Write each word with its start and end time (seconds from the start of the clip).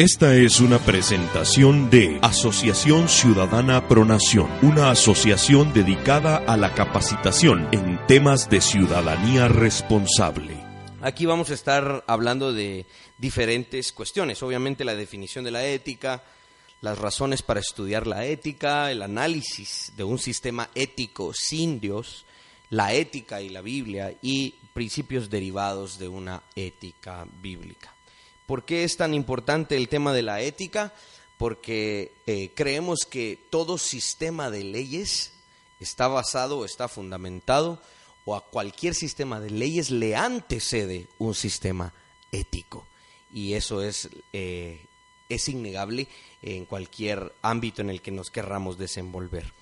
Esta 0.00 0.34
es 0.34 0.60
una 0.60 0.78
presentación 0.78 1.90
de 1.90 2.18
Asociación 2.22 3.06
Ciudadana 3.06 3.86
Pronación, 3.86 4.48
una 4.62 4.90
asociación 4.90 5.74
dedicada 5.74 6.38
a 6.38 6.56
la 6.56 6.72
capacitación 6.72 7.68
en 7.70 8.00
temas 8.06 8.48
de 8.48 8.62
ciudadanía 8.62 9.48
responsable. 9.48 10.56
Aquí 11.02 11.26
vamos 11.26 11.50
a 11.50 11.54
estar 11.54 12.02
hablando 12.06 12.54
de 12.54 12.86
diferentes 13.18 13.92
cuestiones, 13.92 14.42
obviamente 14.42 14.86
la 14.86 14.94
definición 14.94 15.44
de 15.44 15.50
la 15.50 15.66
ética, 15.66 16.24
las 16.80 16.96
razones 16.96 17.42
para 17.42 17.60
estudiar 17.60 18.06
la 18.06 18.24
ética, 18.24 18.90
el 18.90 19.02
análisis 19.02 19.92
de 19.98 20.04
un 20.04 20.18
sistema 20.18 20.70
ético 20.74 21.34
sin 21.34 21.78
Dios, 21.78 22.24
la 22.70 22.94
ética 22.94 23.42
y 23.42 23.50
la 23.50 23.60
Biblia 23.60 24.14
y 24.22 24.54
principios 24.72 25.28
derivados 25.28 25.98
de 25.98 26.08
una 26.08 26.42
ética 26.56 27.26
bíblica. 27.42 27.92
¿Por 28.50 28.64
qué 28.64 28.82
es 28.82 28.96
tan 28.96 29.14
importante 29.14 29.76
el 29.76 29.88
tema 29.88 30.12
de 30.12 30.22
la 30.22 30.40
ética? 30.40 30.92
Porque 31.38 32.10
eh, 32.26 32.50
creemos 32.52 33.06
que 33.08 33.38
todo 33.48 33.78
sistema 33.78 34.50
de 34.50 34.64
leyes 34.64 35.34
está 35.78 36.08
basado 36.08 36.58
o 36.58 36.64
está 36.64 36.88
fundamentado 36.88 37.80
o 38.24 38.34
a 38.34 38.44
cualquier 38.44 38.96
sistema 38.96 39.38
de 39.38 39.50
leyes 39.50 39.92
le 39.92 40.16
antecede 40.16 41.06
un 41.18 41.36
sistema 41.36 41.94
ético. 42.32 42.88
Y 43.32 43.52
eso 43.52 43.84
es, 43.84 44.08
eh, 44.32 44.84
es 45.28 45.48
innegable 45.48 46.08
en 46.42 46.64
cualquier 46.66 47.32
ámbito 47.42 47.82
en 47.82 47.90
el 47.90 48.02
que 48.02 48.10
nos 48.10 48.30
querramos 48.30 48.78
desenvolver. 48.78 49.52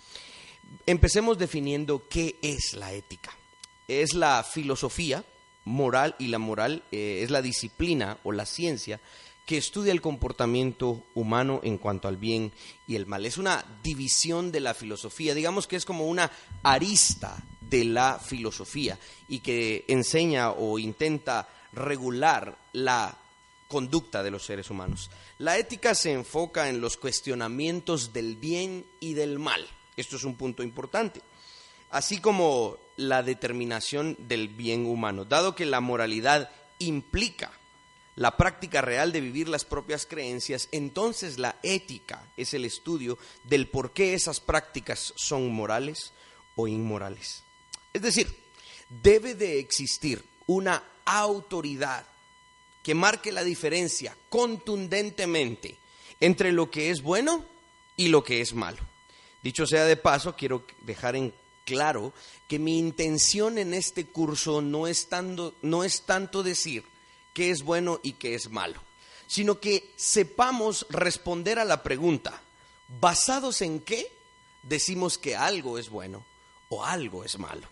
Empecemos 0.87 1.37
definiendo 1.37 2.09
qué 2.09 2.39
es 2.41 2.73
la 2.73 2.95
ética. 2.95 3.37
Es 3.87 4.15
la 4.15 4.43
filosofía 4.45 5.27
moral 5.69 6.17
y 6.19 6.29
la 6.29 6.39
moral 6.39 6.83
eh, 6.91 7.21
es 7.23 7.31
la 7.31 7.43
disciplina 7.43 8.19
o 8.25 8.33
la 8.33 8.47
ciencia 8.47 9.01
que 9.47 9.57
estudia 9.57 9.93
el 9.93 10.03
comportamiento 10.03 11.05
humano 11.15 11.61
en 11.63 11.79
cuanto 11.79 12.09
al 12.09 12.17
bien 12.17 12.53
y 12.87 12.97
el 12.97 13.07
mal. 13.07 13.25
Es 13.25 13.39
una 13.39 13.65
división 13.83 14.53
de 14.53 14.61
la 14.61 14.75
filosofía, 14.75 15.35
digamos 15.35 15.67
que 15.67 15.77
es 15.77 15.85
como 15.85 16.07
una 16.07 16.31
arista 16.63 17.43
de 17.61 17.85
la 17.85 18.19
filosofía 18.19 18.99
y 19.29 19.41
que 19.41 19.85
enseña 19.89 20.51
o 20.51 20.79
intenta 20.79 21.49
regular 21.73 22.59
la 22.73 23.17
conducta 23.69 24.23
de 24.23 24.31
los 24.31 24.45
seres 24.45 24.71
humanos. 24.71 25.11
La 25.39 25.57
ética 25.57 25.95
se 25.95 26.13
enfoca 26.13 26.69
en 26.69 26.81
los 26.81 26.97
cuestionamientos 26.97 28.13
del 28.13 28.37
bien 28.37 28.85
y 29.01 29.15
del 29.15 29.39
mal. 29.39 29.67
Esto 29.97 30.17
es 30.17 30.25
un 30.25 30.35
punto 30.35 30.63
importante 30.63 31.23
así 31.91 32.21
como 32.21 32.77
la 32.99 33.23
determinación 33.23 34.17
del 34.19 34.49
bien 34.49 34.85
humano, 34.85 35.25
dado 35.25 35.55
que 35.55 35.65
la 35.65 35.81
moralidad 35.81 36.51
implica 36.81 37.53
la 38.17 38.37
práctica 38.37 38.81
real 38.81 39.13
de 39.13 39.21
vivir 39.21 39.49
las 39.49 39.65
propias 39.65 40.05
creencias, 40.05 40.69
entonces 40.73 41.39
la 41.39 41.57
ética 41.63 42.27
es 42.37 42.53
el 42.53 42.65
estudio 42.65 43.17
del 43.45 43.69
por 43.69 43.93
qué 43.93 44.15
esas 44.15 44.41
prácticas 44.41 45.15
son 45.17 45.53
morales 45.53 46.13
o 46.57 46.67
inmorales. 46.67 47.45
Es 47.93 48.03
decir, 48.03 48.37
debe 48.89 49.37
de 49.37 49.61
existir 49.61 50.25
una 50.49 50.83
autoridad 51.05 52.05
que 52.83 52.97
marque 52.97 53.31
la 53.31 53.45
diferencia 53.45 54.17
contundentemente 54.29 55.79
entre 56.19 56.51
lo 56.51 56.71
que 56.73 56.91
es 56.91 57.03
bueno 57.03 57.45
y 57.97 58.09
lo 58.09 58.25
que 58.25 58.41
es 58.41 58.53
malo. 58.53 58.79
Dicho 59.45 59.65
sea 59.65 59.85
de 59.85 59.97
paso, 59.97 60.35
quiero 60.35 60.65
dejar 60.83 61.15
en 61.15 61.33
claro 61.69 62.15
que 62.49 62.59
mi 62.59 62.79
intención 62.79 63.59
en 63.59 63.75
este 63.75 64.07
curso 64.07 64.63
no 64.63 64.87
es, 64.87 65.11
tanto, 65.11 65.55
no 65.61 65.85
es 65.85 66.03
tanto 66.07 66.43
decir 66.43 66.83
qué 67.35 67.51
es 67.51 67.63
bueno 67.63 68.01
y 68.03 68.15
qué 68.15 68.35
es 68.35 68.49
malo, 68.49 68.81
sino 69.27 69.61
que 69.61 69.93
sepamos 69.97 70.87
responder 70.89 71.59
a 71.59 71.67
la 71.67 71.83
pregunta, 71.83 72.41
¿basados 72.89 73.61
en 73.61 73.81
qué 73.81 74.11
decimos 74.63 75.19
que 75.19 75.37
algo 75.37 75.77
es 75.77 75.91
bueno 75.91 76.25
o 76.71 76.87
algo 76.87 77.23
es 77.23 77.39
malo? 77.39 77.69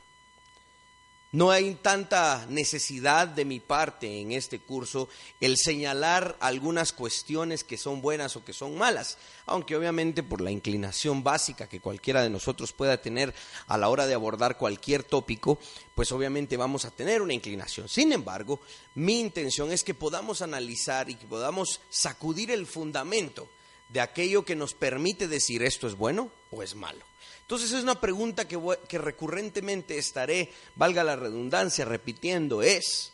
No 1.36 1.50
hay 1.50 1.74
tanta 1.74 2.46
necesidad 2.48 3.28
de 3.28 3.44
mi 3.44 3.60
parte 3.60 4.22
en 4.22 4.32
este 4.32 4.58
curso 4.58 5.10
el 5.38 5.58
señalar 5.58 6.34
algunas 6.40 6.94
cuestiones 6.94 7.62
que 7.62 7.76
son 7.76 8.00
buenas 8.00 8.36
o 8.36 8.44
que 8.46 8.54
son 8.54 8.78
malas, 8.78 9.18
aunque 9.44 9.76
obviamente 9.76 10.22
por 10.22 10.40
la 10.40 10.50
inclinación 10.50 11.22
básica 11.22 11.68
que 11.68 11.82
cualquiera 11.82 12.22
de 12.22 12.30
nosotros 12.30 12.72
pueda 12.72 13.02
tener 13.02 13.34
a 13.66 13.76
la 13.76 13.90
hora 13.90 14.06
de 14.06 14.14
abordar 14.14 14.56
cualquier 14.56 15.02
tópico, 15.02 15.58
pues 15.94 16.10
obviamente 16.10 16.56
vamos 16.56 16.86
a 16.86 16.90
tener 16.90 17.20
una 17.20 17.34
inclinación. 17.34 17.86
Sin 17.86 18.12
embargo, 18.14 18.58
mi 18.94 19.20
intención 19.20 19.70
es 19.72 19.84
que 19.84 19.92
podamos 19.92 20.40
analizar 20.40 21.10
y 21.10 21.16
que 21.16 21.26
podamos 21.26 21.82
sacudir 21.90 22.50
el 22.50 22.66
fundamento 22.66 23.46
de 23.90 24.00
aquello 24.00 24.46
que 24.46 24.56
nos 24.56 24.72
permite 24.72 25.28
decir 25.28 25.62
esto 25.62 25.86
es 25.86 25.96
bueno 25.96 26.30
o 26.50 26.62
es 26.62 26.74
malo. 26.74 27.04
Entonces 27.46 27.70
es 27.70 27.84
una 27.84 28.00
pregunta 28.00 28.48
que, 28.48 28.98
recurrentemente 28.98 29.98
estaré, 29.98 30.52
valga 30.74 31.04
la 31.04 31.14
redundancia, 31.14 31.84
repitiendo, 31.84 32.60
es, 32.60 33.12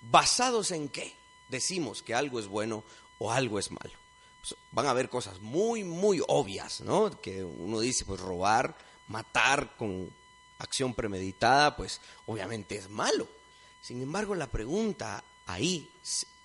¿basados 0.00 0.70
en 0.70 0.88
qué 0.88 1.14
decimos 1.50 2.02
que 2.02 2.14
algo 2.14 2.40
es 2.40 2.46
bueno 2.46 2.84
o 3.18 3.30
algo 3.30 3.58
es 3.58 3.70
malo? 3.70 3.92
Pues, 4.40 4.58
van 4.72 4.86
a 4.86 4.92
haber 4.92 5.10
cosas 5.10 5.40
muy, 5.40 5.84
muy 5.84 6.22
obvias, 6.26 6.80
¿no? 6.80 7.20
Que 7.20 7.44
uno 7.44 7.80
dice, 7.80 8.06
pues 8.06 8.18
robar, 8.18 8.78
matar 9.08 9.76
con 9.76 10.10
acción 10.58 10.94
premeditada, 10.94 11.76
pues 11.76 12.00
obviamente 12.24 12.76
es 12.76 12.88
malo. 12.88 13.28
Sin 13.82 14.00
embargo, 14.00 14.34
la 14.34 14.46
pregunta 14.46 15.22
ahí 15.44 15.90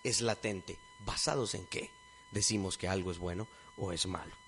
es 0.03 0.20
latente. 0.20 0.78
¿Basados 1.06 1.56
en 1.56 1.66
qué 1.68 1.91
decimos 2.31 2.78
que 2.78 2.90
algo 2.90 3.09
es 3.09 3.20
bueno 3.20 3.47
o 3.78 3.94
es 3.94 4.06
malo? 4.06 4.41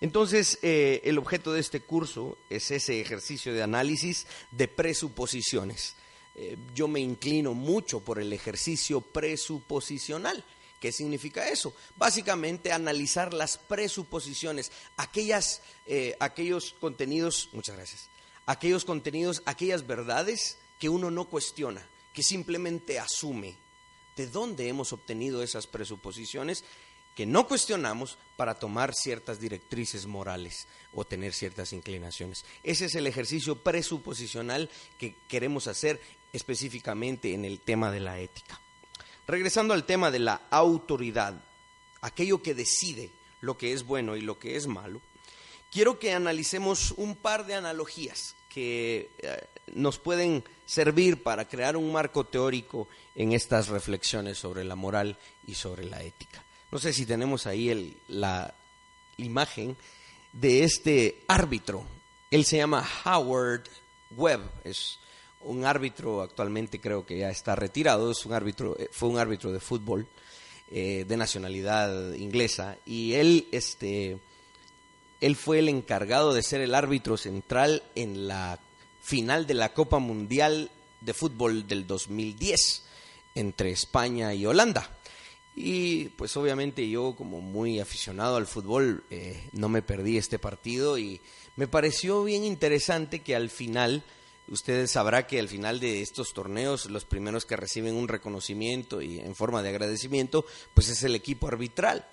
Entonces, 0.00 0.58
eh, 0.62 1.00
el 1.04 1.18
objeto 1.18 1.52
de 1.52 1.60
este 1.60 1.80
curso 1.80 2.38
es 2.50 2.70
ese 2.70 3.00
ejercicio 3.00 3.52
de 3.52 3.62
análisis 3.62 4.26
de 4.52 4.68
presuposiciones. 4.68 5.94
Eh, 6.36 6.56
yo 6.72 6.86
me 6.86 7.00
inclino 7.00 7.52
mucho 7.52 8.00
por 8.00 8.20
el 8.20 8.32
ejercicio 8.32 9.00
presuposicional. 9.00 10.44
¿Qué 10.80 10.92
significa 10.92 11.48
eso? 11.48 11.74
Básicamente 11.96 12.70
analizar 12.70 13.34
las 13.34 13.58
presuposiciones, 13.58 14.70
aquellas, 14.96 15.60
eh, 15.86 16.16
aquellos 16.20 16.76
contenidos, 16.80 17.48
muchas 17.52 17.74
gracias, 17.74 18.08
aquellos 18.46 18.84
contenidos, 18.84 19.42
aquellas 19.46 19.84
verdades 19.84 20.58
que 20.78 20.88
uno 20.88 21.10
no 21.10 21.28
cuestiona, 21.28 21.84
que 22.14 22.22
simplemente 22.22 23.00
asume. 23.00 23.56
¿De 24.14 24.28
dónde 24.28 24.68
hemos 24.68 24.92
obtenido 24.92 25.42
esas 25.42 25.66
presuposiciones? 25.66 26.62
Que 27.18 27.26
no 27.26 27.48
cuestionamos 27.48 28.16
para 28.36 28.54
tomar 28.54 28.94
ciertas 28.94 29.40
directrices 29.40 30.06
morales 30.06 30.68
o 30.94 31.04
tener 31.04 31.32
ciertas 31.32 31.72
inclinaciones. 31.72 32.44
Ese 32.62 32.84
es 32.84 32.94
el 32.94 33.08
ejercicio 33.08 33.56
presuposicional 33.56 34.70
que 35.00 35.16
queremos 35.26 35.66
hacer 35.66 36.00
específicamente 36.32 37.34
en 37.34 37.44
el 37.44 37.58
tema 37.58 37.90
de 37.90 37.98
la 37.98 38.20
ética. 38.20 38.60
Regresando 39.26 39.74
al 39.74 39.82
tema 39.82 40.12
de 40.12 40.20
la 40.20 40.42
autoridad, 40.50 41.42
aquello 42.02 42.40
que 42.40 42.54
decide 42.54 43.10
lo 43.40 43.58
que 43.58 43.72
es 43.72 43.82
bueno 43.82 44.14
y 44.14 44.20
lo 44.20 44.38
que 44.38 44.54
es 44.54 44.68
malo, 44.68 45.00
quiero 45.72 45.98
que 45.98 46.12
analicemos 46.12 46.92
un 46.92 47.16
par 47.16 47.46
de 47.46 47.54
analogías 47.54 48.36
que 48.48 49.10
eh, 49.18 49.44
nos 49.74 49.98
pueden 49.98 50.44
servir 50.66 51.20
para 51.20 51.48
crear 51.48 51.76
un 51.76 51.90
marco 51.90 52.22
teórico 52.22 52.86
en 53.16 53.32
estas 53.32 53.66
reflexiones 53.66 54.38
sobre 54.38 54.62
la 54.62 54.76
moral 54.76 55.18
y 55.48 55.54
sobre 55.54 55.84
la 55.84 56.00
ética. 56.00 56.44
No 56.70 56.78
sé 56.78 56.92
si 56.92 57.06
tenemos 57.06 57.46
ahí 57.46 57.96
la 58.08 58.54
imagen 59.16 59.76
de 60.32 60.64
este 60.64 61.22
árbitro. 61.26 61.86
Él 62.30 62.44
se 62.44 62.58
llama 62.58 62.86
Howard 63.04 63.64
Webb. 64.16 64.42
Es 64.64 64.98
un 65.40 65.64
árbitro 65.64 66.20
actualmente 66.20 66.80
creo 66.80 67.06
que 67.06 67.18
ya 67.18 67.30
está 67.30 67.56
retirado. 67.56 68.10
Es 68.10 68.26
un 68.26 68.34
árbitro, 68.34 68.76
eh, 68.78 68.88
fue 68.92 69.08
un 69.08 69.18
árbitro 69.18 69.52
de 69.52 69.60
fútbol 69.60 70.06
eh, 70.70 71.06
de 71.08 71.16
nacionalidad 71.16 72.12
inglesa 72.12 72.76
y 72.84 73.14
él, 73.14 73.48
este, 73.52 74.18
él 75.22 75.36
fue 75.36 75.60
el 75.60 75.70
encargado 75.70 76.34
de 76.34 76.42
ser 76.42 76.60
el 76.60 76.74
árbitro 76.74 77.16
central 77.16 77.82
en 77.94 78.28
la 78.28 78.60
final 79.00 79.46
de 79.46 79.54
la 79.54 79.72
Copa 79.72 79.98
Mundial 79.98 80.70
de 81.00 81.14
Fútbol 81.14 81.66
del 81.66 81.86
2010 81.86 82.82
entre 83.34 83.70
España 83.70 84.34
y 84.34 84.44
Holanda. 84.44 84.97
Y 85.60 86.10
pues 86.10 86.36
obviamente 86.36 86.88
yo 86.88 87.16
como 87.16 87.40
muy 87.40 87.80
aficionado 87.80 88.36
al 88.36 88.46
fútbol 88.46 89.02
eh, 89.10 89.48
no 89.50 89.68
me 89.68 89.82
perdí 89.82 90.16
este 90.16 90.38
partido 90.38 90.98
y 90.98 91.20
me 91.56 91.66
pareció 91.66 92.22
bien 92.22 92.44
interesante 92.44 93.22
que 93.22 93.34
al 93.34 93.50
final, 93.50 94.04
ustedes 94.46 94.92
sabrá 94.92 95.26
que 95.26 95.40
al 95.40 95.48
final 95.48 95.80
de 95.80 96.00
estos 96.00 96.32
torneos 96.32 96.86
los 96.86 97.04
primeros 97.04 97.44
que 97.44 97.56
reciben 97.56 97.96
un 97.96 98.06
reconocimiento 98.06 99.02
y 99.02 99.18
en 99.18 99.34
forma 99.34 99.60
de 99.64 99.70
agradecimiento 99.70 100.46
pues 100.74 100.90
es 100.90 101.02
el 101.02 101.16
equipo 101.16 101.48
arbitral. 101.48 102.06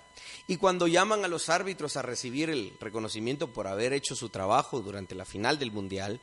Y 0.48 0.56
cuando 0.56 0.88
llaman 0.88 1.24
a 1.24 1.28
los 1.28 1.48
árbitros 1.48 1.96
a 1.96 2.02
recibir 2.02 2.50
el 2.50 2.72
reconocimiento 2.80 3.52
por 3.52 3.68
haber 3.68 3.92
hecho 3.92 4.16
su 4.16 4.28
trabajo 4.28 4.80
durante 4.80 5.14
la 5.14 5.24
final 5.24 5.56
del 5.60 5.70
Mundial, 5.70 6.20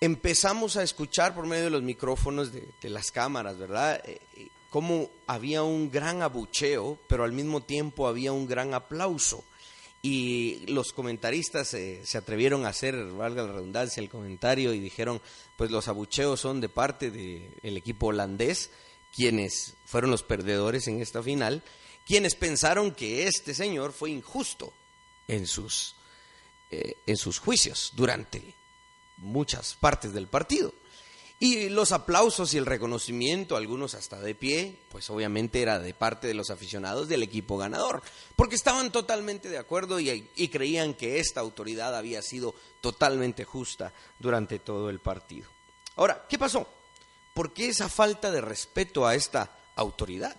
empezamos 0.00 0.76
a 0.76 0.82
escuchar 0.82 1.32
por 1.32 1.46
medio 1.46 1.66
de 1.66 1.70
los 1.70 1.82
micrófonos 1.84 2.50
de, 2.52 2.90
las 2.90 3.12
cámaras, 3.12 3.56
¿verdad? 3.56 4.02
Eh, 4.04 4.48
cómo 4.70 5.10
había 5.26 5.62
un 5.62 5.90
gran 5.90 6.22
abucheo, 6.22 6.98
pero 7.08 7.24
al 7.24 7.32
mismo 7.32 7.62
tiempo 7.62 8.08
había 8.08 8.32
un 8.32 8.46
gran 8.46 8.74
aplauso. 8.74 9.44
Y 10.00 10.64
los 10.66 10.92
comentaristas 10.92 11.68
se 11.68 12.18
atrevieron 12.18 12.64
a 12.64 12.68
hacer, 12.68 12.94
valga 13.12 13.42
la 13.42 13.52
redundancia, 13.52 14.00
el 14.00 14.08
comentario 14.08 14.72
y 14.72 14.78
dijeron, 14.78 15.20
pues 15.56 15.72
los 15.72 15.88
abucheos 15.88 16.40
son 16.40 16.60
de 16.60 16.68
parte 16.68 17.10
del 17.10 17.76
equipo 17.76 18.06
holandés, 18.06 18.70
quienes 19.14 19.74
fueron 19.86 20.12
los 20.12 20.22
perdedores 20.22 20.86
en 20.86 21.02
esta 21.02 21.20
final, 21.20 21.64
quienes 22.06 22.36
pensaron 22.36 22.92
que 22.92 23.26
este 23.26 23.54
señor 23.54 23.92
fue 23.92 24.10
injusto 24.10 24.72
en 25.26 25.46
sus, 25.46 25.96
eh, 26.70 26.94
en 27.06 27.16
sus 27.16 27.40
juicios 27.40 27.92
durante 27.96 28.54
muchas 29.16 29.74
partes 29.74 30.12
del 30.12 30.28
partido. 30.28 30.72
Y 31.40 31.68
los 31.68 31.92
aplausos 31.92 32.52
y 32.52 32.58
el 32.58 32.66
reconocimiento, 32.66 33.56
algunos 33.56 33.94
hasta 33.94 34.18
de 34.18 34.34
pie, 34.34 34.76
pues 34.88 35.08
obviamente 35.08 35.62
era 35.62 35.78
de 35.78 35.94
parte 35.94 36.26
de 36.26 36.34
los 36.34 36.50
aficionados 36.50 37.08
del 37.08 37.22
equipo 37.22 37.56
ganador, 37.56 38.02
porque 38.34 38.56
estaban 38.56 38.90
totalmente 38.90 39.48
de 39.48 39.58
acuerdo 39.58 40.00
y, 40.00 40.48
creían 40.48 40.94
que 40.94 41.20
esta 41.20 41.40
autoridad 41.40 41.96
había 41.96 42.22
sido 42.22 42.56
totalmente 42.80 43.44
justa 43.44 43.92
durante 44.18 44.58
todo 44.58 44.90
el 44.90 44.98
partido. 44.98 45.48
Ahora, 45.94 46.26
¿qué 46.28 46.38
pasó? 46.38 46.66
¿Por 47.34 47.52
qué 47.52 47.68
esa 47.68 47.88
falta 47.88 48.32
de 48.32 48.40
respeto 48.40 49.06
a 49.06 49.14
esta 49.14 49.56
autoridad 49.76 50.36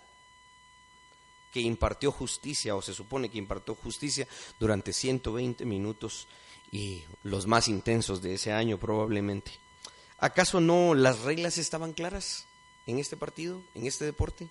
que 1.54 1.62
impartió 1.62 2.12
justicia, 2.12 2.75
o 2.75 2.81
se 2.81 2.94
supone 2.94 3.30
que 3.30 3.38
impartió 3.38 3.74
justicia 3.74 4.28
durante 4.60 4.92
120 4.92 5.63
minutos 5.63 6.28
y 6.74 7.04
los 7.24 7.48
más 7.48 7.69
intensos 7.69 8.22
de 8.22 8.34
ese 8.34 8.51
año 8.51 8.78
probablemente? 8.78 9.69
¿Acaso 10.21 10.60
no 10.60 10.95
las 10.95 11.19
reglas 11.21 11.57
estaban 11.57 11.94
claras 11.94 12.45
en 12.86 13.00
este 13.00 13.16
partido, 13.16 13.62
en 13.75 13.86
este 13.86 14.06
deporte? 14.06 14.50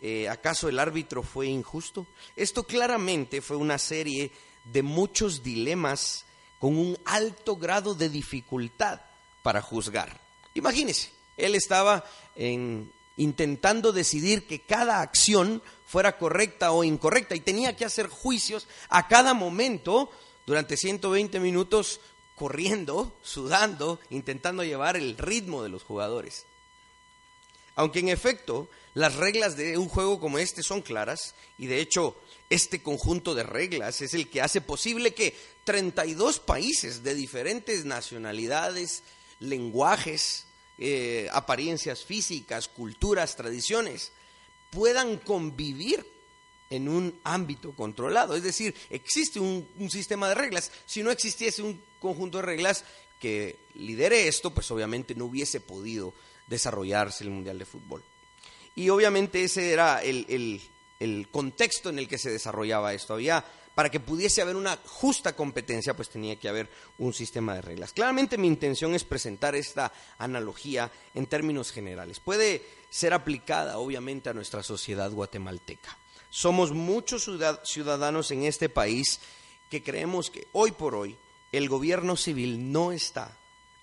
Eh, 0.00 0.28
¿Acaso 0.28 0.68
el 0.68 0.78
árbitro 0.78 1.22
fue 1.22 1.46
injusto? 1.46 2.06
Esto 2.36 2.62
claramente 2.62 3.42
fue 3.42 3.56
una 3.56 3.78
serie 3.78 4.30
de 4.64 4.82
muchos 4.82 5.42
dilemas 5.42 6.24
con 6.58 6.76
un 6.76 6.98
alto 7.04 7.56
grado 7.56 7.94
de 7.94 8.08
dificultad 8.08 9.00
para 9.42 9.62
juzgar. 9.62 10.20
Imagínese, 10.54 11.10
él 11.36 11.54
estaba 11.54 12.04
intentando 13.16 13.92
decidir 13.92 14.46
que 14.46 14.60
cada 14.60 15.00
acción 15.00 15.62
fuera 15.86 16.18
correcta 16.18 16.72
o 16.72 16.84
incorrecta 16.84 17.34
y 17.34 17.40
tenía 17.40 17.76
que 17.76 17.84
hacer 17.84 18.08
juicios 18.08 18.68
a 18.88 19.08
cada 19.08 19.34
momento 19.34 20.10
durante 20.46 20.76
120 20.76 21.40
minutos 21.40 22.00
corriendo, 22.38 23.12
sudando, 23.22 24.00
intentando 24.10 24.64
llevar 24.64 24.96
el 24.96 25.18
ritmo 25.18 25.62
de 25.62 25.68
los 25.68 25.82
jugadores. 25.82 26.46
Aunque 27.74 27.98
en 27.98 28.08
efecto 28.08 28.68
las 28.94 29.16
reglas 29.16 29.56
de 29.56 29.76
un 29.78 29.88
juego 29.88 30.18
como 30.18 30.38
este 30.38 30.62
son 30.62 30.82
claras, 30.82 31.34
y 31.58 31.66
de 31.66 31.80
hecho 31.80 32.16
este 32.50 32.82
conjunto 32.82 33.34
de 33.34 33.42
reglas 33.42 34.00
es 34.00 34.14
el 34.14 34.30
que 34.30 34.40
hace 34.40 34.60
posible 34.60 35.14
que 35.14 35.36
32 35.64 36.40
países 36.40 37.02
de 37.02 37.14
diferentes 37.14 37.84
nacionalidades, 37.84 39.02
lenguajes, 39.40 40.46
eh, 40.78 41.28
apariencias 41.32 42.04
físicas, 42.04 42.68
culturas, 42.68 43.36
tradiciones, 43.36 44.12
puedan 44.70 45.18
convivir 45.18 46.06
en 46.70 46.88
un 46.88 47.18
ámbito 47.24 47.72
controlado. 47.72 48.36
Es 48.36 48.42
decir, 48.42 48.74
existe 48.90 49.40
un, 49.40 49.66
sistema 49.90 50.28
de 50.28 50.34
reglas. 50.34 50.70
Si 50.86 51.02
no 51.02 51.10
existiese 51.10 51.62
un 51.62 51.80
conjunto 52.00 52.38
de 52.38 52.42
reglas 52.42 52.84
que 53.20 53.56
lidere 53.74 54.28
esto, 54.28 54.52
pues 54.52 54.70
obviamente 54.70 55.14
no 55.14 55.26
hubiese 55.26 55.60
podido 55.60 56.14
desarrollarse 56.46 57.24
el 57.24 57.30
Mundial 57.30 57.58
de 57.58 57.66
Fútbol. 57.66 58.02
Y 58.74 58.90
obviamente 58.90 59.42
ese 59.42 59.72
era 59.72 60.02
el, 60.02 60.60
el 61.00 61.28
contexto 61.30 61.88
en 61.88 61.98
el 61.98 62.08
que 62.08 62.18
se 62.18 62.30
desarrollaba 62.30 62.94
esto. 62.94 63.14
Había 63.14 63.44
para 63.78 63.92
que 63.92 64.00
pudiese 64.00 64.42
haber 64.42 64.56
una 64.56 64.76
justa 64.86 65.36
competencia, 65.36 65.94
pues 65.94 66.08
tenía 66.08 66.34
que 66.34 66.48
haber 66.48 66.68
un 66.98 67.14
sistema 67.14 67.54
de 67.54 67.62
reglas. 67.62 67.92
Claramente 67.92 68.36
mi 68.36 68.48
intención 68.48 68.92
es 68.92 69.04
presentar 69.04 69.54
esta 69.54 69.92
analogía 70.18 70.90
en 71.14 71.26
términos 71.26 71.70
generales. 71.70 72.18
Puede 72.18 72.60
ser 72.90 73.14
aplicada, 73.14 73.78
obviamente, 73.78 74.30
a 74.30 74.34
nuestra 74.34 74.64
sociedad 74.64 75.12
guatemalteca. 75.12 75.96
Somos 76.30 76.72
muchos 76.72 77.28
ciudadanos 77.64 78.30
en 78.30 78.44
este 78.44 78.68
país 78.68 79.20
que 79.70 79.82
creemos 79.82 80.30
que 80.30 80.46
hoy 80.52 80.72
por 80.72 80.94
hoy 80.94 81.16
el 81.52 81.68
gobierno 81.68 82.16
civil 82.16 82.72
no 82.72 82.92
está 82.92 83.36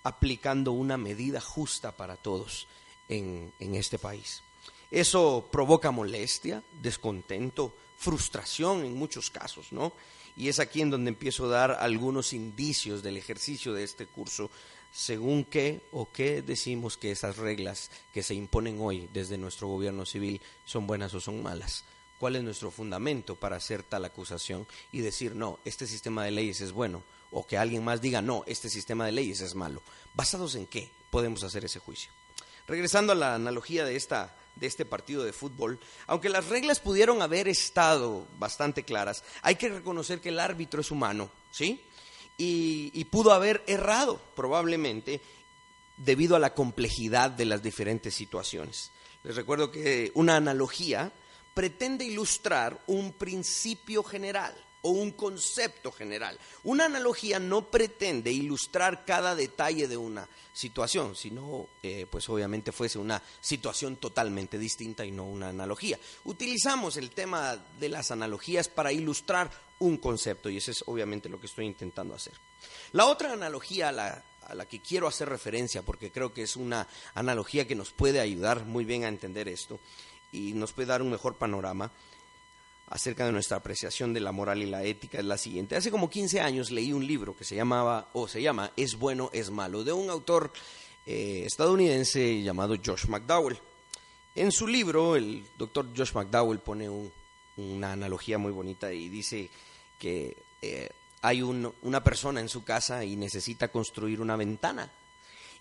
aplicando 0.04 0.72
una 0.72 0.98
medida 0.98 1.42
justa 1.42 1.92
para 1.92 2.16
todos 2.16 2.68
en, 3.10 3.52
en 3.60 3.76
este 3.76 3.98
país. 3.98 4.44
Eso 4.92 5.48
provoca 5.52 5.90
molestia, 5.90 6.64
descontento, 6.82 7.74
frustración 7.98 8.86
en 8.86 8.94
muchos 8.94 9.32
casos, 9.32 9.72
¿no? 9.72 9.94
Y 10.38 10.50
es 10.50 10.60
aquí 10.60 10.82
en 10.82 10.92
donde 10.92 11.10
empiezo 11.10 11.46
a 11.46 11.50
dar 11.50 11.72
algunos 11.72 12.34
indicios 12.34 13.02
del 13.02 13.18
ejercicio 13.18 13.74
de 13.74 13.84
este 13.84 14.06
curso, 14.06 14.52
según 14.94 15.44
qué 15.46 15.82
o 15.92 16.12
qué 16.12 16.42
decimos 16.42 16.98
que 16.98 17.12
esas 17.12 17.38
reglas 17.38 17.90
que 18.14 18.22
se 18.22 18.36
imponen 18.36 18.80
hoy 18.80 19.10
desde 19.12 19.38
nuestro 19.38 19.68
gobierno 19.68 20.06
civil 20.06 20.40
son 20.66 20.88
buenas 20.88 21.14
o 21.14 21.20
son 21.20 21.42
malas. 21.42 21.84
¿Cuál 22.20 22.38
es 22.38 22.44
nuestro 22.44 22.72
fundamento 22.72 23.36
para 23.36 23.58
hacer 23.58 23.84
tal 23.84 24.06
acusación 24.06 24.66
y 24.92 25.02
decir, 25.02 25.36
no, 25.36 25.60
este 25.66 25.86
sistema 25.86 26.24
de 26.24 26.32
leyes 26.32 26.62
es 26.62 26.72
bueno? 26.72 27.04
O 27.32 27.46
que 27.46 27.58
alguien 27.58 27.84
más 27.84 28.02
diga, 28.02 28.22
no, 28.22 28.44
este 28.48 28.70
sistema 28.70 29.06
de 29.06 29.12
leyes 29.12 29.42
es 29.42 29.56
malo. 29.56 29.82
¿Basados 30.14 30.56
en 30.56 30.66
qué 30.66 30.90
podemos 31.10 31.44
hacer 31.44 31.66
ese 31.66 31.80
juicio? 31.80 32.12
Regresando 32.68 33.12
a 33.12 33.16
la 33.16 33.36
analogía 33.36 33.84
de 33.86 33.96
esta 33.96 34.34
de 34.56 34.68
este 34.68 34.86
partido 34.86 35.24
de 35.26 35.34
fútbol, 35.34 35.80
aunque 36.08 36.30
las 36.30 36.48
reglas 36.48 36.80
pudieron 36.80 37.22
haber 37.22 37.50
estado 37.50 38.26
bastante 38.40 38.84
claras, 38.84 39.24
hay 39.42 39.56
que 39.56 39.68
reconocer 39.68 40.22
que 40.22 40.30
el 40.30 40.40
árbitro 40.40 40.80
es 40.82 40.92
humano, 40.92 41.30
¿sí? 41.52 41.82
Y, 42.38 42.90
y, 42.94 43.06
pudo 43.06 43.32
haber 43.32 43.64
errado 43.68 44.20
probablemente 44.36 45.22
debido 45.98 46.36
a 46.36 46.40
la 46.40 46.54
complejidad 46.54 47.32
de 47.32 47.46
las 47.46 47.64
diferentes 47.64 48.14
situaciones. 48.14 48.92
Les 49.24 49.36
recuerdo 49.36 49.72
que 49.72 50.12
una 50.16 50.36
analogía 50.36 51.12
pretende 51.56 52.04
ilustrar 52.06 52.80
un 52.88 53.14
principio 53.14 54.04
general 54.04 54.54
o 54.82 54.90
un 54.90 55.14
concepto 55.14 55.92
general. 55.92 56.38
Una 56.64 56.86
analogía 56.86 57.40
no 57.40 57.72
pretende 57.72 58.32
ilustrar 58.32 59.04
cada 59.04 59.34
detalle 59.34 59.88
de 59.88 59.98
una 59.98 60.28
situación, 60.54 61.16
sino 61.16 61.68
eh, 61.82 62.06
pues 62.08 62.30
obviamente 62.30 62.72
fuese 62.72 63.00
una 63.00 63.22
situación 63.42 63.96
totalmente 63.96 64.60
distinta 64.60 65.04
y 65.04 65.12
no 65.12 65.24
una 65.26 65.50
analogía. 65.50 65.98
Utilizamos 66.26 66.98
el 66.98 67.10
tema 67.10 67.58
de 67.80 67.90
las 67.90 68.12
analogías 68.12 68.68
para 68.68 68.92
ilustrar 68.92 69.50
un 69.80 69.98
concepto 69.98 70.50
y 70.50 70.58
eso 70.58 70.70
es 70.70 70.84
obviamente 70.86 71.30
lo 71.30 71.40
que 71.40 71.48
estoy 71.48 71.66
intentando 71.66 72.14
hacer. 72.14 72.34
La 72.92 73.08
otra 73.08 73.34
analogía 73.34 73.90
a 73.90 73.92
la, 73.92 74.24
a 74.48 74.54
la 74.54 74.68
que 74.68 74.82
quiero 74.82 75.08
hacer 75.08 75.30
referencia, 75.30 75.82
porque 75.82 76.12
creo 76.12 76.32
que 76.32 76.44
es 76.44 76.56
una 76.56 76.88
analogía 77.16 77.66
que 77.66 77.76
nos 77.76 77.92
puede 77.92 78.20
ayudar 78.20 78.66
muy 78.66 78.86
bien 78.86 79.04
a 79.04 79.08
entender 79.08 79.48
esto 79.48 79.80
y 80.32 80.54
nos 80.54 80.74
puede 80.74 80.88
dar 80.88 81.02
un 81.02 81.12
mejor 81.12 81.36
panorama, 81.36 81.92
acerca 82.88 83.26
de 83.26 83.32
nuestra 83.32 83.58
apreciación 83.58 84.14
de 84.14 84.20
la 84.20 84.32
moral 84.32 84.62
y 84.62 84.68
la 84.68 84.84
ética 84.84 85.20
es 85.20 85.26
la 85.26 85.38
siguiente. 85.38 85.76
Hace 85.76 85.92
como 85.92 86.10
15 86.10 86.42
años 86.42 86.72
leí 86.72 86.94
un 86.94 87.06
libro 87.06 87.36
que 87.36 87.44
se 87.44 87.56
llamaba, 87.56 88.10
o 88.14 88.28
se 88.28 88.42
llama, 88.42 88.72
Es 88.76 88.96
bueno, 88.96 89.30
es 89.34 89.50
malo, 89.50 89.84
de 89.84 89.94
un 89.94 90.10
autor 90.10 90.52
eh, 91.06 91.44
estadounidense 91.46 92.42
llamado 92.42 92.76
Josh 92.84 93.08
McDowell. 93.08 93.58
En 94.36 94.52
su 94.52 94.68
libro, 94.68 95.16
el 95.16 95.46
doctor 95.58 95.88
Josh 95.96 96.14
McDowell 96.14 96.60
pone 96.60 96.90
una 97.58 97.94
analogía 97.94 98.38
muy 98.38 98.52
bonita 98.52 98.92
y 98.92 99.10
dice 99.10 99.50
que 99.98 100.36
eh, 100.62 100.90
hay 101.22 101.42
una 101.42 102.04
persona 102.04 102.40
en 102.40 102.50
su 102.50 102.64
casa 102.64 103.04
y 103.04 103.16
necesita 103.16 103.70
construir 103.70 104.22
una 104.22 104.36
ventana. 104.36 104.92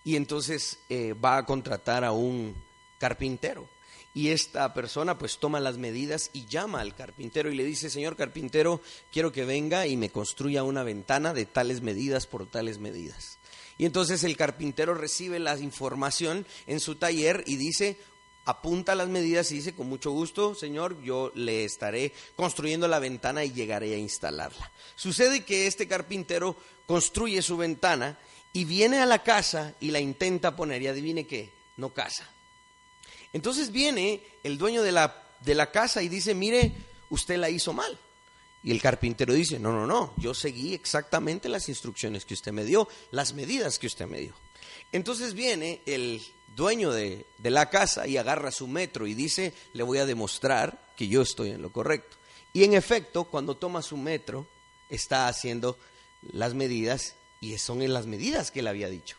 Y 0.02 0.16
entonces 0.16 0.80
eh, 0.90 1.14
va 1.14 1.38
a 1.38 1.46
contratar 1.46 2.04
a 2.04 2.12
un 2.12 2.54
carpintero 2.98 3.66
y 4.14 4.28
esta 4.28 4.72
persona 4.72 5.18
pues 5.18 5.38
toma 5.38 5.58
las 5.58 5.76
medidas 5.76 6.30
y 6.32 6.46
llama 6.46 6.80
al 6.80 6.94
carpintero 6.94 7.50
y 7.50 7.56
le 7.56 7.64
dice, 7.64 7.90
señor 7.90 8.16
carpintero, 8.16 8.80
quiero 9.12 9.32
que 9.32 9.44
venga 9.44 9.88
y 9.88 9.96
me 9.96 10.10
construya 10.10 10.62
una 10.62 10.84
ventana 10.84 11.34
de 11.34 11.46
tales 11.46 11.82
medidas 11.82 12.28
por 12.28 12.46
tales 12.46 12.78
medidas. 12.78 13.38
Y 13.76 13.86
entonces 13.86 14.22
el 14.22 14.36
carpintero 14.36 14.94
recibe 14.94 15.40
la 15.40 15.58
información 15.58 16.46
en 16.68 16.78
su 16.78 16.94
taller 16.94 17.42
y 17.48 17.56
dice, 17.56 17.96
apunta 18.44 18.94
las 18.94 19.08
medidas 19.08 19.50
y 19.50 19.56
dice, 19.56 19.74
con 19.74 19.88
mucho 19.88 20.12
gusto, 20.12 20.54
señor, 20.54 21.02
yo 21.02 21.32
le 21.34 21.64
estaré 21.64 22.12
construyendo 22.36 22.86
la 22.86 23.00
ventana 23.00 23.42
y 23.44 23.52
llegaré 23.52 23.94
a 23.94 23.98
instalarla. 23.98 24.70
Sucede 24.94 25.44
que 25.44 25.66
este 25.66 25.88
carpintero 25.88 26.56
construye 26.86 27.42
su 27.42 27.56
ventana 27.56 28.16
y 28.52 28.64
viene 28.64 29.00
a 29.00 29.06
la 29.06 29.24
casa 29.24 29.74
y 29.80 29.90
la 29.90 29.98
intenta 29.98 30.54
poner 30.54 30.82
y 30.82 30.86
adivine 30.86 31.26
qué, 31.26 31.50
no 31.76 31.92
casa. 31.92 32.30
Entonces 33.34 33.72
viene 33.72 34.22
el 34.44 34.56
dueño 34.56 34.82
de 34.82 34.92
la, 34.92 35.22
de 35.40 35.54
la 35.54 35.70
casa 35.70 36.02
y 36.02 36.08
dice, 36.08 36.34
mire, 36.34 36.72
usted 37.10 37.36
la 37.36 37.50
hizo 37.50 37.72
mal. 37.72 37.98
Y 38.62 38.70
el 38.70 38.80
carpintero 38.80 39.34
dice, 39.34 39.58
no, 39.58 39.72
no, 39.72 39.86
no, 39.86 40.14
yo 40.16 40.32
seguí 40.32 40.72
exactamente 40.72 41.50
las 41.50 41.68
instrucciones 41.68 42.24
que 42.24 42.32
usted 42.32 42.52
me 42.52 42.64
dio, 42.64 42.88
las 43.10 43.34
medidas 43.34 43.78
que 43.78 43.88
usted 43.88 44.06
me 44.06 44.20
dio. 44.20 44.34
Entonces 44.92 45.34
viene 45.34 45.82
el 45.84 46.22
dueño 46.54 46.92
de, 46.92 47.26
de, 47.38 47.50
la 47.50 47.68
casa 47.68 48.06
y 48.06 48.16
agarra 48.16 48.52
su 48.52 48.68
metro 48.68 49.06
y 49.06 49.14
dice, 49.14 49.52
le 49.72 49.82
voy 49.82 49.98
a 49.98 50.06
demostrar 50.06 50.80
que 50.96 51.08
yo 51.08 51.20
estoy 51.20 51.50
en 51.50 51.60
lo 51.60 51.72
correcto. 51.72 52.16
Y 52.52 52.62
en 52.62 52.72
efecto, 52.72 53.24
cuando 53.24 53.56
toma 53.56 53.82
su 53.82 53.96
metro, 53.96 54.46
está 54.88 55.26
haciendo 55.26 55.76
las 56.32 56.54
medidas 56.54 57.16
y 57.40 57.58
son 57.58 57.82
en 57.82 57.92
las 57.92 58.06
medidas 58.06 58.52
que 58.52 58.60
él 58.60 58.68
había 58.68 58.88
dicho. 58.88 59.16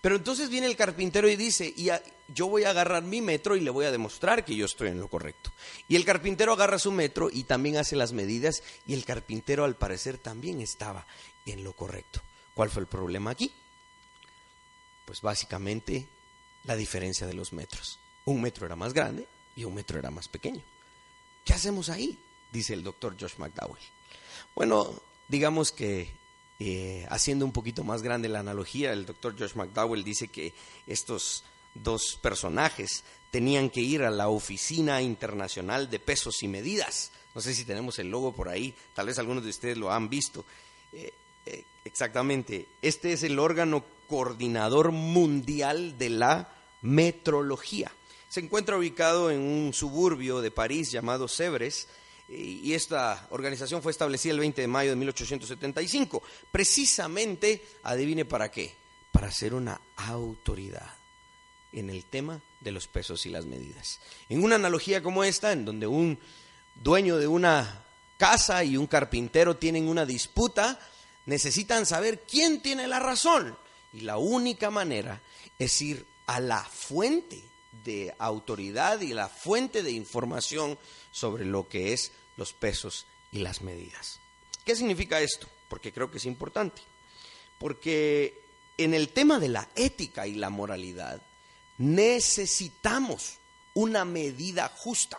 Pero 0.00 0.16
entonces 0.16 0.50
viene 0.50 0.66
el 0.66 0.76
carpintero 0.76 1.28
y 1.28 1.36
dice, 1.36 1.72
y 1.76 1.88
yo 2.28 2.48
voy 2.48 2.64
a 2.64 2.70
agarrar 2.70 3.02
mi 3.02 3.20
metro 3.20 3.56
y 3.56 3.60
le 3.60 3.70
voy 3.70 3.84
a 3.86 3.90
demostrar 3.90 4.44
que 4.44 4.56
yo 4.56 4.66
estoy 4.66 4.88
en 4.88 5.00
lo 5.00 5.08
correcto. 5.08 5.52
Y 5.88 5.96
el 5.96 6.04
carpintero 6.04 6.52
agarra 6.52 6.78
su 6.78 6.92
metro 6.92 7.28
y 7.30 7.44
también 7.44 7.76
hace 7.76 7.96
las 7.96 8.12
medidas 8.12 8.62
y 8.86 8.94
el 8.94 9.04
carpintero 9.04 9.64
al 9.64 9.76
parecer 9.76 10.18
también 10.18 10.60
estaba 10.60 11.06
en 11.46 11.64
lo 11.64 11.72
correcto. 11.72 12.20
¿Cuál 12.54 12.70
fue 12.70 12.82
el 12.82 12.88
problema 12.88 13.30
aquí? 13.30 13.52
Pues 15.04 15.20
básicamente 15.20 16.06
la 16.64 16.76
diferencia 16.76 17.26
de 17.26 17.34
los 17.34 17.52
metros. 17.52 17.98
Un 18.24 18.40
metro 18.40 18.66
era 18.66 18.76
más 18.76 18.94
grande 18.94 19.26
y 19.56 19.64
un 19.64 19.74
metro 19.74 19.98
era 19.98 20.10
más 20.10 20.28
pequeño. 20.28 20.62
¿Qué 21.44 21.52
hacemos 21.52 21.90
ahí? 21.90 22.18
Dice 22.52 22.72
el 22.72 22.82
doctor 22.82 23.16
Josh 23.20 23.36
McDowell. 23.36 23.82
Bueno, 24.54 24.94
digamos 25.28 25.72
que 25.72 26.10
eh, 26.58 27.06
haciendo 27.10 27.44
un 27.44 27.52
poquito 27.52 27.84
más 27.84 28.02
grande 28.02 28.28
la 28.28 28.40
analogía, 28.40 28.92
el 28.92 29.04
doctor 29.04 29.34
Josh 29.38 29.54
McDowell 29.54 30.04
dice 30.04 30.28
que 30.28 30.54
estos 30.86 31.44
dos 31.74 32.18
personajes 32.22 33.04
tenían 33.30 33.68
que 33.68 33.80
ir 33.80 34.02
a 34.02 34.10
la 34.10 34.28
Oficina 34.28 35.02
Internacional 35.02 35.90
de 35.90 35.98
Pesos 35.98 36.42
y 36.42 36.48
Medidas. 36.48 37.10
No 37.34 37.40
sé 37.40 37.52
si 37.52 37.64
tenemos 37.64 37.98
el 37.98 38.08
logo 38.08 38.32
por 38.32 38.48
ahí, 38.48 38.72
tal 38.94 39.06
vez 39.06 39.18
algunos 39.18 39.42
de 39.42 39.50
ustedes 39.50 39.76
lo 39.76 39.90
han 39.90 40.08
visto. 40.08 40.44
Eh, 40.92 41.12
eh, 41.46 41.64
exactamente, 41.84 42.68
este 42.80 43.12
es 43.12 43.24
el 43.24 43.40
órgano 43.40 43.84
coordinador 44.06 44.92
mundial 44.92 45.98
de 45.98 46.10
la 46.10 46.54
metrología. 46.82 47.90
Se 48.28 48.38
encuentra 48.38 48.78
ubicado 48.78 49.30
en 49.32 49.40
un 49.40 49.72
suburbio 49.74 50.40
de 50.40 50.52
París 50.52 50.92
llamado 50.92 51.26
Sèvres 51.26 51.88
y 52.28 52.72
esta 52.72 53.26
organización 53.30 53.82
fue 53.82 53.92
establecida 53.92 54.32
el 54.32 54.40
20 54.40 54.62
de 54.62 54.68
mayo 54.68 54.90
de 54.90 54.96
1875. 54.96 56.22
Precisamente, 56.50 57.64
adivine 57.82 58.24
para 58.24 58.50
qué, 58.50 58.74
para 59.12 59.30
ser 59.30 59.54
una 59.54 59.80
autoridad 59.96 61.03
en 61.74 61.90
el 61.90 62.04
tema 62.04 62.40
de 62.60 62.72
los 62.72 62.86
pesos 62.86 63.26
y 63.26 63.30
las 63.30 63.44
medidas. 63.44 64.00
En 64.28 64.42
una 64.42 64.56
analogía 64.56 65.02
como 65.02 65.24
esta, 65.24 65.52
en 65.52 65.64
donde 65.64 65.86
un 65.86 66.18
dueño 66.74 67.18
de 67.18 67.26
una 67.26 67.84
casa 68.16 68.64
y 68.64 68.76
un 68.76 68.86
carpintero 68.86 69.56
tienen 69.56 69.88
una 69.88 70.06
disputa, 70.06 70.78
necesitan 71.26 71.86
saber 71.86 72.22
quién 72.22 72.62
tiene 72.62 72.86
la 72.86 73.00
razón. 73.00 73.56
Y 73.92 74.00
la 74.00 74.16
única 74.16 74.70
manera 74.70 75.20
es 75.58 75.80
ir 75.82 76.06
a 76.26 76.40
la 76.40 76.62
fuente 76.62 77.42
de 77.84 78.14
autoridad 78.18 79.00
y 79.00 79.12
la 79.12 79.28
fuente 79.28 79.82
de 79.82 79.90
información 79.90 80.78
sobre 81.12 81.44
lo 81.44 81.68
que 81.68 81.92
es 81.92 82.12
los 82.36 82.52
pesos 82.52 83.06
y 83.30 83.38
las 83.38 83.62
medidas. 83.62 84.20
¿Qué 84.64 84.74
significa 84.74 85.20
esto? 85.20 85.48
Porque 85.68 85.92
creo 85.92 86.10
que 86.10 86.18
es 86.18 86.26
importante. 86.26 86.82
Porque 87.58 88.40
en 88.78 88.94
el 88.94 89.10
tema 89.10 89.38
de 89.38 89.48
la 89.48 89.68
ética 89.76 90.26
y 90.26 90.34
la 90.34 90.50
moralidad 90.50 91.20
necesitamos 91.78 93.38
una 93.74 94.04
medida 94.04 94.72
justa. 94.76 95.18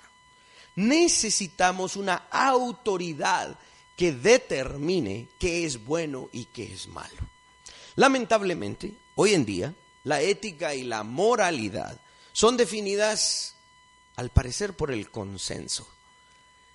Necesitamos 0.75 1.95
una 1.95 2.27
autoridad 2.29 3.57
que 3.95 4.11
determine 4.11 5.29
qué 5.39 5.65
es 5.65 5.83
bueno 5.83 6.29
y 6.33 6.45
qué 6.45 6.73
es 6.73 6.87
malo. 6.87 7.29
Lamentablemente, 7.95 8.93
hoy 9.15 9.33
en 9.33 9.45
día, 9.45 9.73
la 10.03 10.21
ética 10.21 10.75
y 10.75 10.83
la 10.83 11.03
moralidad 11.03 11.99
son 12.33 12.57
definidas, 12.57 13.55
al 14.17 14.29
parecer, 14.29 14.75
por 14.75 14.91
el 14.91 15.09
consenso. 15.09 15.87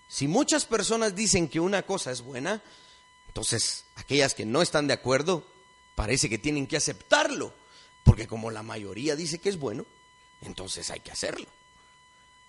Si 0.08 0.26
muchas 0.26 0.64
personas 0.64 1.14
dicen 1.14 1.48
que 1.48 1.60
una 1.60 1.82
cosa 1.82 2.10
es 2.10 2.22
buena, 2.22 2.62
entonces 3.28 3.84
aquellas 3.96 4.34
que 4.34 4.46
no 4.46 4.62
están 4.62 4.86
de 4.86 4.94
acuerdo 4.94 5.46
parece 5.94 6.28
que 6.30 6.38
tienen 6.38 6.66
que 6.66 6.78
aceptarlo, 6.78 7.52
porque 8.04 8.26
como 8.26 8.50
la 8.50 8.62
mayoría 8.62 9.16
dice 9.16 9.38
que 9.38 9.48
es 9.48 9.58
bueno, 9.58 9.86
entonces 10.42 10.90
hay 10.90 11.00
que 11.00 11.12
hacerlo. 11.12 11.46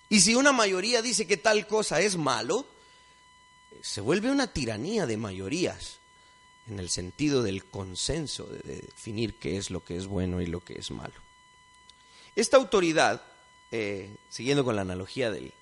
Y 0.09 0.21
si 0.21 0.35
una 0.35 0.51
mayoría 0.51 1.01
dice 1.01 1.25
que 1.25 1.37
tal 1.37 1.67
cosa 1.67 2.01
es 2.01 2.17
malo, 2.17 2.65
se 3.81 4.01
vuelve 4.01 4.29
una 4.29 4.47
tiranía 4.51 5.05
de 5.05 5.17
mayorías 5.17 5.99
en 6.67 6.79
el 6.79 6.89
sentido 6.89 7.43
del 7.43 7.65
consenso 7.65 8.45
de, 8.45 8.81
definir 8.81 9.35
qué 9.35 9.57
es 9.57 9.71
lo 9.71 9.83
que 9.83 9.97
es 9.97 10.07
bueno 10.07 10.41
y 10.41 10.47
lo 10.47 10.59
que 10.59 10.73
es 10.73 10.91
malo. 10.91 11.13
Esta 12.35 12.57
autoridad, 12.57 13.23
eh, 13.71 14.13
siguiendo 14.29 14.63
con 14.63 14.75
la 14.75 14.83
analogía 14.83 15.31
del, 15.31 15.53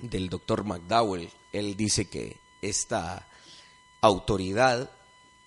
del 0.00 0.28
doctor 0.28 0.64
McDowell, 0.64 1.30
él 1.52 1.76
dice 1.76 2.06
que 2.06 2.36
esta 2.62 3.26
autoridad 4.00 4.90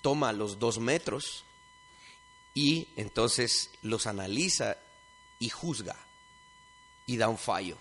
toma 0.01 0.34
los 0.34 0.60
dos 0.60 0.79
metros 0.79 1.44
y 2.53 2.88
entonces 2.96 3.72
los 3.82 4.08
analiza 4.08 4.77
y 5.39 5.50
juzga 5.50 5.96
y 7.06 7.18
da 7.18 7.29
un 7.29 7.38
fallo. 7.38 7.77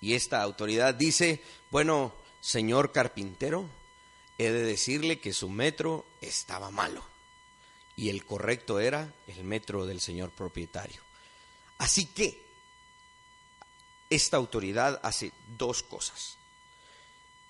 Y 0.00 0.14
esta 0.14 0.42
autoridad 0.42 0.94
dice, 0.94 1.42
bueno, 1.70 2.12
señor 2.40 2.92
carpintero, 2.92 3.68
he 4.38 4.50
de 4.50 4.62
decirle 4.62 5.20
que 5.20 5.32
su 5.32 5.48
metro 5.48 6.04
estaba 6.20 6.70
malo 6.70 7.04
y 7.96 8.08
el 8.08 8.24
correcto 8.24 8.80
era 8.80 9.12
el 9.28 9.44
metro 9.44 9.86
del 9.86 10.00
señor 10.00 10.30
propietario. 10.30 11.02
Así 11.78 12.06
que 12.06 12.42
esta 14.10 14.36
autoridad 14.36 15.00
hace 15.02 15.32
dos 15.56 15.82
cosas. 15.82 16.36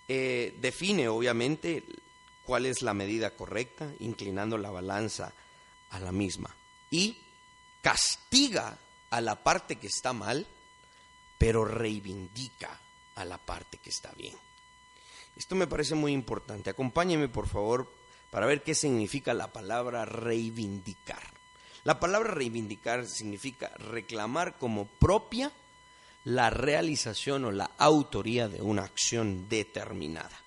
Eh, 0.08 0.54
define, 0.60 1.08
obviamente, 1.08 1.84
cuál 2.44 2.66
es 2.66 2.82
la 2.82 2.94
medida 2.94 3.30
correcta, 3.30 3.90
inclinando 4.00 4.58
la 4.58 4.70
balanza 4.70 5.32
a 5.92 6.00
la 6.00 6.12
misma. 6.12 6.54
Y 6.90 7.16
castiga 7.80 8.76
a 9.10 9.20
la 9.20 9.42
parte 9.42 9.76
que 9.76 9.86
está 9.86 10.12
mal, 10.12 10.46
pero 11.38 11.64
reivindica 11.64 12.78
a 13.14 13.24
la 13.24 13.38
parte 13.38 13.78
que 13.78 13.90
está 13.90 14.10
bien. 14.12 14.34
Esto 15.36 15.54
me 15.54 15.66
parece 15.66 15.94
muy 15.94 16.12
importante. 16.12 16.70
Acompáñeme, 16.70 17.28
por 17.28 17.48
favor, 17.48 17.90
para 18.30 18.46
ver 18.46 18.62
qué 18.62 18.74
significa 18.74 19.34
la 19.34 19.52
palabra 19.52 20.04
reivindicar. 20.04 21.22
La 21.84 21.98
palabra 21.98 22.32
reivindicar 22.32 23.06
significa 23.06 23.68
reclamar 23.76 24.56
como 24.56 24.86
propia 24.86 25.50
la 26.24 26.50
realización 26.50 27.44
o 27.44 27.50
la 27.50 27.70
autoría 27.78 28.48
de 28.48 28.62
una 28.62 28.84
acción 28.84 29.48
determinada. 29.48 30.38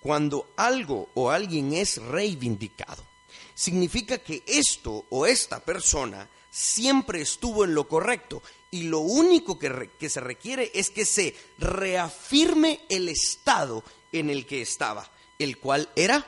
Cuando 0.00 0.52
algo 0.56 1.08
o 1.14 1.30
alguien 1.30 1.72
es 1.72 2.00
reivindicado, 2.00 3.07
significa 3.54 4.18
que 4.18 4.42
esto 4.46 5.06
o 5.10 5.26
esta 5.26 5.60
persona 5.60 6.28
siempre 6.50 7.20
estuvo 7.20 7.64
en 7.64 7.74
lo 7.74 7.88
correcto 7.88 8.42
y 8.70 8.84
lo 8.84 9.00
único 9.00 9.58
que, 9.58 10.08
se 10.08 10.20
requiere 10.20 10.70
es 10.74 10.90
que 10.90 11.04
se 11.04 11.34
reafirme 11.58 12.80
el 12.88 13.08
estado 13.08 13.82
en 14.12 14.30
el 14.30 14.46
que 14.46 14.62
estaba, 14.62 15.10
el 15.38 15.58
cual 15.58 15.88
era 15.96 16.26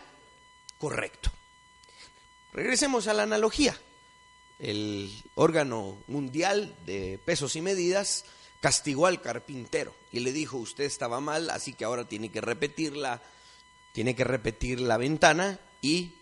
correcto. 0.79 1.31
Regresemos 2.53 3.07
a 3.07 3.15
la 3.15 3.25
analogía. 3.25 3.79
El 4.59 5.11
órgano 5.35 5.99
mundial 6.07 6.77
de 6.85 7.19
pesos 7.25 7.57
y 7.57 7.63
medidas 7.63 8.25
castigó 8.61 9.07
al 9.07 9.23
carpintero 9.23 9.95
y 10.13 10.21
le 10.21 10.33
dijo, 10.33 10.59
usted 10.59 10.85
estaba 10.85 11.21
mal, 11.21 11.51
así 11.51 11.73
que 11.73 11.85
ahora 11.85 12.07
tiene 12.07 12.31
que 12.31 12.41
repetirla, 12.41 13.23
tiene 13.93 14.15
que 14.15 14.25
repetir 14.25 14.81
la 14.81 14.99
ventana 14.99 15.59
y 15.81 16.15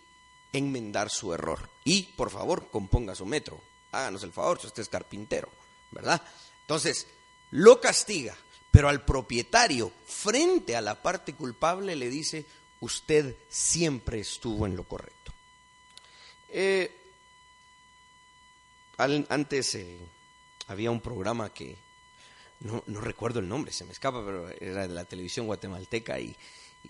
enmendar 0.53 1.09
su 1.09 1.33
error. 1.33 1.69
Y, 1.83 2.03
por 2.03 2.29
favor, 2.29 2.69
componga 2.69 3.15
su 3.15 3.25
metro. 3.25 3.59
Háganos 3.91 4.23
el 4.23 4.31
favor, 4.31 4.59
si 4.59 4.67
usted 4.67 4.83
es 4.83 4.89
carpintero, 4.89 5.49
¿verdad? 5.91 6.21
Entonces, 6.61 7.07
lo 7.51 7.81
castiga, 7.81 8.35
pero 8.71 8.89
al 8.89 9.03
propietario, 9.03 9.91
frente 10.05 10.75
a 10.75 10.81
la 10.81 11.01
parte 11.01 11.33
culpable, 11.33 11.95
le 11.95 12.09
dice, 12.09 12.45
usted 12.81 13.35
siempre 13.49 14.19
estuvo 14.19 14.65
en 14.65 14.75
lo 14.75 14.83
correcto. 14.83 15.33
Eh, 16.49 16.95
antes 18.97 19.75
eh, 19.75 19.97
había 20.67 20.91
un 20.91 21.01
programa 21.01 21.53
que 21.53 21.75
no, 22.59 22.83
no 22.87 23.01
recuerdo 23.01 23.39
el 23.39 23.47
nombre, 23.47 23.71
se 23.71 23.85
me 23.85 23.91
escapa, 23.91 24.23
pero 24.23 24.49
era 24.49 24.87
de 24.87 24.93
la 24.93 25.05
televisión 25.05 25.47
guatemalteca 25.47 26.19
y, 26.19 26.35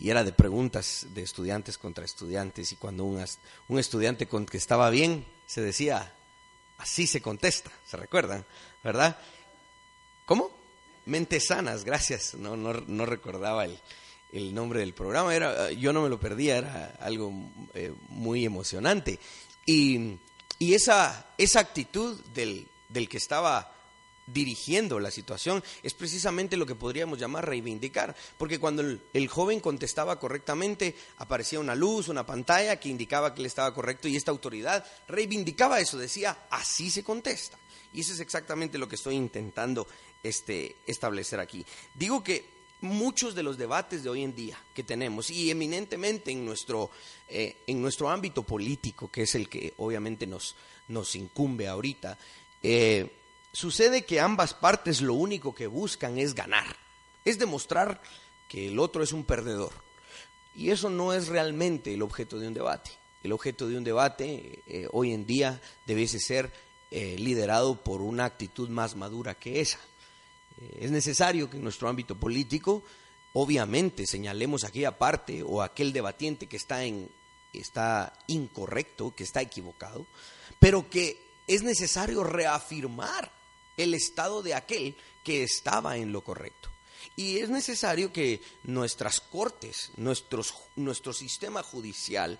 era 0.01 0.23
de 0.23 0.31
preguntas 0.31 1.07
de 1.13 1.23
estudiantes 1.23 1.77
contra 1.77 2.05
estudiantes 2.05 2.71
y 2.71 2.75
cuando 2.75 3.03
un, 3.03 3.23
un 3.67 3.79
estudiante 3.79 4.27
contestaba 4.27 4.89
bien, 4.89 5.25
se 5.45 5.61
decía, 5.61 6.13
así 6.77 7.07
se 7.07 7.21
contesta, 7.21 7.71
¿se 7.85 7.97
recuerdan? 7.97 8.45
¿Verdad? 8.83 9.17
¿Cómo? 10.25 10.51
Mentes 11.05 11.47
sanas, 11.47 11.83
gracias, 11.83 12.35
no, 12.35 12.55
no, 12.55 12.73
no 12.73 13.05
recordaba 13.05 13.65
el, 13.65 13.79
el, 14.31 14.53
nombre 14.53 14.81
del 14.81 14.93
programa, 14.93 15.35
era, 15.35 15.71
yo 15.71 15.91
no 15.91 16.03
me 16.03 16.09
lo 16.09 16.19
perdía, 16.19 16.57
era 16.57 16.95
algo 16.99 17.33
eh, 17.73 17.93
muy 18.09 18.45
emocionante. 18.45 19.19
Y 19.65 20.19
Y 20.59 20.73
esa, 20.73 21.25
esa 21.37 21.61
actitud 21.61 22.19
del, 22.33 22.67
del 22.89 23.07
que 23.07 23.17
estaba 23.17 23.73
dirigiendo 24.33 24.99
la 24.99 25.11
situación 25.11 25.63
es 25.83 25.93
precisamente 25.93 26.57
lo 26.57 26.65
que 26.65 26.75
podríamos 26.75 27.19
llamar 27.19 27.47
reivindicar, 27.47 28.15
porque 28.37 28.59
cuando 28.59 28.81
el, 28.81 29.27
joven 29.27 29.59
contestaba 29.59 30.19
correctamente 30.19 30.95
aparecía 31.17 31.59
una 31.59 31.75
luz, 31.75 32.07
una 32.07 32.25
pantalla 32.25 32.79
que 32.79 32.89
indicaba 32.89 33.33
que 33.33 33.41
él 33.41 33.45
estaba 33.45 33.73
correcto 33.73 34.07
y 34.07 34.15
esta 34.15 34.31
autoridad 34.31 34.85
reivindicaba 35.07 35.79
eso, 35.79 35.97
decía, 35.97 36.45
así 36.49 36.89
se 36.89 37.03
contesta. 37.03 37.57
Y 37.93 38.01
eso 38.01 38.13
es 38.13 38.19
exactamente 38.19 38.77
lo 38.77 38.87
que 38.87 38.95
estoy 38.95 39.15
intentando 39.15 39.87
este, 40.21 40.75
establecer 40.85 41.39
aquí. 41.39 41.65
Digo 41.95 42.23
que 42.23 42.45
muchos 42.81 43.35
de 43.35 43.43
los 43.43 43.57
debates 43.57 44.03
de 44.03 44.09
hoy 44.09 44.23
en 44.23 44.35
día 44.35 44.57
que 44.73 44.83
tenemos, 44.83 45.29
y 45.29 45.49
eminentemente 45.49 46.31
en 46.31 46.45
nuestro, 46.45 46.91
eh, 47.27 47.57
en 47.67 47.81
nuestro 47.81 48.09
ámbito 48.09 48.43
político, 48.43 49.09
que 49.11 49.23
es 49.23 49.35
el 49.35 49.49
que 49.49 49.73
obviamente 49.77 50.27
nos, 50.27 50.55
nos 50.87 51.15
incumbe 51.15 51.67
ahorita, 51.67 52.17
eh, 52.61 53.09
sucede 53.51 54.05
que 54.05 54.19
ambas 54.19 54.53
partes 54.53 55.01
lo 55.01 55.13
único 55.13 55.53
que 55.53 55.67
buscan 55.67 56.17
es 56.17 56.35
ganar, 56.35 56.75
es 57.25 57.39
demostrar 57.39 58.01
que 58.47 58.67
el 58.67 58.79
otro 58.79 59.03
es 59.03 59.13
un 59.13 59.23
perdedor. 59.23 59.73
Y 60.55 60.71
eso 60.71 60.89
no 60.89 61.13
es 61.13 61.27
realmente 61.27 61.93
el 61.93 62.01
objeto 62.01 62.39
de 62.39 62.47
un 62.47 62.53
debate. 62.53 62.91
El 63.23 63.31
objeto 63.31 63.67
de 63.67 63.77
un 63.77 63.83
debate 63.83 64.63
eh, 64.67 64.87
hoy 64.91 65.13
en 65.13 65.25
día 65.25 65.61
debe 65.85 66.07
ser 66.07 66.51
liderado 66.91 67.83
por 67.83 68.01
una 68.01 68.25
actitud 68.25 68.67
más 68.67 68.95
madura 68.95 69.35
que 69.35 69.61
esa. 69.61 69.79
Eh, 70.59 70.79
es 70.81 70.91
necesario 70.91 71.49
que 71.49 71.57
en 71.57 71.63
nuestro 71.63 71.89
ámbito 71.89 72.15
político, 72.15 72.83
obviamente, 73.33 74.05
señalemos 74.05 74.63
aquella 74.63 74.97
parte 74.97 75.43
o 75.43 75.61
aquel 75.61 75.93
debatiente 75.93 76.47
que 76.47 76.57
está, 76.57 76.83
en, 76.83 77.09
está 77.53 78.13
incorrecto, 78.27 79.13
que 79.15 79.23
está 79.23 79.41
equivocado, 79.41 80.05
pero 80.59 80.89
que 80.89 81.21
es 81.47 81.63
necesario 81.63 82.23
reafirmar 82.23 83.31
el 83.83 83.93
estado 83.93 84.43
de 84.43 84.53
aquel 84.53 84.95
que 85.23 85.43
estaba 85.43 85.97
en 85.97 86.11
lo 86.11 86.23
correcto. 86.23 86.69
Y 87.15 87.39
es 87.39 87.49
necesario 87.49 88.13
que 88.13 88.41
nuestras 88.63 89.19
cortes, 89.19 89.91
nuestro 89.97 91.13
sistema 91.13 91.63
judicial, 91.63 92.39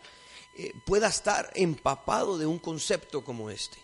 eh, 0.56 0.74
pueda 0.86 1.08
estar 1.08 1.52
empapado 1.56 2.38
de 2.38 2.46
un 2.46 2.60
concepto 2.60 3.24
como 3.24 3.50
este. 3.50 3.78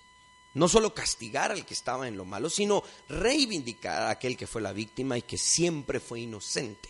No 0.54 0.68
solo 0.68 0.94
castigar 0.94 1.52
al 1.52 1.66
que 1.66 1.74
estaba 1.74 2.08
en 2.08 2.18
lo 2.18 2.26
malo, 2.26 2.50
sino 2.50 2.84
reivindicar 3.10 4.04
a 4.04 4.10
aquel 4.10 4.38
que 4.38 4.48
fue 4.48 4.62
la 4.62 4.74
víctima 4.74 5.18
y 5.18 5.22
que 5.22 5.38
siempre 5.38 6.00
fue 6.00 6.22
inocente. 6.22 6.90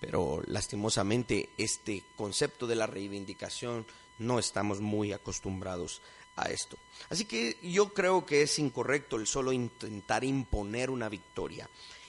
Pero 0.00 0.42
lastimosamente 0.46 1.50
este 1.58 2.04
concepto 2.16 2.66
de 2.66 2.76
la 2.76 2.86
reivindicación 2.86 3.86
no 4.18 4.38
estamos 4.38 4.80
muy 4.80 5.12
acostumbrados 5.12 6.02
a 6.38 6.50
esto. 6.50 6.76
Así 7.10 7.24
que 7.24 7.56
yo 7.62 7.92
creo 7.92 8.24
que 8.24 8.42
es 8.42 8.58
incorrecto 8.58 9.16
el 9.16 9.26
solo 9.26 9.52
intentar 9.52 10.24
imponer 10.24 10.90
una 10.90 11.08
victoria 11.08 11.68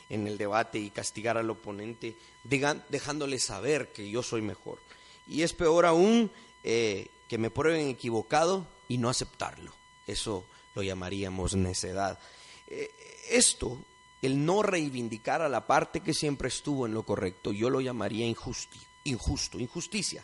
en 0.09 0.27
el 0.27 0.37
debate 0.37 0.79
y 0.79 0.89
castigar 0.89 1.37
al 1.37 1.49
oponente 1.49 2.15
dejándole 2.43 3.39
saber 3.39 3.91
que 3.93 4.09
yo 4.09 4.23
soy 4.23 4.41
mejor. 4.41 4.79
Y 5.27 5.43
es 5.43 5.53
peor 5.53 5.85
aún 5.85 6.31
eh, 6.63 7.07
que 7.27 7.37
me 7.37 7.51
prueben 7.51 7.87
equivocado 7.87 8.67
y 8.87 8.97
no 8.97 9.09
aceptarlo. 9.09 9.71
Eso 10.07 10.43
lo 10.73 10.81
llamaríamos 10.81 11.55
necedad. 11.55 12.19
Eh, 12.67 12.89
esto, 13.29 13.77
el 14.21 14.43
no 14.43 14.63
reivindicar 14.63 15.41
a 15.41 15.49
la 15.49 15.67
parte 15.67 16.01
que 16.01 16.13
siempre 16.13 16.47
estuvo 16.47 16.87
en 16.87 16.93
lo 16.93 17.03
correcto, 17.03 17.51
yo 17.51 17.69
lo 17.69 17.79
llamaría 17.79 18.25
injusto, 18.25 19.59
injusticia. 19.59 20.23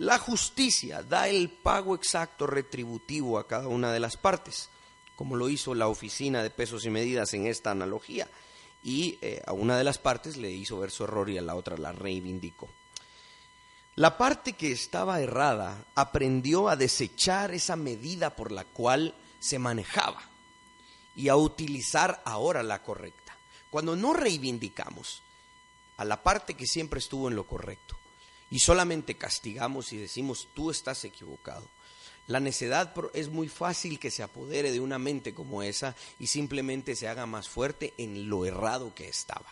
La 0.00 0.18
justicia 0.18 1.02
da 1.02 1.28
el 1.28 1.50
pago 1.50 1.94
exacto 1.94 2.46
retributivo 2.46 3.38
a 3.38 3.46
cada 3.46 3.68
una 3.68 3.92
de 3.92 4.00
las 4.00 4.16
partes, 4.16 4.70
como 5.14 5.36
lo 5.36 5.50
hizo 5.50 5.74
la 5.74 5.88
oficina 5.88 6.42
de 6.42 6.48
pesos 6.48 6.86
y 6.86 6.90
medidas 6.90 7.34
en 7.34 7.46
esta 7.46 7.72
analogía, 7.72 8.26
y 8.82 9.18
eh, 9.20 9.42
a 9.46 9.52
una 9.52 9.76
de 9.76 9.84
las 9.84 9.98
partes 9.98 10.38
le 10.38 10.50
hizo 10.50 10.78
ver 10.78 10.90
su 10.90 11.04
error 11.04 11.28
y 11.28 11.36
a 11.36 11.42
la 11.42 11.54
otra 11.54 11.76
la 11.76 11.92
reivindicó. 11.92 12.70
La 13.94 14.16
parte 14.16 14.54
que 14.54 14.72
estaba 14.72 15.20
errada 15.20 15.84
aprendió 15.94 16.70
a 16.70 16.76
desechar 16.76 17.52
esa 17.52 17.76
medida 17.76 18.34
por 18.34 18.52
la 18.52 18.64
cual 18.64 19.14
se 19.38 19.58
manejaba 19.58 20.22
y 21.14 21.28
a 21.28 21.36
utilizar 21.36 22.22
ahora 22.24 22.62
la 22.62 22.82
correcta. 22.82 23.36
Cuando 23.68 23.96
no 23.96 24.14
reivindicamos 24.14 25.22
a 25.98 26.06
la 26.06 26.22
parte 26.22 26.54
que 26.54 26.66
siempre 26.66 27.00
estuvo 27.00 27.28
en 27.28 27.36
lo 27.36 27.46
correcto 27.46 27.99
y 28.50 28.58
solamente 28.58 29.16
castigamos 29.16 29.92
y 29.92 29.96
decimos 29.96 30.48
tú 30.54 30.70
estás 30.70 31.04
equivocado, 31.04 31.68
la 32.26 32.38
necedad 32.40 32.92
es 33.14 33.28
muy 33.28 33.48
fácil 33.48 33.98
que 33.98 34.10
se 34.10 34.22
apodere 34.22 34.70
de 34.70 34.80
una 34.80 34.98
mente 34.98 35.34
como 35.34 35.62
esa 35.62 35.96
y 36.18 36.28
simplemente 36.28 36.94
se 36.94 37.08
haga 37.08 37.26
más 37.26 37.48
fuerte 37.48 37.92
en 37.98 38.28
lo 38.28 38.46
errado 38.46 38.94
que 38.94 39.08
estaba. 39.08 39.46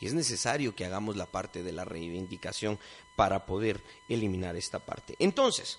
Y 0.00 0.06
es 0.06 0.12
necesario 0.12 0.74
que 0.74 0.84
hagamos 0.84 1.16
la 1.16 1.26
parte 1.26 1.62
de 1.62 1.72
la 1.72 1.84
reivindicación 1.84 2.78
para 3.16 3.46
poder 3.46 3.82
eliminar 4.08 4.56
esta 4.56 4.80
parte. 4.80 5.14
Entonces, 5.18 5.78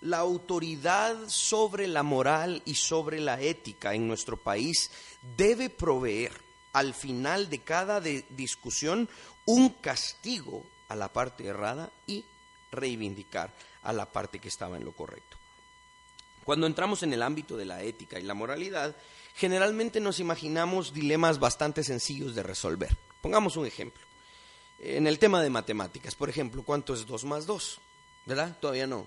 la 0.00 0.18
autoridad 0.18 1.16
sobre 1.28 1.86
la 1.86 2.02
moral 2.02 2.62
y 2.64 2.74
sobre 2.74 3.20
la 3.20 3.40
ética 3.40 3.94
en 3.94 4.06
nuestro 4.06 4.36
país 4.36 4.90
debe 5.36 5.70
proveer 5.70 6.32
al 6.72 6.94
final 6.94 7.50
de 7.50 7.60
cada 7.60 8.00
discusión 8.00 9.08
un 9.46 9.70
castigo 9.70 10.64
a 10.88 10.96
la 10.96 11.12
parte 11.12 11.46
errada 11.46 11.90
y 12.06 12.24
reivindicar 12.70 13.52
a 13.82 13.92
la 13.92 14.06
parte 14.06 14.38
que 14.38 14.48
estaba 14.48 14.76
en 14.76 14.84
lo 14.84 14.92
correcto. 14.92 15.36
Cuando 16.44 16.66
entramos 16.66 17.02
en 17.02 17.12
el 17.12 17.22
ámbito 17.22 17.56
de 17.56 17.66
la 17.66 17.82
ética 17.82 18.18
y 18.18 18.22
la 18.22 18.34
moralidad, 18.34 18.96
generalmente 19.34 20.00
nos 20.00 20.20
imaginamos 20.20 20.92
dilemas 20.92 21.38
bastante 21.38 21.84
sencillos 21.84 22.34
de 22.34 22.42
resolver. 22.42 22.96
Pongamos 23.20 23.56
un 23.56 23.66
ejemplo. 23.66 24.02
En 24.78 25.06
el 25.06 25.18
tema 25.18 25.42
de 25.42 25.50
matemáticas, 25.50 26.14
por 26.14 26.30
ejemplo, 26.30 26.62
¿cuánto 26.62 26.94
es 26.94 27.06
2 27.06 27.24
más 27.24 27.46
2? 27.46 27.80
¿Verdad? 28.26 28.56
Todavía 28.60 28.86
no, 28.86 29.06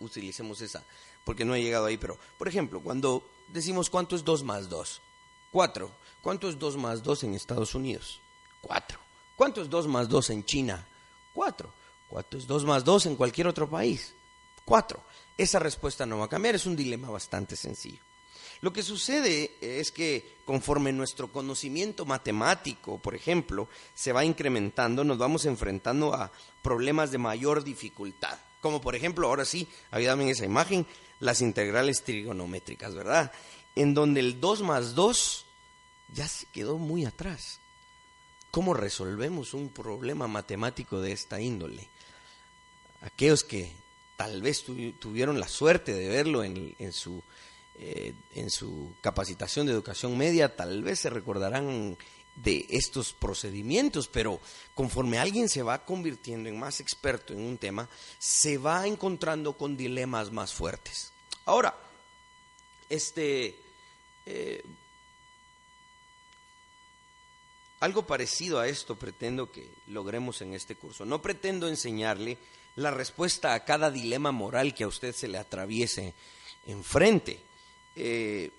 utilicemos 0.00 0.60
esa, 0.60 0.82
porque 1.24 1.44
no 1.44 1.54
he 1.54 1.62
llegado 1.62 1.86
ahí, 1.86 1.96
pero 1.96 2.18
por 2.38 2.48
ejemplo, 2.48 2.80
cuando 2.80 3.28
decimos 3.48 3.90
cuánto 3.90 4.16
es 4.16 4.24
2 4.24 4.42
más 4.42 4.68
2, 4.68 5.00
4. 5.54 5.88
¿Cuánto 6.20 6.48
es 6.48 6.58
2 6.58 6.76
más 6.78 7.02
2 7.02 7.24
en 7.24 7.34
Estados 7.34 7.76
Unidos? 7.76 8.18
4. 8.62 8.98
¿Cuánto 9.36 9.62
es 9.62 9.70
2 9.70 9.86
más 9.86 10.08
2 10.08 10.30
en 10.30 10.44
China? 10.44 10.84
4. 11.34 11.72
¿Cuánto 12.08 12.38
es 12.38 12.46
2 12.46 12.64
más 12.64 12.84
2 12.84 13.06
en 13.06 13.16
cualquier 13.16 13.48
otro 13.48 13.68
país? 13.68 14.14
4. 14.64 15.02
Esa 15.36 15.58
respuesta 15.58 16.06
no 16.06 16.18
va 16.18 16.26
a 16.26 16.28
cambiar, 16.28 16.54
es 16.54 16.66
un 16.66 16.76
dilema 16.76 17.10
bastante 17.10 17.56
sencillo. 17.56 18.00
Lo 18.60 18.72
que 18.72 18.82
sucede 18.82 19.56
es 19.60 19.90
que 19.90 20.38
conforme 20.46 20.92
nuestro 20.92 21.30
conocimiento 21.30 22.06
matemático, 22.06 22.98
por 22.98 23.14
ejemplo, 23.14 23.68
se 23.94 24.12
va 24.12 24.24
incrementando, 24.24 25.04
nos 25.04 25.18
vamos 25.18 25.44
enfrentando 25.44 26.14
a 26.14 26.30
problemas 26.62 27.10
de 27.10 27.18
mayor 27.18 27.62
dificultad. 27.62 28.38
Como 28.62 28.80
por 28.80 28.94
ejemplo, 28.94 29.28
ahora 29.28 29.44
sí, 29.44 29.68
ayúdame 29.90 30.24
en 30.24 30.30
esa 30.30 30.46
imagen, 30.46 30.86
las 31.20 31.42
integrales 31.42 32.04
trigonométricas, 32.04 32.94
¿verdad? 32.94 33.32
En 33.74 33.92
donde 33.92 34.20
el 34.20 34.40
2 34.40 34.62
más 34.62 34.94
2 34.94 35.46
ya 36.14 36.28
se 36.28 36.46
quedó 36.46 36.78
muy 36.78 37.04
atrás. 37.04 37.60
¿Cómo 38.54 38.72
resolvemos 38.72 39.52
un 39.52 39.70
problema 39.70 40.28
matemático 40.28 41.00
de 41.00 41.10
esta 41.10 41.40
índole? 41.40 41.88
Aquellos 43.00 43.42
que 43.42 43.72
tal 44.16 44.42
vez 44.42 44.64
tuvieron 45.00 45.40
la 45.40 45.48
suerte 45.48 45.92
de 45.92 46.08
verlo 46.08 46.44
en, 46.44 46.92
su, 46.92 47.20
eh, 47.80 48.14
en 48.36 48.50
su 48.50 48.94
capacitación 49.00 49.66
de 49.66 49.72
educación 49.72 50.16
media, 50.16 50.54
tal 50.54 50.84
vez 50.84 51.00
se 51.00 51.10
recordarán 51.10 51.98
de 52.36 52.64
estos 52.70 53.12
procedimientos, 53.12 54.06
pero 54.06 54.38
conforme 54.72 55.18
alguien 55.18 55.48
se 55.48 55.64
va 55.64 55.84
convirtiendo 55.84 56.48
en 56.48 56.56
más 56.56 56.78
experto 56.78 57.32
en 57.32 57.40
un 57.40 57.58
tema, 57.58 57.88
se 58.20 58.56
va 58.56 58.86
encontrando 58.86 59.54
con 59.54 59.76
dilemas 59.76 60.30
más 60.30 60.54
fuertes. 60.54 61.10
Ahora, 61.44 61.76
este, 62.88 63.56
eh, 64.26 64.62
algo 67.84 68.06
parecido 68.06 68.60
a 68.60 68.66
esto 68.66 68.96
pretendo 68.96 69.52
que 69.52 69.68
logremos 69.88 70.40
en 70.40 70.54
este 70.54 70.74
curso. 70.74 71.04
No 71.04 71.20
pretendo 71.20 71.68
enseñarle 71.68 72.38
la 72.76 72.90
respuesta 72.90 73.52
a 73.52 73.64
cada 73.64 73.90
dilema 73.90 74.32
moral 74.32 74.74
que 74.74 74.84
a 74.84 74.88
usted 74.88 75.14
se 75.14 75.28
le 75.28 75.38
atraviese 75.38 76.14
enfrente. 76.66 77.38
Eh, 77.94 78.50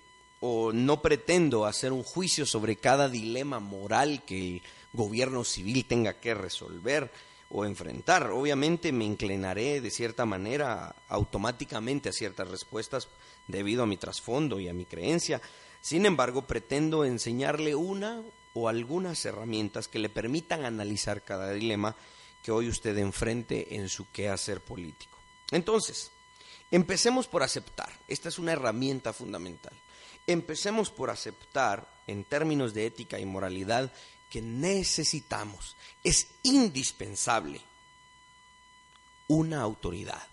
o 0.42 0.72
no 0.72 1.02
pretendo 1.02 1.66
hacer 1.66 1.92
un 1.92 2.04
juicio 2.04 2.46
sobre 2.46 2.76
cada 2.76 3.10
dilema 3.10 3.60
moral 3.60 4.24
que 4.26 4.38
el 4.38 4.62
gobierno 4.94 5.44
civil 5.44 5.86
tenga 5.86 6.14
que 6.14 6.36
resolver 6.36 7.12
o 7.50 7.66
enfrentar. 7.66 8.30
Obviamente 8.30 8.92
me 8.92 9.06
inclinaré 9.06 9.82
de 9.82 9.90
cierta 9.90 10.26
manera 10.26 10.96
automáticamente 11.10 12.10
a 12.10 12.14
ciertas 12.14 12.48
respuestas 12.50 13.08
debido 13.48 13.82
a 13.82 13.88
mi 13.88 13.98
trasfondo 13.98 14.60
y 14.60 14.68
a 14.68 14.74
mi 14.74 14.86
creencia. 14.86 15.42
Sin 15.82 16.06
embargo, 16.06 16.44
pretendo 16.44 17.06
enseñarle 17.06 17.74
una 17.74 18.22
o 18.56 18.68
algunas 18.68 19.24
herramientas 19.26 19.88
que 19.88 20.00
le 20.00 20.10
permitan 20.10 20.66
analizar 20.66 21.24
cada 21.24 21.52
dilema 21.52 21.96
que 22.42 22.52
hoy 22.52 22.68
usted 22.68 22.98
enfrente 22.98 23.76
en 23.76 23.90
su 23.90 24.10
quehacer 24.12 24.62
político. 24.62 25.18
Entonces, 25.52 26.12
Empecemos 26.72 27.28
por 27.28 27.44
aceptar, 27.44 27.90
esta 28.08 28.30
es 28.30 28.40
una 28.40 28.54
herramienta 28.54 29.14
fundamental. 29.14 29.74
Empecemos 30.28 30.90
por 30.90 31.10
aceptar, 31.10 31.88
en 32.08 32.24
términos 32.24 32.74
de 32.74 32.88
ética 32.88 33.20
y 33.20 33.26
moralidad, 33.26 33.94
que 34.30 34.42
necesitamos, 34.42 35.76
es 36.04 36.28
indispensable, 36.44 37.62
una 39.28 39.62
autoridad 39.62 40.28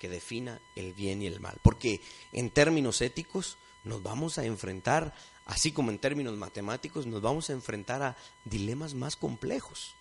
que 0.00 0.08
defina 0.08 0.60
el 0.74 0.94
bien 0.94 1.22
y 1.22 1.26
el 1.26 1.40
mal. 1.40 1.58
Porque 1.62 2.00
en 2.32 2.50
términos 2.50 3.02
éticos 3.02 3.58
nos 3.84 4.02
vamos 4.02 4.38
a 4.38 4.44
enfrentar, 4.44 5.14
así 5.48 5.72
como 5.72 5.90
en 5.90 5.98
términos 5.98 6.36
matemáticos, 6.36 7.06
nos 7.06 7.20
vamos 7.20 7.50
a 7.50 7.54
enfrentar 7.54 8.02
a 8.02 8.16
dilemas 8.44 8.94
más 8.94 9.16
complejos. 9.16 9.94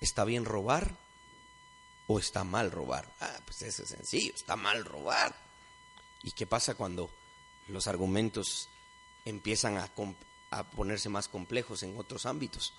¿Está 0.00 0.24
bien 0.24 0.44
robar 0.44 0.96
o 2.06 2.18
está 2.18 2.44
mal 2.44 2.70
robar? 2.70 3.10
Ah, 3.20 3.38
pues 3.46 3.62
eso 3.62 3.82
es 3.82 3.88
sencillo, 3.88 4.34
está 4.34 4.56
mal 4.56 4.84
robar. 4.84 5.34
¿Y 6.22 6.32
qué 6.32 6.46
pasa 6.46 6.74
cuando 6.74 7.10
los 7.68 7.86
argumentos 7.86 8.68
empiezan 9.24 9.78
a, 9.78 9.90
a 10.50 10.64
ponerse 10.64 11.08
más 11.08 11.28
complejos 11.28 11.82
en 11.82 11.96
otros 11.96 12.26
ámbitos? 12.26 12.74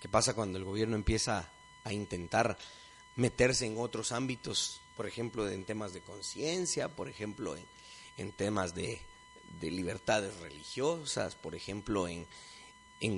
¿Qué 0.00 0.08
pasa 0.08 0.34
cuando 0.34 0.58
el 0.58 0.64
gobierno 0.64 0.96
empieza 0.96 1.50
a 1.84 1.92
intentar 1.92 2.56
meterse 3.16 3.66
en 3.66 3.78
otros 3.78 4.12
ámbitos, 4.12 4.80
por 4.96 5.06
ejemplo, 5.06 5.48
en 5.48 5.64
temas 5.64 5.92
de 5.92 6.00
conciencia, 6.00 6.88
por 6.88 7.08
ejemplo, 7.08 7.56
en, 8.16 8.32
temas 8.32 8.74
de, 8.74 9.00
libertades 9.60 10.36
religiosas, 10.40 11.34
por 11.34 11.54
ejemplo, 11.54 12.08
en, 12.08 12.26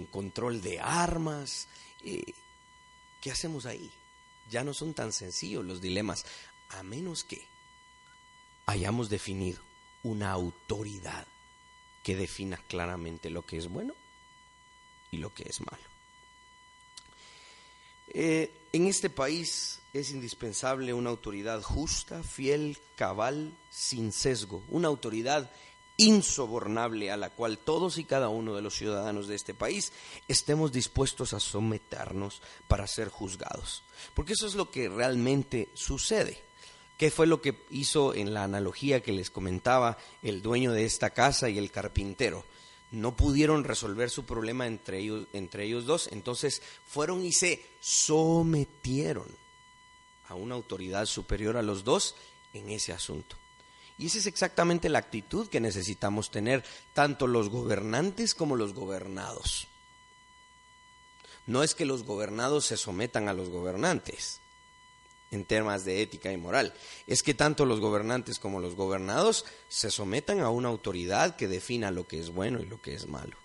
control 0.07 0.63
de 0.63 0.81
armas. 0.81 1.69
Eh, 2.05 2.33
¿Qué 3.21 3.31
hacemos 3.31 3.67
ahí? 3.67 3.91
Ya 4.51 4.65
no 4.65 4.75
son 4.75 4.95
tan 4.95 5.13
sencillos 5.13 5.65
los 5.65 5.81
dilemas, 5.81 6.27
a 6.71 6.83
menos 6.83 7.25
que 7.25 7.47
hayamos 8.67 9.09
definido 9.09 9.61
una 10.03 10.31
autoridad 10.31 11.27
que 12.03 12.17
defina 12.17 12.59
claramente 12.69 13.31
lo 13.31 13.43
que 13.43 13.57
es 13.57 13.69
bueno 13.69 13.95
y 15.11 15.19
lo 15.19 15.33
que 15.33 15.45
es 15.49 15.61
malo. 15.61 15.83
Eh, 18.09 18.51
en 18.73 18.87
este 18.87 19.09
país 19.09 19.81
es 19.93 20.11
indispensable 20.11 20.93
una 20.93 21.11
autoridad 21.11 21.63
justa, 21.63 22.23
fiel, 22.23 22.79
cabal, 22.97 23.53
sin 23.71 24.13
sesgo, 24.13 24.63
una 24.69 24.89
autoridad 24.89 25.51
insobornable 25.97 27.11
a 27.11 27.17
la 27.17 27.31
cual 27.31 27.59
todos 27.59 27.99
y 27.99 28.05
cada 28.05 28.29
uno 28.29 28.55
de 28.55 28.63
los 28.63 28.75
ciudadanos 28.75 29.29
de 29.29 29.37
este 29.37 29.55
país 29.55 29.93
estemos 30.29 30.73
dispuestos 30.73 31.35
a 31.35 31.41
someternos 31.41 32.43
para 32.69 32.87
ser 32.87 33.09
juzgados. 33.09 33.83
Porque 34.15 34.33
eso 34.33 34.47
es 34.47 34.55
lo 34.55 34.71
que 34.71 34.89
realmente 34.89 35.69
sucede. 35.75 36.43
¿Qué 36.99 37.11
fue 37.11 37.27
lo 37.27 37.41
que 37.41 37.65
hizo 37.71 38.15
en 38.15 38.35
la 38.35 38.45
analogía 38.45 39.03
que 39.03 39.13
les 39.13 39.31
comentaba 39.31 39.99
el 40.23 40.43
dueño 40.43 40.73
de 40.73 40.85
esta 40.85 41.11
casa 41.11 41.49
y 41.49 41.59
el 41.59 41.71
carpintero? 41.71 42.45
no 42.95 43.17
pudieron 43.17 43.65
resolver 43.65 44.09
su 44.09 44.25
problema 44.25 44.67
entre 44.67 45.01
ellos, 45.01 45.27
entre 45.33 45.65
ellos 45.65 45.85
dos, 45.85 46.09
entonces 46.13 46.63
fueron 46.87 47.25
y 47.25 47.33
se 47.33 47.65
sometieron 47.81 49.27
a 50.29 50.35
una 50.35 50.55
autoridad 50.55 51.07
superior 51.07 51.57
a 51.57 51.63
los 51.63 51.85
dos 51.85 52.15
en 52.53 52.71
ese 52.71 52.93
asunto. 52.93 53.37
Y 53.97 54.07
esa 54.07 54.19
es 54.19 54.27
exactamente 54.27 54.89
la 54.89 54.99
actitud 54.99 55.49
que 55.49 55.61
necesitamos 55.61 56.31
tener 56.31 56.65
tanto 56.95 57.27
los 57.27 57.49
gobernantes 57.49 58.35
como 58.35 58.57
los 58.57 58.75
gobernados. 58.75 59.69
No 61.47 61.63
es 61.63 61.75
que 61.75 61.85
los 61.85 62.05
gobernados 62.05 62.67
se 62.67 62.77
sometan 62.77 63.29
a 63.29 63.35
los 63.35 63.51
gobernantes, 63.51 64.41
en 65.31 65.45
temas 65.45 65.85
de 65.85 66.03
ética 66.03 66.33
y 66.33 66.37
moral. 66.37 66.75
Es 67.07 67.23
que 67.23 67.35
tanto 67.35 67.67
los 67.67 67.81
gobernantes 67.81 68.39
como 68.39 68.61
los 68.61 68.75
gobernados 68.75 69.45
se 69.69 69.91
sometan 69.91 70.41
a 70.41 70.51
una 70.51 70.69
autoridad 70.69 71.37
que 71.37 71.49
defina 71.49 71.91
lo 71.91 72.07
que 72.07 72.19
es 72.19 72.31
bueno 72.31 72.61
y 72.61 72.67
lo 72.67 72.81
que 72.81 72.95
es 72.95 73.07
malo. 73.07 73.37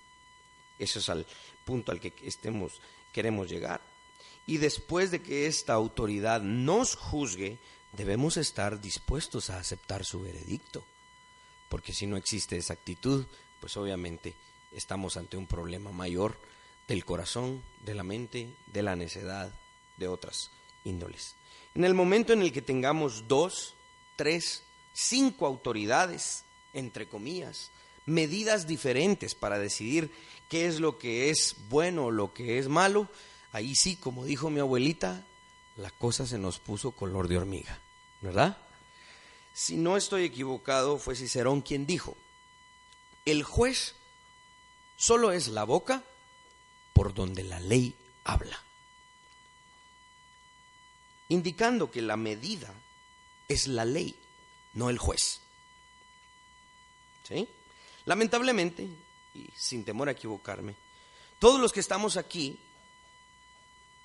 Eso 0.80 1.00
es 1.00 1.10
el 1.10 1.26
punto 1.66 1.92
al 1.92 2.00
que 2.00 2.14
estemos, 2.24 2.82
queremos 3.12 3.50
llegar. 3.50 3.82
Y 4.48 4.58
después 4.58 5.12
de 5.12 5.22
que 5.22 5.46
esta 5.46 5.74
autoridad 5.74 6.42
nos 6.42 6.96
juzgue, 6.96 7.60
debemos 7.94 8.38
estar 8.38 8.82
dispuestos 8.82 9.50
a 9.50 9.60
aceptar 9.60 10.06
su 10.06 10.22
veredicto. 10.22 10.84
Porque 11.70 11.94
si 11.94 12.08
no 12.08 12.18
existe 12.18 12.58
esa 12.58 12.74
actitud, 12.74 13.26
pues 13.60 13.78
obviamente 13.78 14.34
estamos 14.72 15.18
ante 15.18 15.38
un 15.38 15.48
problema 15.48 15.92
mayor 15.92 16.38
del 16.88 17.06
corazón, 17.06 17.62
de 17.86 17.94
la 17.94 18.04
mente, 18.04 18.50
de 18.68 18.82
la 18.82 18.96
necedad, 18.96 19.54
de 19.98 20.08
otras 20.08 20.50
índoles. 20.84 21.36
En 21.76 21.84
el 21.84 21.94
momento 21.94 22.34
en 22.34 22.42
el 22.42 22.52
que 22.52 22.62
tengamos 22.62 23.28
dos, 23.28 23.76
tres, 24.16 24.64
cinco 24.94 25.46
autoridades, 25.46 26.44
entre 26.74 27.08
comillas, 27.08 27.72
medidas 28.06 28.66
diferentes 28.66 29.36
para 29.36 29.60
decidir 29.60 30.12
qué 30.50 30.66
es 30.66 30.80
lo 30.80 30.98
que 30.98 31.30
es 31.30 31.56
bueno 31.70 32.06
o 32.06 32.12
lo 32.12 32.34
que 32.34 32.58
es 32.58 32.68
malo, 32.68 33.08
ahí 33.52 33.76
sí, 33.76 33.96
como 33.96 34.26
dijo 34.26 34.50
mi 34.50 34.60
abuelita, 34.60 35.26
la 35.80 35.92
cosa 35.92 36.26
se 36.26 36.38
nos 36.38 36.60
puso 36.60 36.92
color 36.92 37.28
de 37.28 37.38
hormiga, 37.38 37.80
¿verdad? 38.22 38.58
Si 39.54 39.78
no 39.78 39.98
estoy 39.98 40.24
equivocado, 40.24 40.98
fue 40.98 41.16
Cicerón 41.16 41.62
quien 41.62 41.86
dijo, 41.86 42.16
el 43.26 43.44
juez 43.44 43.96
solo 44.98 45.32
es 45.32 45.48
la 45.48 45.64
boca 45.64 46.04
por 46.94 47.14
donde 47.14 47.44
la 47.44 47.60
ley 47.60 47.96
habla 48.24 48.60
indicando 51.30 51.90
que 51.90 52.02
la 52.02 52.18
medida 52.18 52.74
es 53.48 53.68
la 53.68 53.86
ley, 53.86 54.16
no 54.74 54.90
el 54.90 54.98
juez. 54.98 55.40
¿Sí? 57.24 57.48
Lamentablemente, 58.06 58.88
y 59.34 59.48
sin 59.56 59.86
temor 59.86 60.10
a 60.10 60.14
equivocarme, 60.14 60.76
todos 61.38 61.62
los 61.62 61.72
que 61.72 61.80
estamos 61.80 62.18
aquí 62.18 62.60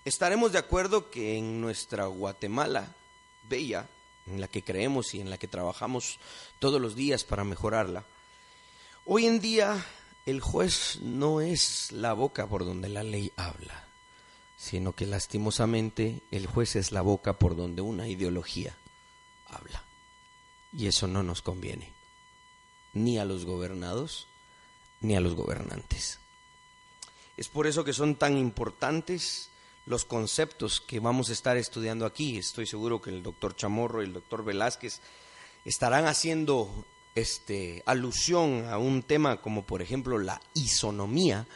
estaremos 0.05 0.53
de 0.53 0.59
acuerdo 0.59 1.11
que 1.11 1.37
en 1.37 1.61
nuestra 1.61 2.07
Guatemala 2.07 2.95
bella, 3.49 3.89
en 4.27 4.41
la 4.41 4.49
que 4.49 4.63
creemos 4.63 5.15
y 5.15 5.21
en 5.21 5.31
la 5.31 5.39
que 5.39 5.49
trabajamos 5.49 6.19
todos 6.59 6.81
los 6.81 6.95
días 6.95 7.25
para 7.25 7.45
mejorarla, 7.45 8.05
hoy 9.05 9.27
en 9.27 9.41
día 9.41 9.85
el 10.27 10.41
juez 10.41 10.99
no 11.03 11.41
es 11.41 11.93
la 11.93 12.13
boca 12.13 12.47
por 12.47 12.65
donde 12.65 12.89
la 12.89 13.03
ley 13.03 13.33
habla 13.37 13.85
sino 14.65 14.95
que 14.95 15.05
lastimosamente 15.05 16.23
el 16.31 16.47
juez 16.47 16.77
es 16.77 16.91
la 16.91 17.03
boca 17.03 17.35
por 17.35 17.55
donde 17.55 17.83
una 17.83 18.09
ideología 18.09 18.75
habla. 19.47 19.85
Y 20.73 20.87
eso 20.87 21.07
no 21.07 21.23
nos 21.23 21.43
conviene, 21.43 21.93
ni 22.95 23.19
a 23.19 23.27
los 23.27 23.45
gobernados, 23.45 24.27
ni 25.03 25.17
a 25.17 25.21
los 25.21 25.35
gobernantes. 25.35 26.19
Es 27.37 27.49
por 27.49 27.67
eso 27.67 27.85
que 27.85 27.93
son 27.93 28.17
tan 28.17 28.39
importantes 28.39 29.51
los 29.87 30.05
conceptos 30.05 30.81
que 30.81 31.01
vamos 31.01 31.31
a 31.31 31.33
estar 31.33 31.57
estudiando 31.57 32.07
aquí. 32.07 32.39
Estoy 32.39 32.67
seguro 32.67 33.01
que 33.01 33.11
el 33.11 33.23
doctor 33.23 33.55
Chamorro 33.55 34.03
y 34.03 34.07
el 34.07 34.13
doctor 34.13 34.45
Velázquez 34.45 35.01
estarán 35.65 36.07
haciendo 36.07 36.85
este, 37.15 37.83
alusión 37.87 38.67
a 38.69 38.79
un 38.79 39.03
tema 39.03 39.41
como 39.41 39.65
por 39.65 39.83
ejemplo 39.83 40.19
la 40.19 40.41
isonomía, 40.55 41.47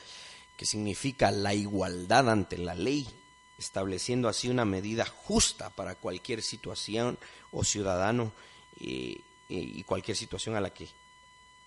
que 0.57 0.67
significa 0.67 1.31
la 1.31 1.55
igualdad 1.55 2.31
ante 2.31 2.59
la 2.59 2.75
ley, 2.75 3.09
estableciendo 3.59 4.29
así 4.29 4.49
una 4.49 4.65
medida 4.65 5.05
justa 5.05 5.71
para 5.71 5.95
cualquier 5.95 6.43
situación 6.43 7.19
o 7.53 7.65
ciudadano 7.65 8.33
y, 8.79 9.23
y 9.49 9.83
cualquier 9.85 10.17
situación 10.17 10.55
a 10.55 10.61
la 10.61 10.71
que 10.71 10.89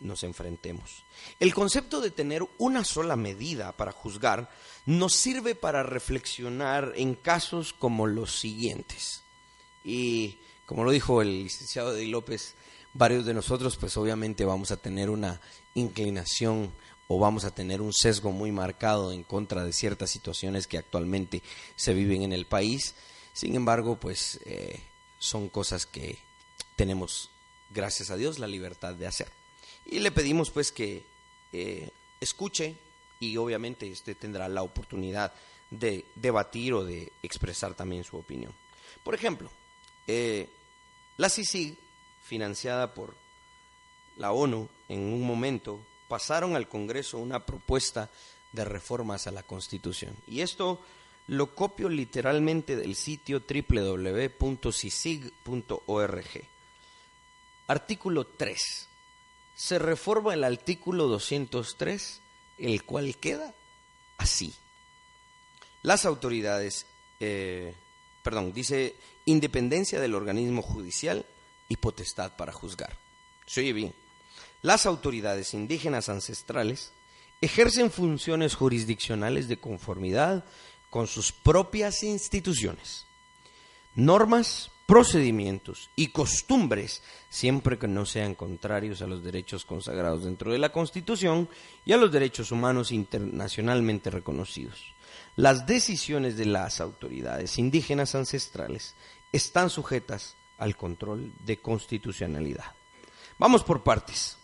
nos 0.01 0.23
enfrentemos. 0.23 1.03
El 1.39 1.53
concepto 1.53 2.01
de 2.01 2.11
tener 2.11 2.43
una 2.57 2.83
sola 2.83 3.15
medida 3.15 3.71
para 3.71 3.91
juzgar 3.91 4.49
nos 4.85 5.13
sirve 5.13 5.55
para 5.55 5.83
reflexionar 5.83 6.93
en 6.95 7.15
casos 7.15 7.73
como 7.73 8.07
los 8.07 8.39
siguientes. 8.39 9.21
Y 9.83 10.37
como 10.65 10.83
lo 10.83 10.91
dijo 10.91 11.21
el 11.21 11.43
licenciado 11.43 11.93
de 11.93 12.05
López, 12.07 12.55
varios 12.93 13.25
de 13.25 13.33
nosotros 13.33 13.77
pues 13.77 13.95
obviamente 13.97 14.45
vamos 14.45 14.71
a 14.71 14.77
tener 14.77 15.09
una 15.09 15.39
inclinación 15.75 16.71
o 17.07 17.19
vamos 17.19 17.43
a 17.43 17.53
tener 17.53 17.81
un 17.81 17.93
sesgo 17.93 18.31
muy 18.31 18.51
marcado 18.51 19.11
en 19.11 19.23
contra 19.23 19.63
de 19.63 19.73
ciertas 19.73 20.09
situaciones 20.09 20.65
que 20.65 20.77
actualmente 20.77 21.43
se 21.75 21.93
viven 21.93 22.23
en 22.23 22.31
el 22.31 22.45
país. 22.45 22.95
Sin 23.33 23.55
embargo, 23.55 23.97
pues 23.99 24.39
eh, 24.45 24.79
son 25.19 25.49
cosas 25.49 25.85
que 25.85 26.19
tenemos, 26.77 27.29
gracias 27.69 28.11
a 28.11 28.15
Dios, 28.15 28.39
la 28.39 28.47
libertad 28.47 28.93
de 28.93 29.07
hacer. 29.07 29.40
Y 29.85 29.99
le 29.99 30.11
pedimos 30.11 30.51
pues 30.51 30.71
que 30.71 31.03
eh, 31.51 31.89
escuche 32.19 32.75
y 33.19 33.37
obviamente 33.37 33.89
usted 33.91 34.15
tendrá 34.17 34.47
la 34.47 34.63
oportunidad 34.63 35.33
de 35.69 36.05
debatir 36.15 36.73
o 36.73 36.83
de 36.83 37.11
expresar 37.23 37.73
también 37.73 38.03
su 38.03 38.17
opinión. 38.17 38.53
Por 39.03 39.15
ejemplo, 39.15 39.49
eh, 40.07 40.49
la 41.17 41.29
CICIG, 41.29 41.77
financiada 42.23 42.93
por 42.93 43.15
la 44.17 44.31
ONU 44.31 44.69
en 44.89 44.99
un 44.99 45.21
momento, 45.21 45.79
pasaron 46.07 46.55
al 46.55 46.67
Congreso 46.67 47.17
una 47.17 47.45
propuesta 47.45 48.09
de 48.51 48.65
reformas 48.65 49.27
a 49.27 49.31
la 49.31 49.43
Constitución. 49.43 50.15
Y 50.27 50.41
esto 50.41 50.81
lo 51.27 51.55
copio 51.55 51.87
literalmente 51.87 52.75
del 52.75 52.95
sitio 52.95 53.41
www.cisig.org. 53.47 54.41
Artículo 57.67 58.27
3. 58.27 58.87
Se 59.55 59.79
reforma 59.79 60.33
el 60.33 60.43
artículo 60.43 61.07
203, 61.07 62.21
el 62.57 62.83
cual 62.83 63.15
queda 63.17 63.53
así. 64.17 64.53
Las 65.83 66.05
autoridades, 66.05 66.85
eh, 67.19 67.73
perdón, 68.23 68.53
dice 68.53 68.95
independencia 69.25 69.99
del 69.99 70.15
organismo 70.15 70.61
judicial 70.61 71.25
y 71.69 71.77
potestad 71.77 72.35
para 72.35 72.51
juzgar. 72.51 72.97
Se 73.45 73.61
oye 73.61 73.73
bien. 73.73 73.93
Las 74.61 74.85
autoridades 74.85 75.53
indígenas 75.53 76.09
ancestrales 76.09 76.91
ejercen 77.41 77.91
funciones 77.91 78.55
jurisdiccionales 78.55 79.47
de 79.47 79.57
conformidad 79.57 80.45
con 80.89 81.07
sus 81.07 81.31
propias 81.31 82.03
instituciones, 82.03 83.05
normas, 83.95 84.70
procedimientos 84.85 85.89
y 85.95 86.07
costumbres, 86.07 87.01
siempre 87.29 87.79
que 87.79 87.87
no 87.87 88.05
sean 88.05 88.35
contrarios 88.35 89.01
a 89.01 89.07
los 89.07 89.23
derechos 89.23 89.65
consagrados 89.65 90.23
dentro 90.25 90.51
de 90.51 90.57
la 90.57 90.71
Constitución 90.71 91.49
y 91.85 91.93
a 91.93 91.97
los 91.97 92.11
derechos 92.11 92.51
humanos 92.51 92.91
internacionalmente 92.91 94.09
reconocidos. 94.09 94.93
Las 95.35 95.65
decisiones 95.65 96.35
de 96.37 96.45
las 96.45 96.81
autoridades 96.81 97.57
indígenas 97.57 98.15
ancestrales 98.15 98.95
están 99.31 99.69
sujetas 99.69 100.35
al 100.57 100.75
control 100.75 101.31
de 101.45 101.57
constitucionalidad. 101.57 102.65
Vamos 103.39 103.63
por 103.63 103.83
partes, 103.83 104.37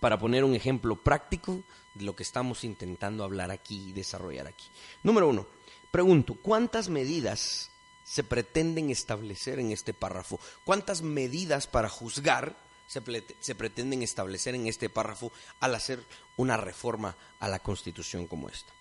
para 0.00 0.18
poner 0.18 0.42
un 0.44 0.54
ejemplo 0.54 0.96
práctico 0.96 1.62
de 1.94 2.04
lo 2.04 2.16
que 2.16 2.24
estamos 2.24 2.64
intentando 2.64 3.24
hablar 3.24 3.50
aquí 3.50 3.90
y 3.90 3.92
desarrollar 3.92 4.46
aquí. 4.46 4.66
Número 5.02 5.28
uno, 5.28 5.46
pregunto, 5.90 6.34
¿cuántas 6.42 6.88
medidas 6.88 7.70
se 8.04 8.24
pretenden 8.24 8.90
establecer 8.90 9.58
en 9.58 9.72
este 9.72 9.94
párrafo? 9.94 10.38
¿Cuántas 10.64 11.02
medidas 11.02 11.66
para 11.66 11.88
juzgar 11.88 12.56
se, 12.86 13.02
se, 13.40 13.54
pretenden 13.54 14.02
establecer 14.02 14.54
en 14.54 14.66
este 14.66 14.90
párrafo 14.90 15.32
al 15.60 15.74
hacer 15.74 16.04
una 16.36 16.56
reforma 16.56 17.16
a 17.40 17.48
la 17.48 17.58
Constitución 17.58 18.26
como 18.26 18.48
esta? 18.48 18.72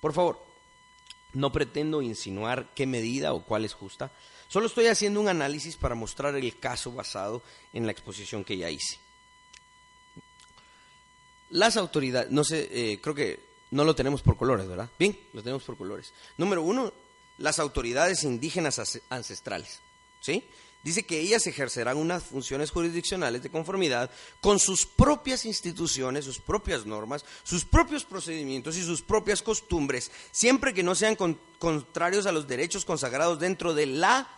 Por 0.00 0.12
favor, 0.12 0.44
no 1.32 1.52
pretendo 1.52 2.02
insinuar 2.02 2.72
qué 2.74 2.86
medida 2.86 3.32
o 3.32 3.44
cuál 3.44 3.64
es 3.64 3.74
justa, 3.74 4.10
solo 4.48 4.66
estoy 4.66 4.86
haciendo 4.86 5.20
un 5.20 5.28
análisis 5.28 5.76
para 5.76 5.94
mostrar 5.94 6.34
el 6.34 6.58
caso 6.58 6.92
basado 6.92 7.42
en 7.72 7.86
la 7.86 7.92
exposición 7.92 8.44
que 8.44 8.56
ya 8.56 8.70
hice. 8.70 8.98
Las 11.50 11.76
autoridades, 11.76 12.30
no 12.30 12.42
sé, 12.42 12.68
eh, 12.72 13.00
creo 13.00 13.14
que 13.14 13.40
no 13.70 13.84
lo 13.84 13.94
tenemos 13.94 14.22
por 14.22 14.36
colores, 14.36 14.66
¿verdad? 14.66 14.90
Bien, 14.98 15.18
lo 15.32 15.42
tenemos 15.42 15.62
por 15.64 15.76
colores. 15.76 16.12
Número 16.36 16.62
uno, 16.62 16.92
las 17.38 17.58
autoridades 17.58 18.24
indígenas 18.24 19.00
ancestrales, 19.08 19.80
¿sí? 20.20 20.44
Dice 20.82 21.02
que 21.02 21.18
ellas 21.18 21.46
ejercerán 21.48 21.96
unas 21.96 22.22
funciones 22.22 22.70
jurisdiccionales 22.70 23.42
de 23.42 23.50
conformidad 23.50 24.08
con 24.40 24.60
sus 24.60 24.86
propias 24.86 25.44
instituciones, 25.44 26.24
sus 26.24 26.38
propias 26.38 26.86
normas, 26.86 27.24
sus 27.42 27.64
propios 27.64 28.04
procedimientos 28.04 28.76
y 28.76 28.84
sus 28.84 29.02
propias 29.02 29.42
costumbres, 29.42 30.12
siempre 30.30 30.72
que 30.72 30.84
no 30.84 30.94
sean 30.94 31.16
contrarios 31.58 32.26
a 32.26 32.32
los 32.32 32.46
derechos 32.46 32.84
consagrados 32.84 33.40
dentro 33.40 33.74
de 33.74 33.86
la 33.86 34.28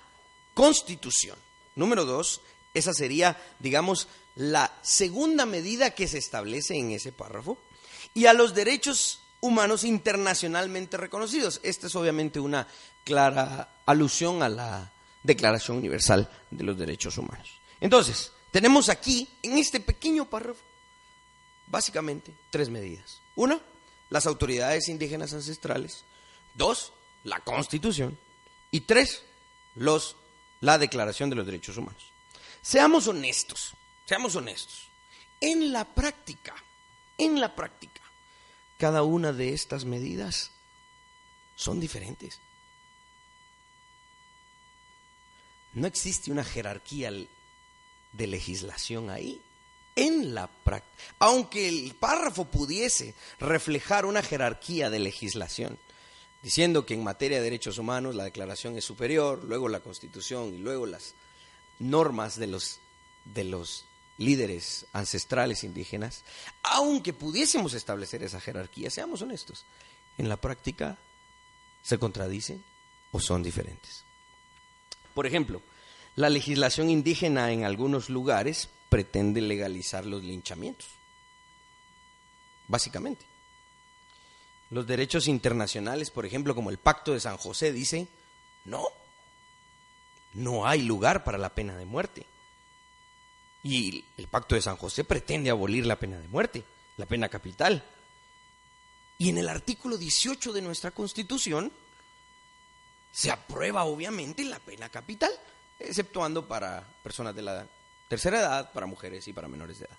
Constitución. 0.54 1.36
Número 1.76 2.06
dos, 2.06 2.40
esa 2.72 2.94
sería, 2.94 3.36
digamos, 3.58 4.08
la 4.34 4.74
segunda 4.80 5.44
medida 5.44 5.94
que 5.94 6.08
se 6.08 6.16
establece 6.16 6.76
en 6.76 6.92
ese 6.92 7.12
párrafo, 7.12 7.58
y 8.14 8.24
a 8.24 8.32
los 8.32 8.54
derechos 8.54 9.20
humanos 9.40 9.84
internacionalmente 9.84 10.96
reconocidos. 10.96 11.60
Esta 11.62 11.86
es 11.86 11.94
obviamente 11.96 12.40
una 12.40 12.66
clara 13.04 13.82
alusión 13.86 14.42
a 14.42 14.48
la 14.48 14.92
Declaración 15.22 15.78
Universal 15.78 16.30
de 16.50 16.64
los 16.64 16.78
Derechos 16.78 17.18
Humanos. 17.18 17.60
Entonces, 17.80 18.32
tenemos 18.50 18.88
aquí, 18.88 19.28
en 19.42 19.58
este 19.58 19.80
pequeño 19.80 20.28
párrafo, 20.28 20.60
básicamente 21.66 22.32
tres 22.50 22.70
medidas. 22.70 23.20
Una, 23.36 23.60
las 24.10 24.26
autoridades 24.26 24.88
indígenas 24.88 25.32
ancestrales. 25.32 26.04
Dos, 26.54 26.92
la 27.24 27.40
Constitución. 27.40 28.18
Y 28.70 28.80
tres, 28.80 29.22
los, 29.74 30.16
la 30.60 30.78
Declaración 30.78 31.30
de 31.30 31.36
los 31.36 31.46
Derechos 31.46 31.76
Humanos. 31.76 32.10
Seamos 32.62 33.06
honestos. 33.06 33.74
Seamos 34.06 34.34
honestos. 34.36 34.88
En 35.40 35.72
la 35.72 35.84
práctica, 35.84 36.54
en 37.16 37.40
la 37.40 37.54
práctica, 37.54 38.00
cada 38.78 39.02
una 39.02 39.32
de 39.32 39.52
estas 39.52 39.84
medidas 39.84 40.52
son 41.56 41.80
diferentes. 41.80 42.40
No 45.74 45.86
existe 45.86 46.30
una 46.30 46.44
jerarquía 46.44 47.10
de 48.12 48.26
legislación 48.26 49.10
ahí. 49.10 49.40
En 49.96 50.32
la 50.32 50.46
práctica, 50.46 50.94
aunque 51.18 51.68
el 51.68 51.92
párrafo 51.96 52.44
pudiese 52.44 53.14
reflejar 53.40 54.06
una 54.06 54.22
jerarquía 54.22 54.90
de 54.90 55.00
legislación, 55.00 55.76
diciendo 56.40 56.86
que 56.86 56.94
en 56.94 57.02
materia 57.02 57.38
de 57.38 57.44
derechos 57.44 57.78
humanos 57.78 58.14
la 58.14 58.22
declaración 58.22 58.78
es 58.78 58.84
superior, 58.84 59.42
luego 59.42 59.68
la 59.68 59.80
constitución 59.80 60.54
y 60.54 60.58
luego 60.58 60.86
las 60.86 61.14
normas 61.80 62.38
de 62.38 62.46
los, 62.46 62.78
de 63.24 63.42
los 63.42 63.87
líderes 64.18 64.86
ancestrales 64.92 65.64
indígenas, 65.64 66.24
aunque 66.62 67.12
pudiésemos 67.12 67.72
establecer 67.72 68.22
esa 68.22 68.40
jerarquía, 68.40 68.90
seamos 68.90 69.22
honestos, 69.22 69.64
en 70.18 70.28
la 70.28 70.36
práctica 70.36 70.98
se 71.82 71.98
contradicen 71.98 72.62
o 73.12 73.20
son 73.20 73.42
diferentes. 73.42 74.04
Por 75.14 75.26
ejemplo, 75.26 75.62
la 76.16 76.28
legislación 76.28 76.90
indígena 76.90 77.52
en 77.52 77.64
algunos 77.64 78.10
lugares 78.10 78.68
pretende 78.88 79.40
legalizar 79.40 80.04
los 80.04 80.22
linchamientos, 80.22 80.88
básicamente. 82.66 83.24
Los 84.70 84.86
derechos 84.86 85.28
internacionales, 85.28 86.10
por 86.10 86.26
ejemplo, 86.26 86.54
como 86.54 86.70
el 86.70 86.78
Pacto 86.78 87.14
de 87.14 87.20
San 87.20 87.38
José, 87.38 87.72
dicen, 87.72 88.08
no, 88.64 88.84
no 90.34 90.66
hay 90.66 90.82
lugar 90.82 91.24
para 91.24 91.38
la 91.38 91.54
pena 91.54 91.76
de 91.76 91.86
muerte. 91.86 92.26
Y 93.62 94.04
el 94.16 94.28
pacto 94.28 94.54
de 94.54 94.62
San 94.62 94.76
José 94.76 95.04
pretende 95.04 95.50
abolir 95.50 95.86
la 95.86 95.98
pena 95.98 96.18
de 96.18 96.28
muerte, 96.28 96.64
la 96.96 97.06
pena 97.06 97.28
capital. 97.28 97.84
Y 99.18 99.30
en 99.30 99.38
el 99.38 99.48
artículo 99.48 99.98
18 99.98 100.52
de 100.52 100.62
nuestra 100.62 100.92
Constitución 100.92 101.72
se 103.10 103.30
aprueba 103.30 103.84
obviamente 103.84 104.44
la 104.44 104.60
pena 104.60 104.88
capital, 104.88 105.32
exceptuando 105.78 106.46
para 106.46 106.86
personas 107.02 107.34
de 107.34 107.42
la 107.42 107.66
tercera 108.08 108.38
edad, 108.38 108.72
para 108.72 108.86
mujeres 108.86 109.26
y 109.26 109.32
para 109.32 109.48
menores 109.48 109.80
de 109.80 109.86
edad. 109.86 109.98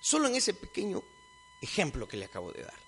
Solo 0.00 0.28
en 0.28 0.34
ese 0.34 0.54
pequeño 0.54 1.02
ejemplo 1.60 2.06
que 2.06 2.16
le 2.16 2.26
acabo 2.26 2.52
de 2.52 2.62
dar, 2.62 2.78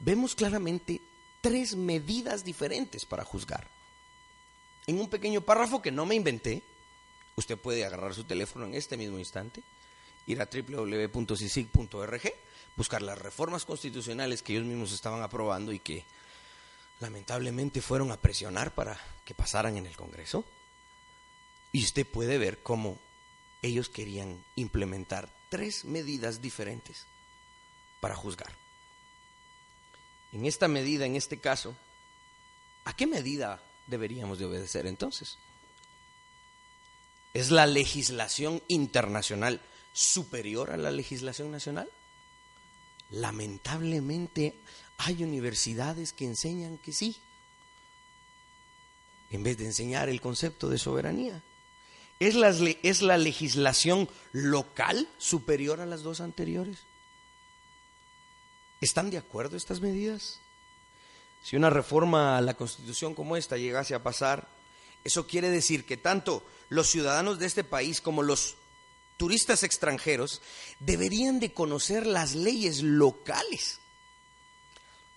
vemos 0.00 0.34
claramente 0.34 1.00
tres 1.40 1.76
medidas 1.76 2.44
diferentes 2.44 3.06
para 3.06 3.24
juzgar. 3.24 3.68
En 4.86 4.98
un 4.98 5.08
pequeño 5.08 5.40
párrafo 5.40 5.80
que 5.80 5.90
no 5.90 6.06
me 6.06 6.14
inventé, 6.14 6.62
Usted 7.40 7.56
puede 7.56 7.86
agarrar 7.86 8.12
su 8.12 8.24
teléfono 8.24 8.66
en 8.66 8.74
este 8.74 8.98
mismo 8.98 9.18
instante, 9.18 9.62
ir 10.26 10.42
a 10.42 10.50
www.cisic.org, 10.52 12.34
buscar 12.76 13.00
las 13.00 13.18
reformas 13.18 13.64
constitucionales 13.64 14.42
que 14.42 14.52
ellos 14.52 14.66
mismos 14.66 14.92
estaban 14.92 15.22
aprobando 15.22 15.72
y 15.72 15.78
que 15.78 16.04
lamentablemente 17.00 17.80
fueron 17.80 18.12
a 18.12 18.18
presionar 18.18 18.74
para 18.74 19.00
que 19.24 19.32
pasaran 19.32 19.78
en 19.78 19.86
el 19.86 19.96
Congreso. 19.96 20.44
Y 21.72 21.82
usted 21.82 22.06
puede 22.06 22.36
ver 22.36 22.62
cómo 22.62 22.98
ellos 23.62 23.88
querían 23.88 24.44
implementar 24.56 25.30
tres 25.48 25.86
medidas 25.86 26.42
diferentes 26.42 27.06
para 28.02 28.16
juzgar. 28.16 28.54
En 30.34 30.44
esta 30.44 30.68
medida, 30.68 31.06
en 31.06 31.16
este 31.16 31.38
caso, 31.38 31.74
¿a 32.84 32.94
qué 32.94 33.06
medida 33.06 33.62
deberíamos 33.86 34.38
de 34.38 34.44
obedecer 34.44 34.86
entonces? 34.86 35.38
¿Es 37.32 37.50
la 37.50 37.66
legislación 37.66 38.62
internacional 38.68 39.60
superior 39.92 40.70
a 40.70 40.76
la 40.76 40.90
legislación 40.90 41.50
nacional? 41.50 41.88
Lamentablemente 43.10 44.54
hay 44.98 45.22
universidades 45.22 46.12
que 46.12 46.26
enseñan 46.26 46.78
que 46.78 46.92
sí, 46.92 47.16
en 49.30 49.42
vez 49.42 49.58
de 49.58 49.66
enseñar 49.66 50.08
el 50.08 50.20
concepto 50.20 50.68
de 50.68 50.78
soberanía. 50.78 51.42
¿Es 52.18 52.34
la, 52.34 52.50
¿Es 52.82 53.00
la, 53.00 53.16
legislación 53.16 54.08
local 54.32 55.08
superior 55.16 55.80
a 55.80 55.86
las 55.86 56.02
dos 56.02 56.20
anteriores? 56.20 56.78
¿Están 58.80 59.10
de 59.10 59.18
acuerdo 59.18 59.56
estas 59.56 59.80
medidas? 59.80 60.40
Si 61.42 61.56
una 61.56 61.70
reforma 61.70 62.36
a 62.36 62.40
la 62.42 62.54
Constitución 62.54 63.14
como 63.14 63.36
esta 63.36 63.56
llegase 63.56 63.94
a 63.94 64.02
pasar, 64.02 64.48
eso 65.02 65.26
quiere 65.26 65.48
decir 65.48 65.86
que 65.86 65.96
tanto 65.96 66.44
los 66.70 66.88
ciudadanos 66.88 67.38
de 67.38 67.46
este 67.46 67.64
país 67.64 68.00
como 68.00 68.22
los 68.22 68.56
turistas 69.18 69.64
extranjeros 69.64 70.40
deberían 70.78 71.38
de 71.40 71.52
conocer 71.52 72.06
las 72.06 72.34
leyes 72.34 72.82
locales. 72.82 73.80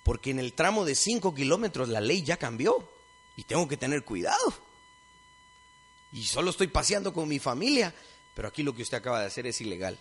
porque 0.04 0.32
en 0.32 0.40
el 0.40 0.52
tramo 0.52 0.84
de 0.84 0.96
5 0.96 1.34
kilómetros 1.34 1.88
la 1.88 2.02
ley 2.02 2.24
ya 2.24 2.36
cambió 2.36 2.92
y 3.38 3.44
tengo 3.46 3.70
que 3.70 3.78
tener 3.78 4.04
cuidado. 4.04 4.54
Y 6.12 6.26
solo 6.26 6.52
estoy 6.52 6.68
paseando 6.68 7.14
con 7.14 7.30
mi 7.30 7.40
familia, 7.40 7.96
pero 8.36 8.50
aquí 8.50 8.64
lo 8.64 8.76
que 8.76 8.82
usted 8.82 8.98
acaba 8.98 9.22
de 9.22 9.28
hacer 9.28 9.48
es 9.48 9.62
ilegal. 9.62 9.98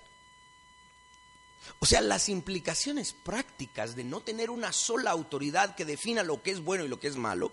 O 1.79 1.87
sea, 1.87 2.01
las 2.01 2.29
implicaciones 2.29 3.13
prácticas 3.13 3.95
de 3.95 4.03
no 4.03 4.21
tener 4.23 4.51
una 4.51 4.73
sola 4.73 5.13
autoridad 5.13 5.77
que 5.77 5.85
defina 5.85 6.25
lo 6.25 6.43
que 6.43 6.51
es 6.51 6.59
bueno 6.59 6.85
y 6.85 6.89
lo 6.89 6.99
que 6.99 7.07
es 7.07 7.17
malo, 7.17 7.53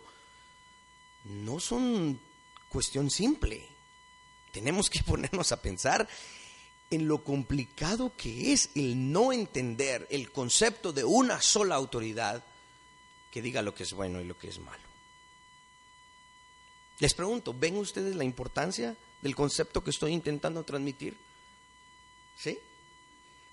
no 1.25 1.59
son 1.59 2.19
cuestión 2.69 3.12
simple. 3.12 3.68
Tenemos 4.51 4.89
que 4.89 5.03
ponernos 5.03 5.51
a 5.51 5.62
pensar 5.62 6.07
en 6.91 7.07
lo 7.07 7.23
complicado 7.23 8.12
que 8.17 8.51
es 8.51 8.71
el 8.75 9.12
no 9.12 9.31
entender 9.31 10.07
el 10.09 10.31
concepto 10.31 10.91
de 10.91 11.03
una 11.03 11.41
sola 11.41 11.75
autoridad 11.75 12.43
que 13.31 13.41
diga 13.41 13.62
lo 13.62 13.75
que 13.75 13.83
es 13.83 13.93
bueno 13.93 14.19
y 14.21 14.25
lo 14.25 14.38
que 14.38 14.49
es 14.49 14.59
malo. 14.59 14.89
Les 16.99 17.13
pregunto, 17.13 17.55
¿ven 17.57 17.77
ustedes 17.77 18.15
la 18.15 18.23
importancia 18.23 18.95
del 19.21 19.35
concepto 19.35 19.83
que 19.83 19.91
estoy 19.91 20.13
intentando 20.13 20.63
transmitir? 20.63 21.15
¿Sí? 22.35 22.57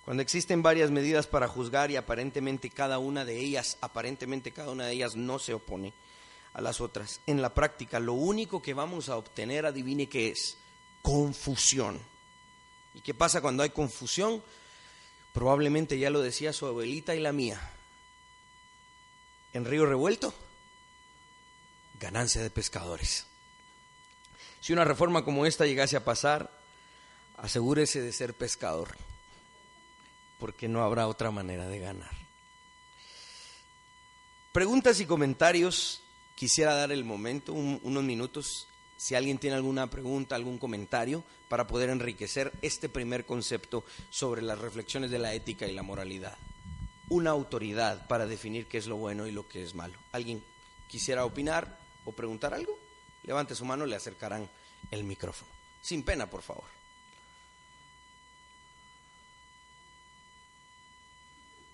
Cuando 0.05 0.23
existen 0.23 0.63
varias 0.63 0.91
medidas 0.91 1.27
para 1.27 1.49
juzgar 1.49 1.91
y 1.91 1.97
aparentemente 1.97 2.71
cada 2.71 2.99
una 2.99 3.25
de 3.25 3.39
ellas, 3.39 3.77
aparentemente 3.81 4.53
cada 4.53 4.71
una 4.71 4.87
de 4.87 4.95
ellas 4.95 5.17
no 5.17 5.39
se 5.39 5.53
opone 5.53 5.93
a 6.55 6.61
las 6.61 6.81
otras. 6.81 7.21
En 7.27 7.43
la 7.43 7.55
práctica, 7.55 8.01
lo 8.01 8.15
único 8.15 8.63
que 8.63 8.73
vamos 8.73 9.09
a 9.09 9.17
obtener, 9.17 9.67
adivine 9.67 10.09
qué 10.09 10.29
es, 10.29 10.57
confusión. 11.07 12.01
¿Y 12.93 13.01
qué 13.01 13.15
pasa 13.15 13.41
cuando 13.41 13.63
hay 13.63 13.71
confusión? 13.71 14.43
Probablemente 15.33 16.01
ya 16.01 16.11
lo 16.11 16.21
decía 16.21 16.53
su 16.53 16.67
abuelita 16.67 17.15
y 17.15 17.21
la 17.21 17.31
mía. 17.31 17.61
En 19.53 19.65
río 19.65 19.87
revuelto, 19.87 20.35
ganancia 22.01 22.43
de 22.43 22.51
pescadores. 22.51 23.25
Si 24.61 24.73
una 24.73 24.83
reforma 24.83 25.25
como 25.25 25.47
esta 25.47 25.65
llegase 25.65 25.97
a 25.97 26.05
pasar, 26.05 26.51
asegúrese 27.37 28.03
de 28.03 28.13
ser 28.13 28.35
pescador, 28.35 28.97
porque 30.41 30.67
no 30.67 30.83
habrá 30.83 31.07
otra 31.07 31.31
manera 31.31 31.69
de 31.69 31.79
ganar. 31.79 32.17
Preguntas 34.51 34.99
y 34.99 35.07
comentarios 35.07 36.03
quisiera 36.35 36.75
dar 36.75 36.91
el 36.91 37.05
momento, 37.05 37.53
unos 37.53 38.03
minutos, 38.03 38.67
si 38.97 39.15
alguien 39.15 39.39
tiene 39.39 39.57
alguna 39.57 39.89
pregunta, 39.89 40.35
algún 40.35 40.59
comentario, 40.59 41.25
para 41.49 41.67
poder 41.67 41.91
enriquecer 41.91 42.53
este 42.63 42.89
primer 42.89 43.25
concepto 43.25 43.85
sobre 44.11 44.43
las 44.43 44.59
reflexiones 44.59 45.11
de 45.11 45.19
la 45.19 45.35
ética 45.35 45.67
y 45.67 45.73
la 45.73 45.83
moralidad. 45.83 46.37
Una 47.09 47.31
autoridad 47.31 48.07
para 48.09 48.27
definir 48.27 48.67
qué 48.67 48.79
es 48.79 48.87
lo 48.87 48.97
bueno 48.97 49.27
y 49.27 49.33
lo 49.33 49.49
que 49.49 49.63
es 49.63 49.75
malo. 49.75 49.99
¿Alguien 50.13 50.43
quisiera 50.89 51.25
opinar 51.25 51.79
o 52.05 52.13
preguntar 52.13 52.53
algo? 52.53 52.77
Levante 53.23 53.55
su 53.55 53.65
mano, 53.65 53.87
le 53.87 53.97
acercarán 53.97 54.49
el 54.91 55.05
micrófono. 55.05 55.51
Sin 55.83 56.03
pena, 56.03 56.29
por 56.29 56.43
favor. 56.43 56.65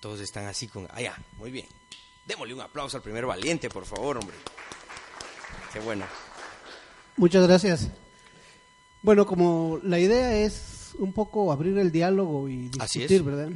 Todos 0.00 0.20
están 0.20 0.46
así 0.46 0.66
con... 0.66 0.88
Ah, 0.90 1.00
ya, 1.00 1.16
muy 1.38 1.50
bien. 1.50 1.68
Démosle 2.26 2.54
un 2.54 2.60
aplauso 2.60 2.96
al 2.96 3.02
primer 3.02 3.24
valiente, 3.24 3.70
por 3.70 3.86
favor, 3.86 4.18
hombre. 4.18 4.36
Qué 5.72 5.80
bueno. 5.80 6.04
Muchas 7.16 7.46
gracias. 7.46 7.90
Bueno, 9.02 9.26
como 9.26 9.80
la 9.82 9.98
idea 9.98 10.36
es 10.36 10.94
un 10.98 11.12
poco 11.12 11.52
abrir 11.52 11.76
el 11.78 11.92
diálogo 11.92 12.48
y 12.48 12.68
discutir, 12.68 13.22
¿verdad? 13.22 13.50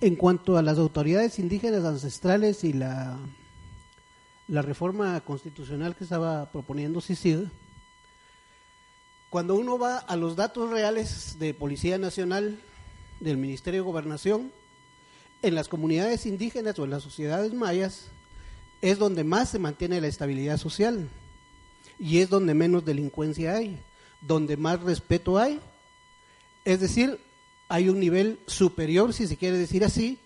En 0.00 0.16
cuanto 0.16 0.56
a 0.56 0.62
las 0.62 0.78
autoridades 0.78 1.38
indígenas 1.38 1.84
ancestrales 1.84 2.64
y 2.64 2.72
la, 2.72 3.18
la 4.48 4.62
reforma 4.62 5.20
constitucional 5.20 5.94
que 5.94 6.04
estaba 6.04 6.50
proponiendo 6.50 7.00
CICID, 7.00 7.40
cuando 9.30 9.54
uno 9.54 9.78
va 9.78 9.98
a 9.98 10.16
los 10.16 10.36
datos 10.36 10.70
reales 10.70 11.38
de 11.38 11.54
Policía 11.54 11.98
Nacional, 11.98 12.58
del 13.20 13.36
Ministerio 13.36 13.80
de 13.80 13.86
Gobernación, 13.86 14.52
en 15.42 15.54
las 15.54 15.68
comunidades 15.68 16.26
indígenas 16.26 16.78
o 16.78 16.84
en 16.84 16.90
las 16.90 17.02
sociedades 17.02 17.52
mayas 17.52 18.08
es 18.80 18.98
donde 18.98 19.24
más 19.24 19.50
se 19.50 19.58
mantiene 19.58 20.00
la 20.00 20.08
estabilidad 20.08 20.58
social 20.58 21.08
y 21.98 22.18
es 22.18 22.28
donde 22.28 22.54
menos 22.54 22.84
delincuencia 22.84 23.54
hay, 23.54 23.78
donde 24.20 24.56
más 24.56 24.80
respeto 24.80 25.38
hay. 25.38 25.60
Es 26.64 26.80
decir, 26.80 27.18
hay 27.68 27.88
un 27.88 28.00
nivel 28.00 28.38
superior, 28.46 29.12
si 29.12 29.26
se 29.26 29.36
quiere 29.36 29.56
decir 29.56 29.84
así, 29.84 30.18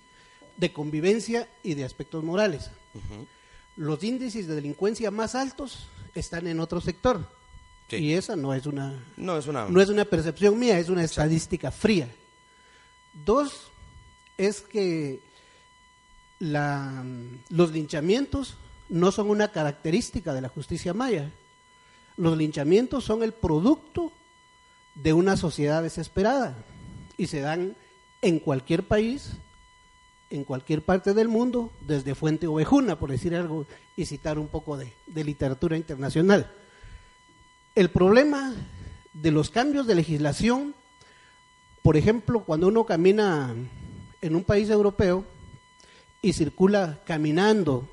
de 0.57 0.73
convivencia 0.73 1.49
y 1.63 1.75
de 1.75 1.85
aspectos 1.85 2.25
morales. 2.25 2.71
Los 3.77 4.03
índices 4.03 4.47
de 4.47 4.55
delincuencia 4.55 5.11
más 5.11 5.35
altos 5.35 5.87
están 6.15 6.47
en 6.47 6.61
otro 6.61 6.81
sector. 6.81 7.29
Y 7.91 8.15
esa 8.15 8.35
no 8.35 8.53
es 8.53 8.67
una 8.67 9.05
no 9.17 9.39
es 9.39 9.47
una 9.47 9.69
no 9.69 9.81
es 9.81 9.89
una 9.89 10.05
percepción 10.05 10.59
mía, 10.59 10.79
es 10.79 10.89
una 10.89 11.05
estadística 11.05 11.71
fría. 11.71 12.09
Dos, 13.25 13.69
es 14.37 14.61
que 14.61 15.21
la, 16.41 17.05
los 17.49 17.71
linchamientos 17.71 18.57
no 18.89 19.13
son 19.13 19.31
una 19.31 19.53
característica 19.53 20.35
de 20.35 20.41
la 20.41 20.49
justicia 20.49 20.95
maya. 20.95 21.31
Los 22.17 22.37
linchamientos 22.37 23.05
son 23.05 23.23
el 23.23 23.33
producto 23.33 24.13
de 24.95 25.13
una 25.13 25.37
sociedad 25.37 25.83
desesperada 25.83 26.57
y 27.17 27.27
se 27.27 27.41
dan 27.41 27.77
en 28.23 28.39
cualquier 28.39 28.83
país, 28.83 29.33
en 30.31 30.45
cualquier 30.45 30.83
parte 30.83 31.15
del 31.15 31.29
mundo, 31.29 31.71
desde 31.81 32.15
Fuente 32.15 32.47
Ovejuna, 32.47 32.99
por 32.99 33.11
decir 33.11 33.35
algo 33.35 33.67
y 33.97 34.07
citar 34.07 34.39
un 34.39 34.49
poco 34.49 34.77
de, 34.77 34.93
literatura 35.25 35.77
internacional. 35.77 36.51
El 37.75 37.91
problema 37.91 38.55
de 39.13 39.31
los 39.31 39.51
cambios 39.51 39.87
de 39.87 39.95
legislación, 39.95 40.75
por 41.83 41.97
ejemplo, 41.97 42.45
cuando 42.45 42.69
uno 42.69 42.85
camina 42.85 43.55
en 44.23 44.35
un 44.35 44.45
país 44.45 44.71
europeo 44.71 45.25
y 46.23 46.33
circula 46.33 47.01
caminando 47.07 47.89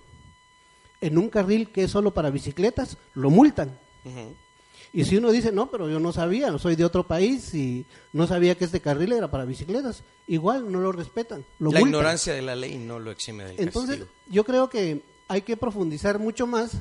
en 1.01 1.17
un 1.17 1.29
carril 1.29 1.69
que 1.69 1.83
es 1.83 1.91
solo 1.91 2.13
para 2.13 2.29
bicicletas, 2.29 2.97
lo 3.13 3.29
multan. 3.29 3.77
Y 4.91 5.05
si 5.05 5.17
uno 5.17 5.31
dice, 5.31 5.51
no, 5.51 5.71
pero 5.71 5.89
yo 5.89 5.99
no 5.99 6.13
sabía, 6.13 6.51
no 6.51 6.59
soy 6.59 6.75
de 6.75 6.85
otro 6.85 7.03
país 7.07 7.53
y 7.55 7.85
no 8.11 8.27
sabía 8.27 8.55
que 8.55 8.65
este 8.65 8.79
carril 8.79 9.13
era 9.13 9.31
para 9.31 9.43
bicicletas, 9.43 10.03
igual 10.27 10.71
no 10.71 10.79
lo 10.79 10.91
respetan. 10.91 11.43
Lo 11.57 11.71
la 11.71 11.81
ignorancia 11.81 12.33
de 12.33 12.43
la 12.43 12.55
ley 12.55 12.77
no 12.77 12.99
lo 12.99 13.09
exime 13.09 13.43
del 13.45 13.59
Entonces, 13.59 14.03
yo 14.29 14.43
creo 14.43 14.69
que 14.69 15.01
hay 15.27 15.41
que 15.41 15.57
profundizar 15.57 16.19
mucho 16.19 16.45
más 16.45 16.73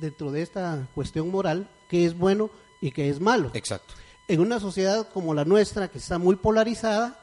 dentro 0.00 0.30
de 0.32 0.42
esta 0.42 0.86
cuestión 0.94 1.30
moral, 1.30 1.68
qué 1.88 2.04
es 2.04 2.16
bueno 2.16 2.50
y 2.82 2.90
qué 2.90 3.08
es 3.08 3.20
malo. 3.20 3.50
Exacto. 3.54 3.94
En 4.28 4.40
una 4.40 4.60
sociedad 4.60 5.08
como 5.12 5.32
la 5.32 5.46
nuestra, 5.46 5.88
que 5.88 5.98
está 5.98 6.18
muy 6.18 6.36
polarizada, 6.36 7.18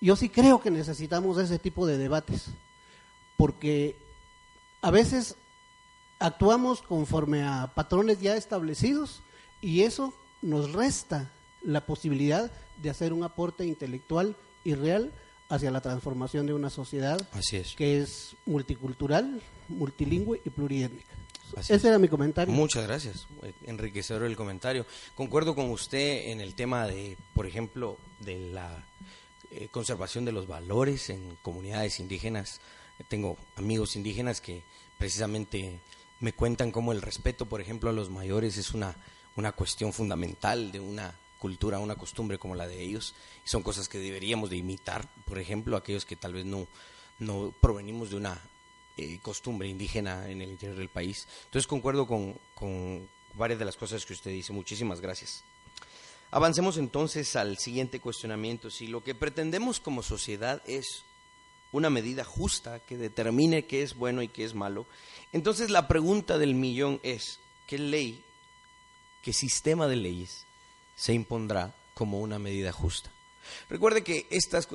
yo 0.00 0.16
sí 0.16 0.30
creo 0.30 0.62
que 0.62 0.70
necesitamos 0.70 1.38
ese 1.38 1.58
tipo 1.58 1.86
de 1.86 1.98
debates, 1.98 2.46
porque 3.36 3.96
a 4.80 4.90
veces 4.90 5.36
actuamos 6.18 6.82
conforme 6.82 7.42
a 7.42 7.72
patrones 7.74 8.20
ya 8.20 8.36
establecidos 8.36 9.22
y 9.60 9.82
eso 9.82 10.14
nos 10.42 10.72
resta 10.72 11.30
la 11.62 11.86
posibilidad 11.86 12.50
de 12.82 12.90
hacer 12.90 13.12
un 13.12 13.24
aporte 13.24 13.64
intelectual 13.64 14.36
y 14.64 14.74
real 14.74 15.12
hacia 15.48 15.70
la 15.70 15.80
transformación 15.80 16.46
de 16.46 16.54
una 16.54 16.70
sociedad 16.70 17.18
que 17.76 18.00
es 18.00 18.36
multicultural, 18.46 19.40
multilingüe 19.68 20.40
y 20.44 20.50
pluriétnica. 20.50 21.14
Ese 21.56 21.86
era 21.86 21.98
mi 21.98 22.08
comentario. 22.08 22.52
Muchas 22.52 22.86
gracias, 22.86 23.26
enriquecedor 23.64 24.24
el 24.24 24.36
comentario. 24.36 24.86
Concuerdo 25.14 25.54
con 25.54 25.70
usted 25.70 26.30
en 26.30 26.40
el 26.40 26.54
tema 26.54 26.86
de, 26.86 27.16
por 27.32 27.46
ejemplo, 27.46 27.98
de 28.20 28.50
la 28.50 28.84
eh, 29.50 29.68
conservación 29.70 30.24
de 30.24 30.32
los 30.32 30.48
valores 30.48 31.10
en 31.10 31.36
comunidades 31.42 32.00
indígenas. 32.00 32.60
Tengo 33.08 33.36
amigos 33.56 33.94
indígenas 33.94 34.40
que 34.40 34.62
precisamente 34.98 35.80
me 36.24 36.32
cuentan 36.32 36.70
cómo 36.70 36.92
el 36.92 37.02
respeto, 37.02 37.44
por 37.44 37.60
ejemplo, 37.60 37.90
a 37.90 37.92
los 37.92 38.08
mayores 38.08 38.56
es 38.56 38.72
una, 38.72 38.96
una 39.36 39.52
cuestión 39.52 39.92
fundamental 39.92 40.72
de 40.72 40.80
una 40.80 41.14
cultura, 41.38 41.78
una 41.78 41.96
costumbre 41.96 42.38
como 42.38 42.54
la 42.54 42.66
de 42.66 42.80
ellos. 42.80 43.14
Y 43.44 43.48
son 43.50 43.62
cosas 43.62 43.90
que 43.90 43.98
deberíamos 43.98 44.48
de 44.48 44.56
imitar, 44.56 45.06
por 45.26 45.38
ejemplo, 45.38 45.76
aquellos 45.76 46.06
que 46.06 46.16
tal 46.16 46.32
vez 46.32 46.46
no, 46.46 46.66
no 47.18 47.52
provenimos 47.60 48.08
de 48.08 48.16
una 48.16 48.40
eh, 48.96 49.18
costumbre 49.20 49.68
indígena 49.68 50.30
en 50.30 50.40
el 50.40 50.48
interior 50.48 50.78
del 50.78 50.88
país. 50.88 51.28
Entonces 51.44 51.66
concuerdo 51.66 52.06
con, 52.06 52.38
con 52.54 53.06
varias 53.34 53.58
de 53.58 53.66
las 53.66 53.76
cosas 53.76 54.06
que 54.06 54.14
usted 54.14 54.30
dice. 54.30 54.54
Muchísimas 54.54 55.02
gracias. 55.02 55.44
Avancemos 56.30 56.78
entonces 56.78 57.36
al 57.36 57.58
siguiente 57.58 58.00
cuestionamiento. 58.00 58.70
Si 58.70 58.86
lo 58.86 59.04
que 59.04 59.14
pretendemos 59.14 59.78
como 59.78 60.02
sociedad 60.02 60.62
es 60.66 61.04
una 61.70 61.90
medida 61.90 62.24
justa 62.24 62.80
que 62.80 62.96
determine 62.96 63.66
qué 63.66 63.82
es 63.82 63.94
bueno 63.94 64.22
y 64.22 64.28
qué 64.28 64.44
es 64.44 64.54
malo, 64.54 64.86
entonces 65.34 65.68
la 65.68 65.88
pregunta 65.88 66.38
del 66.38 66.54
millón 66.54 67.00
es, 67.02 67.40
¿qué 67.66 67.76
ley, 67.76 68.22
qué 69.20 69.32
sistema 69.32 69.88
de 69.88 69.96
leyes 69.96 70.46
se 70.94 71.12
impondrá 71.12 71.74
como 71.92 72.20
una 72.20 72.38
medida 72.38 72.70
justa? 72.70 73.10
Recuerde 73.68 74.04
que 74.04 74.28
estas, 74.30 74.68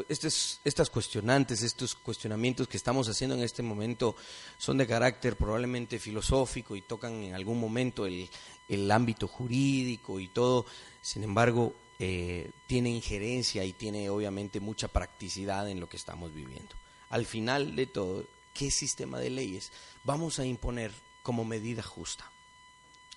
estas 0.66 0.90
cuestionantes, 0.90 1.64
estos 1.64 1.96
cuestionamientos 1.96 2.68
que 2.68 2.76
estamos 2.76 3.08
haciendo 3.08 3.36
en 3.36 3.44
este 3.44 3.64
momento 3.64 4.18
son 4.58 4.78
de 4.78 4.86
carácter 4.86 5.38
probablemente 5.38 5.98
filosófico 5.98 6.76
y 6.76 6.82
tocan 6.82 7.24
en 7.24 7.36
algún 7.36 7.58
momento 7.58 8.06
el, 8.06 8.30
el 8.68 8.92
ámbito 8.92 9.30
jurídico 9.30 10.20
y 10.20 10.28
todo. 10.28 10.66
Sin 11.02 11.24
embargo, 11.24 11.74
eh, 12.00 12.52
tiene 12.68 12.90
injerencia 12.90 13.64
y 13.64 13.72
tiene 13.72 14.10
obviamente 14.10 14.60
mucha 14.60 14.90
practicidad 14.90 15.70
en 15.70 15.80
lo 15.80 15.88
que 15.88 15.98
estamos 15.98 16.34
viviendo. 16.34 16.76
Al 17.10 17.26
final 17.26 17.78
de 17.78 17.88
todo, 17.88 18.26
¿qué 18.60 18.72
sistema 18.72 19.20
de 19.20 19.30
leyes 19.30 19.72
vamos 20.04 20.38
a 20.38 20.46
imponer 20.46 20.92
como 21.24 21.46
medida 21.46 21.82
justa? 21.82 22.30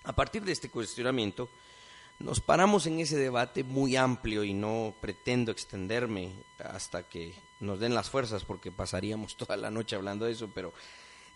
A 0.04 0.12
partir 0.12 0.44
de 0.44 0.52
este 0.52 0.70
cuestionamiento, 0.70 1.48
nos 2.20 2.38
paramos 2.38 2.86
en 2.86 3.00
ese 3.00 3.16
debate 3.16 3.64
muy 3.64 3.96
amplio 3.96 4.44
y 4.44 4.54
no 4.54 4.94
pretendo 5.00 5.50
extenderme 5.50 6.30
hasta 6.60 7.02
que 7.02 7.34
nos 7.58 7.80
den 7.80 7.92
las 7.92 8.08
fuerzas 8.08 8.44
porque 8.44 8.70
pasaríamos 8.70 9.36
toda 9.36 9.56
la 9.56 9.72
noche 9.72 9.96
hablando 9.96 10.26
de 10.26 10.32
eso, 10.32 10.48
pero 10.54 10.72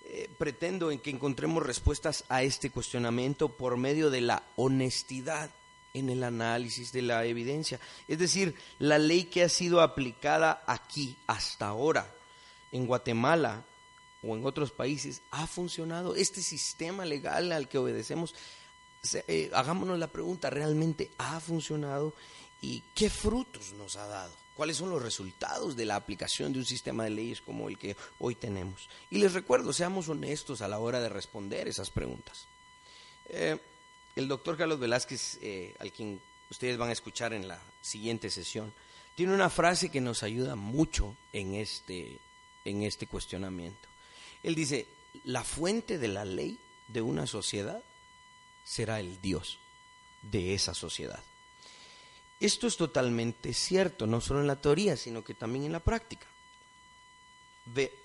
eh, 0.05 0.31
pretendo 0.39 0.93
en 0.93 1.01
que 1.01 1.11
encontremos 1.11 1.67
respuestas 1.67 2.23
a 2.29 2.45
este 2.45 2.71
cuestionamiento 2.71 3.49
por 3.49 3.77
medio 3.77 4.09
de 4.11 4.21
la 4.21 4.45
honestidad 4.55 5.51
en 5.95 6.11
el 6.11 6.23
análisis 6.23 6.93
de 6.93 7.03
la 7.03 7.25
evidencia. 7.25 7.81
Es 8.07 8.21
decir, 8.21 8.55
la 8.79 8.99
ley 8.99 9.25
que 9.25 9.43
ha 9.43 9.49
sido 9.49 9.81
aplicada 9.81 10.63
aquí 10.69 11.17
hasta 11.27 11.67
ahora, 11.67 12.09
en 12.71 12.87
Guatemala 12.87 13.65
o 14.23 14.37
en 14.37 14.45
otros 14.47 14.71
países, 14.71 15.23
ha 15.31 15.47
funcionado. 15.47 16.15
Este 16.15 16.43
sistema 16.43 17.05
legal 17.05 17.53
al 17.53 17.69
que 17.69 17.79
obedecemos 17.79 18.35
eh, 19.29 19.51
hagámonos 19.53 19.99
la 19.99 20.09
pregunta, 20.09 20.51
¿realmente 20.51 21.11
ha 21.19 21.39
funcionado? 21.41 22.13
¿Y 22.61 22.83
qué 22.95 23.11
frutos 23.11 23.73
nos 23.75 23.97
ha 23.97 24.07
dado? 24.07 24.33
¿Cuáles 24.57 24.79
son 24.79 24.91
los 24.91 25.03
resultados 25.03 25.77
de 25.77 25.85
la 25.85 25.97
aplicación 25.97 26.53
de 26.53 26.61
un 26.61 26.65
sistema 26.65 27.05
de 27.05 27.11
leyes 27.11 27.43
como 27.43 27.69
el 27.69 27.79
que 27.79 27.97
hoy 28.19 28.35
tenemos? 28.35 28.89
Y 29.11 29.19
les 29.19 29.35
recuerdo, 29.35 29.73
seamos 29.73 30.09
honestos 30.09 30.63
a 30.63 30.69
la 30.69 30.79
hora 30.79 31.01
de 31.01 31.11
responder 31.11 31.69
esas 31.69 31.91
preguntas. 31.91 32.47
Eh, 33.29 33.59
el 34.17 34.29
doctor 34.29 34.57
Carlos 34.57 34.81
Velázquez, 34.81 35.39
eh, 35.43 35.75
al 35.79 35.93
quien 35.93 36.21
ustedes 36.51 36.79
van 36.79 36.89
a 36.89 36.93
escuchar 36.93 37.35
en 37.35 37.47
la 37.47 37.61
siguiente 37.83 38.31
sesión, 38.31 38.73
tiene 39.15 39.35
una 39.35 39.51
frase 39.51 39.91
que 39.91 40.01
nos 40.01 40.23
ayuda 40.23 40.57
mucho 40.57 41.15
en 41.33 41.55
este, 41.55 42.19
en 42.65 42.83
este 42.83 43.07
cuestionamiento. 43.07 43.89
Él 44.47 44.55
dice, 44.55 44.87
la 45.25 45.43
fuente 45.43 45.99
de 45.99 46.07
la 46.07 46.25
ley 46.25 46.57
de 46.87 47.03
una 47.03 47.27
sociedad 47.27 47.83
será 48.65 49.01
el 49.01 49.21
Dios 49.21 49.59
de 50.23 50.55
esa 50.55 50.73
sociedad. 50.73 51.19
Esto 52.39 52.69
es 52.69 52.77
totalmente 52.77 53.53
cierto, 53.53 54.07
no 54.07 54.21
solo 54.21 54.43
en 54.43 54.47
la 54.47 54.61
teoría, 54.61 54.97
sino 54.97 55.25
que 55.25 55.35
también 55.35 55.65
en 55.65 55.73
la 55.73 55.81
práctica. 55.81 56.29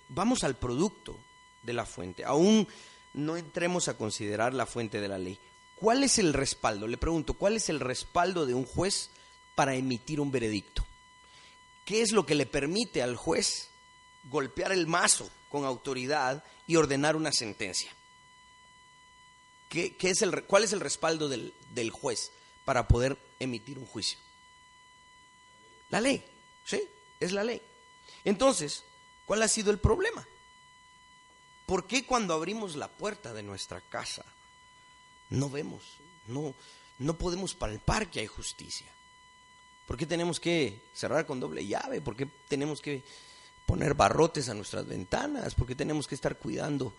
vamos 0.09 0.43
al 0.43 0.55
producto 0.55 1.15
de 1.61 1.73
la 1.73 1.85
fuente. 1.85 2.25
Aún 2.25 2.67
no 3.13 3.37
entremos 3.37 3.87
a 3.87 3.95
considerar 3.95 4.55
la 4.55 4.65
fuente 4.65 4.99
de 4.99 5.09
la 5.09 5.19
ley. 5.19 5.37
¿Cuál 5.75 6.03
es 6.03 6.17
el 6.17 6.33
respaldo? 6.33 6.87
Le 6.87 6.97
pregunto, 6.97 7.35
¿cuál 7.35 7.55
es 7.55 7.69
el 7.69 7.79
respaldo 7.79 8.47
de 8.47 8.55
un 8.55 8.65
juez 8.65 9.11
para 9.53 9.75
emitir 9.75 10.19
un 10.19 10.31
veredicto? 10.31 10.83
¿Qué 11.85 12.01
es 12.01 12.11
lo 12.13 12.25
que 12.25 12.33
le 12.33 12.47
permite 12.47 13.03
al 13.03 13.15
juez 13.15 13.69
golpear 14.23 14.71
el 14.71 14.87
mazo 14.87 15.29
con 15.51 15.65
autoridad 15.65 16.43
y 16.65 16.77
ordenar 16.77 17.15
una 17.15 17.31
sentencia? 17.31 17.91
es 19.73 20.21
el, 20.21 20.43
¿Cuál 20.45 20.63
es 20.63 20.73
el 20.73 20.79
respaldo 20.79 21.29
del, 21.29 21.53
del 21.73 21.91
juez 21.91 22.31
para 22.65 22.87
poder 22.87 23.17
emitir 23.39 23.77
un 23.77 23.85
juicio? 23.85 24.17
La 25.89 26.01
ley, 26.01 26.23
¿sí? 26.65 26.81
Es 27.19 27.31
la 27.31 27.43
ley. 27.43 27.61
Entonces, 28.23 28.83
¿cuál 29.25 29.41
ha 29.43 29.47
sido 29.47 29.71
el 29.71 29.79
problema? 29.79 30.25
¿Por 31.65 31.87
qué 31.87 32.05
cuando 32.05 32.33
abrimos 32.33 32.75
la 32.75 32.89
puerta 32.89 33.33
de 33.33 33.43
nuestra 33.43 33.81
casa 33.81 34.25
no 35.29 35.49
vemos, 35.49 35.83
no, 36.27 36.53
no 36.99 37.17
podemos 37.17 37.55
palpar 37.55 38.09
que 38.09 38.21
hay 38.21 38.27
justicia? 38.27 38.87
¿Por 39.87 39.97
qué 39.97 40.05
tenemos 40.05 40.39
que 40.39 40.81
cerrar 40.93 41.25
con 41.25 41.39
doble 41.39 41.65
llave? 41.65 42.01
¿Por 42.01 42.15
qué 42.15 42.27
tenemos 42.47 42.81
que 42.81 43.03
poner 43.71 43.93
barrotes 43.93 44.49
a 44.49 44.53
nuestras 44.53 44.85
ventanas? 44.85 45.55
¿Por 45.55 45.65
qué 45.65 45.75
tenemos 45.75 46.05
que 46.05 46.15
estar 46.15 46.37
cuidando 46.37 46.93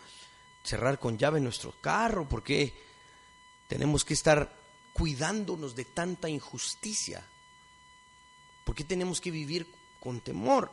cerrar 0.64 0.99
con 0.99 1.18
llave 1.18 1.39
nuestro 1.39 1.75
carro? 1.83 2.27
¿Por 2.27 2.43
qué 2.43 2.73
tenemos 3.68 4.07
que 4.07 4.14
estar 4.14 4.57
cuidándonos 4.95 5.77
de 5.77 5.85
tanta 5.85 6.31
injusticia? 6.31 7.23
¿Por 8.64 8.75
qué 8.75 8.85
tenemos 8.85 9.20
que 9.20 9.31
vivir 9.31 9.66
con 10.01 10.23
temor? 10.23 10.73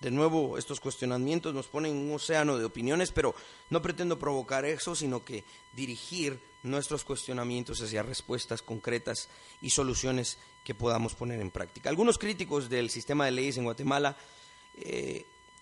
De 0.00 0.10
nuevo, 0.10 0.56
estos 0.56 0.80
cuestionamientos 0.80 1.52
nos 1.52 1.66
ponen 1.66 1.92
en 1.92 2.08
un 2.08 2.14
océano 2.14 2.56
de 2.56 2.64
opiniones, 2.64 3.12
pero 3.12 3.34
no 3.68 3.82
pretendo 3.82 4.18
provocar 4.18 4.64
eso, 4.64 4.94
sino 4.94 5.22
que 5.22 5.44
dirigir 5.74 6.40
nuestros 6.62 7.04
cuestionamientos 7.04 7.82
hacia 7.82 8.02
respuestas 8.02 8.62
concretas 8.62 9.28
y 9.60 9.68
soluciones 9.68 10.38
que 10.64 10.74
podamos 10.74 11.14
poner 11.14 11.42
en 11.42 11.50
práctica. 11.50 11.90
Algunos 11.90 12.16
críticos 12.16 12.70
del 12.70 12.88
sistema 12.88 13.26
de 13.26 13.32
leyes 13.32 13.58
en 13.58 13.64
Guatemala, 13.64 14.16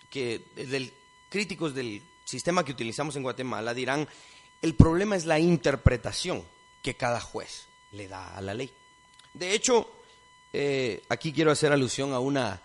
que 0.09 0.41
del, 0.55 0.91
críticos 1.29 1.73
del 1.73 2.01
sistema 2.25 2.63
que 2.63 2.71
utilizamos 2.71 3.15
en 3.15 3.23
Guatemala 3.23 3.73
dirán, 3.73 4.07
el 4.61 4.75
problema 4.75 5.15
es 5.15 5.25
la 5.25 5.39
interpretación 5.39 6.43
que 6.81 6.95
cada 6.95 7.19
juez 7.19 7.67
le 7.91 8.07
da 8.07 8.35
a 8.35 8.41
la 8.41 8.53
ley. 8.53 8.71
De 9.33 9.53
hecho, 9.53 9.89
eh, 10.53 11.01
aquí 11.09 11.33
quiero 11.33 11.51
hacer 11.51 11.71
alusión 11.71 12.13
a 12.13 12.19
una, 12.19 12.61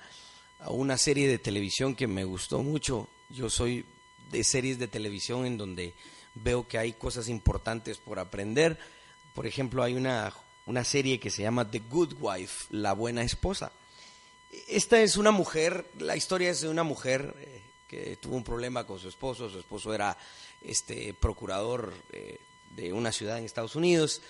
a 0.61 0.71
una 0.71 0.99
serie 0.99 1.27
de 1.29 1.39
televisión 1.39 1.95
que 1.95 2.07
me 2.07 2.25
gustó 2.25 2.63
mucho. 2.63 3.09
Yo 3.31 3.49
soy 3.49 3.85
de 4.31 4.45
series 4.45 4.79
de 4.79 4.89
televisión 4.89 5.47
en 5.47 5.57
donde 5.57 5.95
veo 6.35 6.69
que 6.69 6.79
hay 6.79 6.93
cosas 6.93 7.29
importantes 7.29 7.99
por 7.99 8.19
aprender. 8.19 8.79
Por 9.35 9.47
ejemplo, 9.47 9.83
hay 9.83 9.95
una, 9.95 10.33
una 10.67 10.85
serie 10.85 11.19
que 11.19 11.31
se 11.31 11.43
llama 11.43 11.71
The 11.71 11.81
Good 11.89 12.15
Wife, 12.21 12.67
la 12.71 12.93
buena 12.93 13.23
esposa. 13.23 13.73
Esta 14.67 15.01
es 15.01 15.17
una 15.17 15.31
mujer, 15.31 15.87
la 15.99 16.17
historia 16.17 16.51
es 16.51 16.63
de 16.63 16.69
una 16.69 16.83
mujer 16.83 17.35
eh, 17.39 17.63
que 17.87 18.17
tuvo 18.17 18.37
un 18.37 18.45
problema 18.45 18.87
con 18.87 18.99
su 18.99 19.09
esposo, 19.09 19.51
su 19.51 19.59
esposo 19.59 19.93
era 19.93 20.17
este 20.63 21.15
procurador 21.15 21.93
eh, 22.13 22.39
de 22.75 22.93
una 22.93 23.13
ciudad 23.13 23.39
en 23.39 23.45
Estados 23.45 23.77
Unidos, 23.77 24.23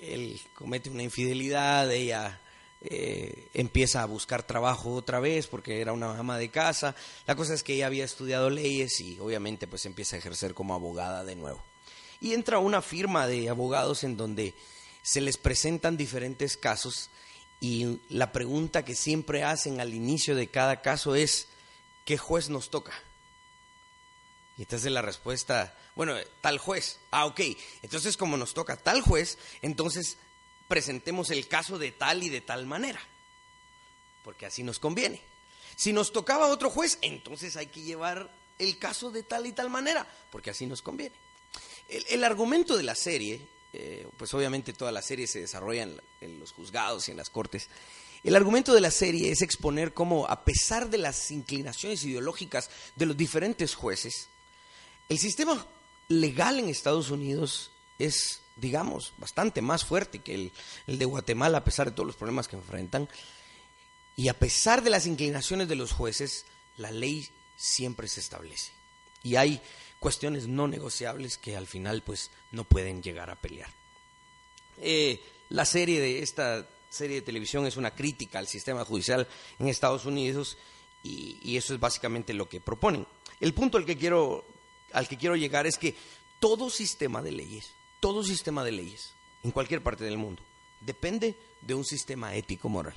él 0.00 0.40
comete 0.54 0.90
una 0.90 1.02
infidelidad, 1.02 1.90
ella 1.90 2.40
eh, 2.82 3.48
empieza 3.54 4.02
a 4.02 4.06
buscar 4.06 4.42
trabajo 4.42 4.94
otra 4.94 5.20
vez 5.20 5.46
porque 5.46 5.80
era 5.80 5.92
una 5.92 6.18
ama 6.18 6.38
de 6.38 6.50
casa, 6.50 6.94
la 7.26 7.36
cosa 7.36 7.54
es 7.54 7.62
que 7.62 7.74
ella 7.74 7.86
había 7.86 8.04
estudiado 8.04 8.50
leyes 8.50 9.00
y 9.00 9.18
obviamente 9.20 9.66
pues 9.66 9.86
empieza 9.86 10.16
a 10.16 10.18
ejercer 10.18 10.54
como 10.54 10.74
abogada 10.74 11.24
de 11.24 11.36
nuevo. 11.36 11.62
Y 12.20 12.34
entra 12.34 12.58
una 12.58 12.82
firma 12.82 13.26
de 13.26 13.48
abogados 13.48 14.04
en 14.04 14.16
donde 14.16 14.54
se 15.02 15.20
les 15.20 15.38
presentan 15.38 15.96
diferentes 15.96 16.56
casos 16.56 17.08
y 17.60 18.00
la 18.08 18.32
pregunta 18.32 18.84
que 18.84 18.94
siempre 18.94 19.44
hacen 19.44 19.80
al 19.80 19.94
inicio 19.94 20.34
de 20.34 20.48
cada 20.48 20.80
caso 20.80 21.14
es, 21.14 21.48
¿qué 22.04 22.16
juez 22.16 22.48
nos 22.48 22.70
toca? 22.70 22.92
Y 24.56 24.62
entonces 24.62 24.90
la 24.90 25.02
respuesta, 25.02 25.74
bueno, 25.94 26.14
tal 26.40 26.58
juez. 26.58 26.98
Ah, 27.10 27.26
ok. 27.26 27.40
Entonces 27.82 28.16
como 28.16 28.36
nos 28.36 28.54
toca 28.54 28.76
tal 28.76 29.02
juez, 29.02 29.38
entonces 29.62 30.16
presentemos 30.68 31.30
el 31.30 31.48
caso 31.48 31.78
de 31.78 31.92
tal 31.92 32.22
y 32.22 32.28
de 32.28 32.40
tal 32.40 32.66
manera. 32.66 33.00
Porque 34.24 34.46
así 34.46 34.62
nos 34.62 34.78
conviene. 34.78 35.20
Si 35.76 35.92
nos 35.92 36.12
tocaba 36.12 36.48
otro 36.48 36.70
juez, 36.70 36.98
entonces 37.00 37.56
hay 37.56 37.66
que 37.66 37.82
llevar 37.82 38.30
el 38.58 38.78
caso 38.78 39.10
de 39.10 39.22
tal 39.22 39.46
y 39.46 39.52
tal 39.52 39.70
manera, 39.70 40.06
porque 40.30 40.50
así 40.50 40.66
nos 40.66 40.82
conviene. 40.82 41.14
El, 41.88 42.22
argumento 42.22 42.76
de 42.76 42.82
la 42.82 42.94
serie, 42.94 43.40
eh, 43.72 44.06
pues 44.16 44.32
obviamente 44.34 44.72
toda 44.72 44.92
la 44.92 45.02
serie 45.02 45.26
se 45.26 45.40
desarrolla 45.40 45.88
en 46.20 46.40
los 46.40 46.52
juzgados 46.52 47.08
y 47.08 47.10
en 47.10 47.16
las 47.16 47.30
cortes, 47.30 47.68
el 48.22 48.36
argumento 48.36 48.74
de 48.74 48.82
la 48.82 48.90
serie 48.90 49.30
es 49.30 49.40
exponer 49.40 49.94
cómo, 49.94 50.26
a 50.28 50.44
pesar 50.44 50.90
de 50.90 50.98
las 50.98 51.30
inclinaciones 51.30 52.04
ideológicas 52.04 52.68
de 52.96 53.06
los 53.06 53.16
diferentes 53.16 53.74
jueces, 53.74 54.28
el 55.08 55.18
sistema 55.18 55.66
legal 56.08 56.58
en 56.58 56.68
Estados 56.68 57.10
Unidos 57.10 57.70
es, 57.98 58.40
digamos, 58.56 59.14
bastante 59.16 59.62
más 59.62 59.84
fuerte 59.84 60.18
que 60.18 60.34
el, 60.34 60.52
el, 60.86 60.98
de 60.98 61.04
Guatemala, 61.06 61.58
a 61.58 61.64
pesar 61.64 61.86
de 61.86 61.92
todos 61.92 62.06
los 62.06 62.16
problemas 62.16 62.46
que 62.46 62.56
enfrentan. 62.56 63.08
Y 64.16 64.28
a 64.28 64.38
pesar 64.38 64.82
de 64.82 64.90
las 64.90 65.06
inclinaciones 65.06 65.68
de 65.68 65.76
los 65.76 65.92
jueces, 65.92 66.44
la 66.76 66.90
ley 66.90 67.28
siempre 67.56 68.06
se 68.06 68.20
establece. 68.20 68.72
Y 69.22 69.36
hay 69.36 69.62
cuestiones 70.00 70.48
no 70.48 70.66
negociables 70.66 71.38
que 71.38 71.56
al 71.56 71.68
final 71.68 72.02
pues 72.02 72.30
no 72.50 72.64
pueden 72.64 73.02
llegar 73.02 73.30
a 73.30 73.36
pelear. 73.36 73.70
Eh, 74.78 75.20
la 75.50 75.64
serie 75.64 76.00
de 76.00 76.22
esta 76.22 76.66
serie 76.88 77.16
de 77.16 77.22
televisión 77.22 77.66
es 77.66 77.76
una 77.76 77.94
crítica 77.94 78.38
al 78.38 78.48
sistema 78.48 78.84
judicial 78.84 79.28
en 79.58 79.68
Estados 79.68 80.06
Unidos 80.06 80.58
y, 81.02 81.56
eso 81.56 81.74
es 81.74 81.80
básicamente 81.80 82.34
lo 82.34 82.48
que 82.48 82.60
proponen. 82.60 83.06
El 83.38 83.54
punto 83.54 83.78
al 83.78 83.86
que 83.86 83.96
quiero, 83.96 84.44
al 84.92 85.06
que 85.06 85.16
quiero 85.16 85.36
llegar 85.36 85.66
es 85.66 85.78
que 85.78 85.94
todo 86.40 86.70
sistema 86.70 87.22
de 87.22 87.32
leyes, 87.32 87.72
todo 88.00 88.24
sistema 88.24 88.64
de 88.64 88.72
leyes 88.72 89.12
en 89.44 89.50
cualquier 89.50 89.82
parte 89.82 90.04
del 90.04 90.18
mundo 90.18 90.42
depende 90.80 91.36
de 91.60 91.74
un 91.74 91.84
sistema 91.84 92.34
ético 92.34 92.68
moral. 92.68 92.96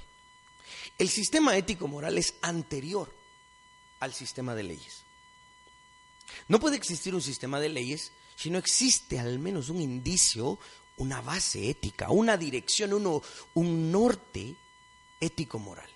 El 0.97 1.09
sistema 1.09 1.57
ético-moral 1.57 2.17
es 2.17 2.35
anterior 2.41 3.13
al 3.99 4.13
sistema 4.13 4.55
de 4.55 4.63
leyes. 4.63 5.02
No 6.47 6.59
puede 6.59 6.77
existir 6.77 7.15
un 7.15 7.21
sistema 7.21 7.59
de 7.59 7.69
leyes 7.69 8.11
si 8.35 8.49
no 8.49 8.57
existe 8.57 9.19
al 9.19 9.39
menos 9.39 9.69
un 9.69 9.81
indicio, 9.81 10.59
una 10.97 11.21
base 11.21 11.69
ética, 11.69 12.09
una 12.09 12.37
dirección, 12.37 12.93
uno, 12.93 13.21
un 13.53 13.91
norte 13.91 14.55
ético-moral. 15.19 15.89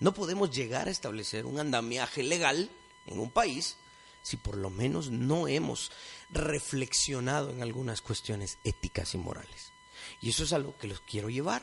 No 0.00 0.14
podemos 0.14 0.50
llegar 0.50 0.88
a 0.88 0.92
establecer 0.92 1.46
un 1.46 1.58
andamiaje 1.58 2.22
legal 2.22 2.70
en 3.06 3.18
un 3.18 3.30
país 3.30 3.76
si 4.22 4.36
por 4.36 4.56
lo 4.56 4.70
menos 4.70 5.10
no 5.10 5.48
hemos 5.48 5.90
reflexionado 6.30 7.50
en 7.50 7.62
algunas 7.62 8.02
cuestiones 8.02 8.58
éticas 8.62 9.14
y 9.14 9.18
morales. 9.18 9.72
Y 10.20 10.30
eso 10.30 10.44
es 10.44 10.52
algo 10.52 10.76
que 10.76 10.86
los 10.86 11.00
quiero 11.00 11.30
llevar 11.30 11.62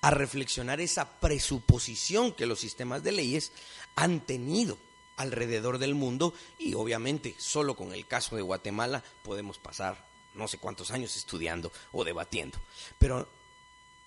a 0.00 0.10
reflexionar 0.10 0.80
esa 0.80 1.20
presuposición 1.20 2.32
que 2.32 2.46
los 2.46 2.60
sistemas 2.60 3.02
de 3.02 3.12
leyes 3.12 3.52
han 3.96 4.20
tenido 4.20 4.78
alrededor 5.20 5.78
del 5.78 5.94
mundo 5.94 6.32
y 6.58 6.74
obviamente 6.74 7.34
solo 7.38 7.76
con 7.76 7.92
el 7.92 8.06
caso 8.06 8.36
de 8.36 8.42
Guatemala 8.42 9.04
podemos 9.22 9.58
pasar 9.58 10.08
no 10.34 10.48
sé 10.48 10.58
cuántos 10.58 10.90
años 10.90 11.16
estudiando 11.16 11.70
o 11.92 12.04
debatiendo. 12.04 12.58
Pero 12.98 13.28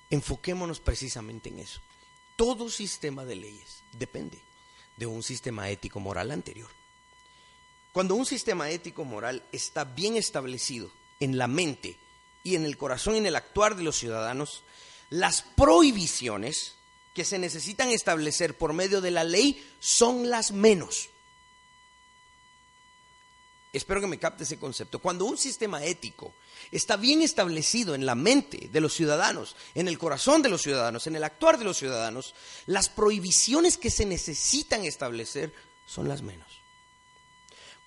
enfoquémonos 0.09 0.79
precisamente 0.79 1.49
en 1.49 1.59
eso. 1.59 1.81
Todo 2.35 2.69
sistema 2.69 3.25
de 3.25 3.35
leyes 3.35 3.83
depende 3.91 4.39
de 4.97 5.05
un 5.05 5.21
sistema 5.21 5.69
ético-moral 5.69 6.31
anterior. 6.31 6.69
Cuando 7.91 8.15
un 8.15 8.25
sistema 8.25 8.71
ético-moral 8.71 9.43
está 9.51 9.83
bien 9.83 10.15
establecido 10.15 10.91
en 11.19 11.37
la 11.37 11.47
mente 11.47 11.95
y 12.43 12.55
en 12.55 12.65
el 12.65 12.75
corazón 12.75 13.15
y 13.15 13.17
en 13.19 13.27
el 13.27 13.35
actuar 13.35 13.75
de 13.75 13.83
los 13.83 13.97
ciudadanos, 13.97 14.63
las 15.11 15.43
prohibiciones 15.43 16.75
que 17.13 17.25
se 17.25 17.37
necesitan 17.37 17.89
establecer 17.89 18.57
por 18.57 18.73
medio 18.73 19.01
de 19.01 19.11
la 19.11 19.23
ley 19.23 19.63
son 19.79 20.29
las 20.29 20.51
menos. 20.51 21.09
Espero 23.71 24.01
que 24.01 24.07
me 24.07 24.19
capte 24.19 24.43
ese 24.43 24.59
concepto. 24.59 24.99
Cuando 24.99 25.25
un 25.25 25.37
sistema 25.37 25.83
ético 25.83 26.33
está 26.71 26.95
bien 26.95 27.23
establecido 27.23 27.95
en 27.95 28.05
la 28.05 28.13
mente 28.13 28.69
de 28.71 28.79
los 28.79 28.93
ciudadanos, 28.93 29.55
en 29.73 29.87
el 29.87 29.97
corazón 29.97 30.43
de 30.43 30.49
los 30.49 30.61
ciudadanos, 30.61 31.07
en 31.07 31.15
el 31.15 31.23
actuar 31.23 31.57
de 31.57 31.65
los 31.65 31.77
ciudadanos, 31.77 32.35
las 32.67 32.89
prohibiciones 32.89 33.77
que 33.77 33.89
se 33.89 34.05
necesitan 34.05 34.85
establecer 34.85 35.53
son 35.87 36.07
las 36.07 36.21
menos. 36.21 36.61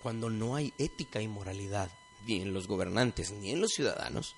Cuando 0.02 0.28
no 0.28 0.56
hay 0.56 0.74
ética 0.76 1.20
y 1.20 1.28
moralidad, 1.28 1.90
ni 2.26 2.42
en 2.42 2.52
los 2.52 2.66
gobernantes 2.66 3.30
ni 3.30 3.52
en 3.52 3.60
los 3.60 3.72
ciudadanos, 3.72 4.34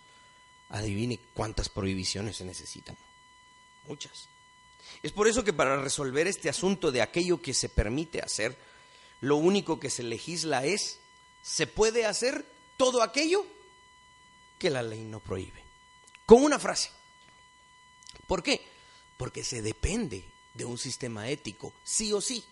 adivine 0.69 1.19
cuántas 1.33 1.71
prohibiciones 1.71 2.37
se 2.37 2.45
necesitan. 2.45 2.97
Muchas. 3.87 4.29
Es 5.03 5.13
por 5.13 5.29
eso 5.29 5.45
que 5.45 5.53
para 5.53 5.81
resolver 5.81 6.27
este 6.27 6.49
asunto 6.49 6.91
de 6.91 7.03
aquello 7.03 7.41
que 7.41 7.55
se 7.55 7.69
permite 7.69 8.21
hacer, 8.21 8.57
lo 9.21 9.37
único 9.37 9.81
que 9.81 9.91
se 9.91 10.03
legisla 10.03 10.65
es, 10.65 10.99
se 11.43 11.67
puede 11.67 12.07
hacer 12.07 12.45
todo 12.77 13.03
aquello 13.03 13.45
que 14.59 14.71
la 14.71 14.83
ley 14.83 15.03
no 15.03 15.21
prohíbe. 15.21 15.63
Con 16.27 16.43
una 16.43 16.59
frase. 16.59 16.91
¿Por 18.27 18.43
qué? 18.43 18.61
Porque 19.17 19.43
se 19.43 19.63
depende 19.63 20.25
de 20.55 20.65
un 20.65 20.79
sistema 20.79 21.29
ético, 21.29 21.73
sí 21.85 22.13
o 22.13 22.21
sí. 22.21 22.45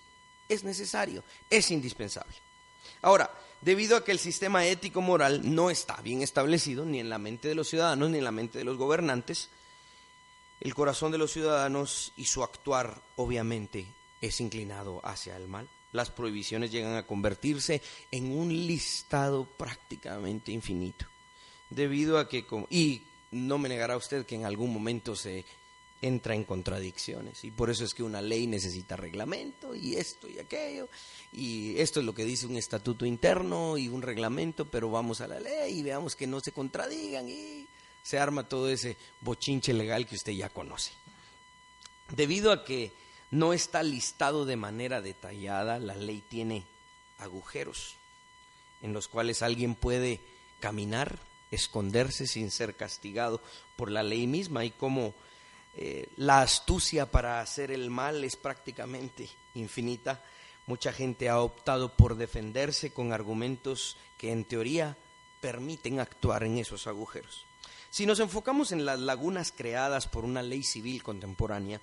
Es 0.49 0.64
necesario, 0.64 1.24
es 1.51 1.70
indispensable. 1.70 2.34
Ahora, 3.03 3.30
debido 3.61 3.97
a 3.97 4.05
que 4.05 4.12
el 4.12 4.18
sistema 4.18 4.64
ético-moral 4.64 5.55
no 5.55 5.70
está 5.70 6.01
bien 6.03 6.22
establecido 6.22 6.84
ni 6.84 7.01
en 7.01 7.11
la 7.11 7.18
mente 7.18 7.49
de 7.49 7.55
los 7.55 7.68
ciudadanos 7.68 8.11
ni 8.11 8.18
en 8.18 8.24
la 8.24 8.32
mente 8.32 8.59
de 8.59 8.64
los 8.64 8.76
gobernantes, 8.76 9.51
el 10.61 10.75
corazón 10.75 11.13
de 11.13 11.19
los 11.19 11.33
ciudadanos 11.33 12.13
y 12.17 12.25
su 12.25 12.43
actuar 12.43 13.03
obviamente 13.17 13.87
es 14.21 14.41
inclinado 14.41 15.01
hacia 15.05 15.37
el 15.37 15.49
mal. 15.49 15.69
Las 15.93 16.11
prohibiciones 16.11 16.71
llegan 16.71 16.97
a 16.97 17.07
convertirse 17.07 17.83
en 18.11 18.37
un 18.37 18.49
listado 18.49 19.45
prácticamente 19.45 20.53
infinito. 20.53 21.07
Debido 21.71 22.19
a 22.19 22.29
que, 22.29 22.45
y 22.71 23.03
no 23.31 23.59
me 23.59 23.69
negará 23.69 23.97
usted 23.97 24.25
que 24.25 24.35
en 24.35 24.45
algún 24.45 24.73
momento 24.73 25.17
se 25.17 25.45
entra 26.03 26.35
en 26.35 26.45
contradicciones 26.45 27.43
y 27.45 27.51
por 27.51 27.71
eso 27.71 27.85
es 27.85 27.95
que 27.95 28.03
una 28.03 28.21
ley 28.21 28.47
necesita 28.47 28.97
reglamento 28.97 29.75
y 29.75 29.97
esto 29.97 30.29
y 30.29 30.39
aquello 30.39 30.91
y 31.33 31.79
esto 31.79 32.01
es 32.01 32.07
lo 32.07 32.15
que 32.15 32.27
dice 32.27 32.47
un 32.47 32.57
estatuto 32.57 33.07
interno 33.07 33.79
y 33.79 33.89
un 33.89 34.03
reglamento, 34.03 34.67
pero 34.67 34.91
vamos 34.91 35.23
a 35.23 35.27
la 35.27 35.41
ley 35.41 35.79
y 35.79 35.83
veamos 35.83 36.15
que 36.15 36.27
no 36.27 36.41
se 36.41 36.53
contradigan 36.53 37.29
y 37.29 37.67
se 38.07 38.21
arma 38.21 38.49
todo 38.49 38.69
ese 38.69 38.97
bochinche 39.21 39.73
legal 39.73 40.07
que 40.07 40.15
usted 40.15 40.31
ya 40.31 40.49
conoce. 40.49 40.93
Debido 42.11 42.53
a 42.53 42.65
que 42.65 42.93
no 43.33 43.53
está 43.53 43.83
listado 43.83 44.45
de 44.45 44.55
manera 44.55 45.01
detallada, 45.01 45.81
la 45.81 45.97
ley 45.97 46.23
tiene 46.29 46.65
agujeros 47.19 47.97
en 48.81 48.93
los 48.93 49.09
cuales 49.09 49.43
alguien 49.43 49.75
puede 49.75 50.21
caminar, 50.61 51.19
esconderse 51.51 52.29
sin 52.29 52.53
ser 52.53 52.77
castigado 52.77 53.41
por 53.75 53.91
la 53.91 54.05
ley 54.05 54.29
misma 54.29 54.65
y 54.65 54.71
como 54.71 55.13
eh, 55.75 56.07
la 56.17 56.43
astucia 56.43 57.11
para 57.11 57.41
hacer 57.41 57.73
el 57.73 57.91
mal 57.91 58.23
es 58.23 58.37
prácticamente 58.37 59.29
infinita. 59.55 60.23
Mucha 60.69 60.93
gente 60.93 61.29
ha 61.29 61.41
optado 61.41 61.97
por 61.97 62.15
defenderse 62.17 62.93
con 62.93 63.13
argumentos 63.13 63.97
que 64.17 64.31
en 64.31 64.45
teoría 64.45 64.97
permiten 65.41 65.99
actuar 65.99 66.45
en 66.45 66.59
esos 66.59 66.87
agujeros. 66.87 67.45
Si 67.97 68.05
nos 68.05 68.20
enfocamos 68.20 68.72
en 68.72 68.84
las 68.84 69.01
lagunas 69.01 69.55
creadas 69.57 70.07
por 70.07 70.26
una 70.26 70.42
ley 70.42 70.62
civil 70.62 71.03
contemporánea, 71.03 71.80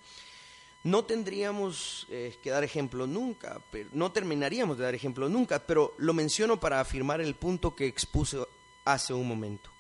no 0.84 1.06
tendríamos 1.06 2.06
eh, 2.12 2.38
que 2.44 2.52
dar 2.52 2.64
ejemplo 2.64 3.08
nunca, 3.08 3.60
pero, 3.72 3.90
no 3.94 4.12
terminaríamos 4.12 4.78
de 4.78 4.84
dar 4.84 4.94
ejemplo 4.94 5.28
nunca, 5.28 5.66
pero 5.66 5.96
lo 5.98 6.14
menciono 6.14 6.60
para 6.60 6.80
afirmar 6.80 7.20
el 7.20 7.34
punto 7.34 7.76
que 7.76 7.88
expuse 7.88 8.38
hace 8.86 9.12
un 9.16 9.28
momento. 9.28 9.72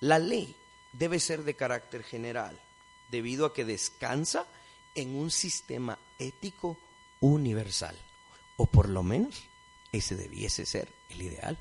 La 0.00 0.18
ley 0.18 0.56
debe 0.92 1.20
ser 1.20 1.44
de 1.44 1.54
carácter 1.54 2.02
general 2.02 2.58
debido 3.08 3.46
a 3.46 3.54
que 3.54 3.64
descansa 3.64 4.46
en 4.96 5.14
un 5.14 5.30
sistema 5.30 5.96
ético 6.18 6.76
universal, 7.20 7.96
o 8.56 8.66
por 8.66 8.88
lo 8.88 9.04
menos 9.04 9.44
ese 9.92 10.16
debiese 10.16 10.66
ser 10.66 10.88
el 11.08 11.22
ideal. 11.22 11.56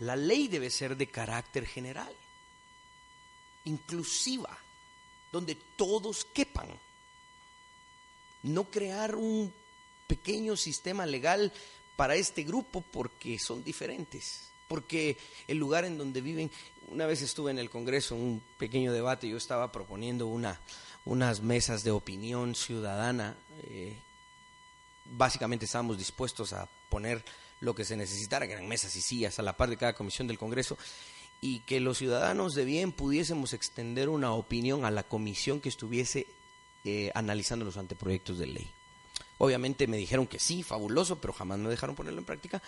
La 0.00 0.16
ley 0.16 0.48
debe 0.48 0.70
ser 0.70 0.96
de 0.96 1.06
carácter 1.06 1.66
general, 1.66 2.12
inclusiva, 3.64 4.56
donde 5.30 5.56
todos 5.76 6.24
quepan. 6.24 6.68
No 8.42 8.64
crear 8.64 9.14
un 9.14 9.52
pequeño 10.06 10.56
sistema 10.56 11.06
legal 11.06 11.52
para 11.96 12.16
este 12.16 12.42
grupo 12.42 12.82
porque 12.92 13.38
son 13.38 13.62
diferentes, 13.62 14.48
porque 14.68 15.18
el 15.46 15.58
lugar 15.58 15.84
en 15.84 15.98
donde 15.98 16.22
viven 16.22 16.50
una 16.90 17.06
vez 17.06 17.22
estuve 17.22 17.50
en 17.50 17.58
el 17.58 17.70
Congreso, 17.70 18.16
en 18.16 18.22
un 18.22 18.42
pequeño 18.58 18.92
debate, 18.92 19.28
yo 19.28 19.36
estaba 19.36 19.70
proponiendo 19.70 20.26
una, 20.26 20.58
unas 21.04 21.40
mesas 21.40 21.84
de 21.84 21.92
opinión 21.92 22.54
ciudadana. 22.54 23.36
Eh, 23.64 23.96
básicamente 25.04 25.66
estábamos 25.66 25.98
dispuestos 25.98 26.52
a 26.52 26.68
poner 26.88 27.24
lo 27.60 27.74
que 27.74 27.84
se 27.84 27.96
necesitara, 27.96 28.46
que 28.46 28.54
eran 28.54 28.68
mesas 28.68 28.94
y 28.96 29.02
sillas 29.02 29.38
a 29.38 29.42
la 29.42 29.56
par 29.56 29.70
de 29.70 29.76
cada 29.76 29.94
comisión 29.94 30.26
del 30.26 30.38
Congreso, 30.38 30.76
y 31.40 31.60
que 31.60 31.80
los 31.80 31.98
ciudadanos 31.98 32.54
de 32.54 32.64
bien 32.64 32.92
pudiésemos 32.92 33.52
extender 33.52 34.08
una 34.08 34.32
opinión 34.32 34.84
a 34.84 34.90
la 34.90 35.02
comisión 35.02 35.60
que 35.60 35.68
estuviese 35.68 36.26
eh, 36.84 37.10
analizando 37.14 37.64
los 37.64 37.76
anteproyectos 37.76 38.38
de 38.38 38.46
ley. 38.46 38.70
Obviamente 39.38 39.86
me 39.86 39.96
dijeron 39.96 40.26
que 40.26 40.38
sí, 40.38 40.62
fabuloso, 40.62 41.18
pero 41.18 41.32
jamás 41.32 41.58
me 41.58 41.70
dejaron 41.70 41.96
ponerlo 41.96 42.18
en 42.18 42.26
práctica. 42.26 42.62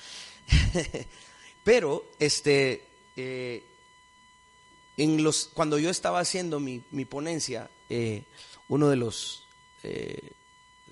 pero 1.65 2.07
este 2.19 2.83
eh, 3.17 3.63
en 4.97 5.23
los, 5.23 5.51
cuando 5.53 5.79
yo 5.79 5.91
estaba 5.91 6.21
haciendo 6.21 6.61
mi, 6.61 6.81
ponencia, 7.05 7.71
eh, 7.89 8.25
uno 8.69 8.89
de 8.89 8.97
los 8.97 9.45
eh, 9.83 10.31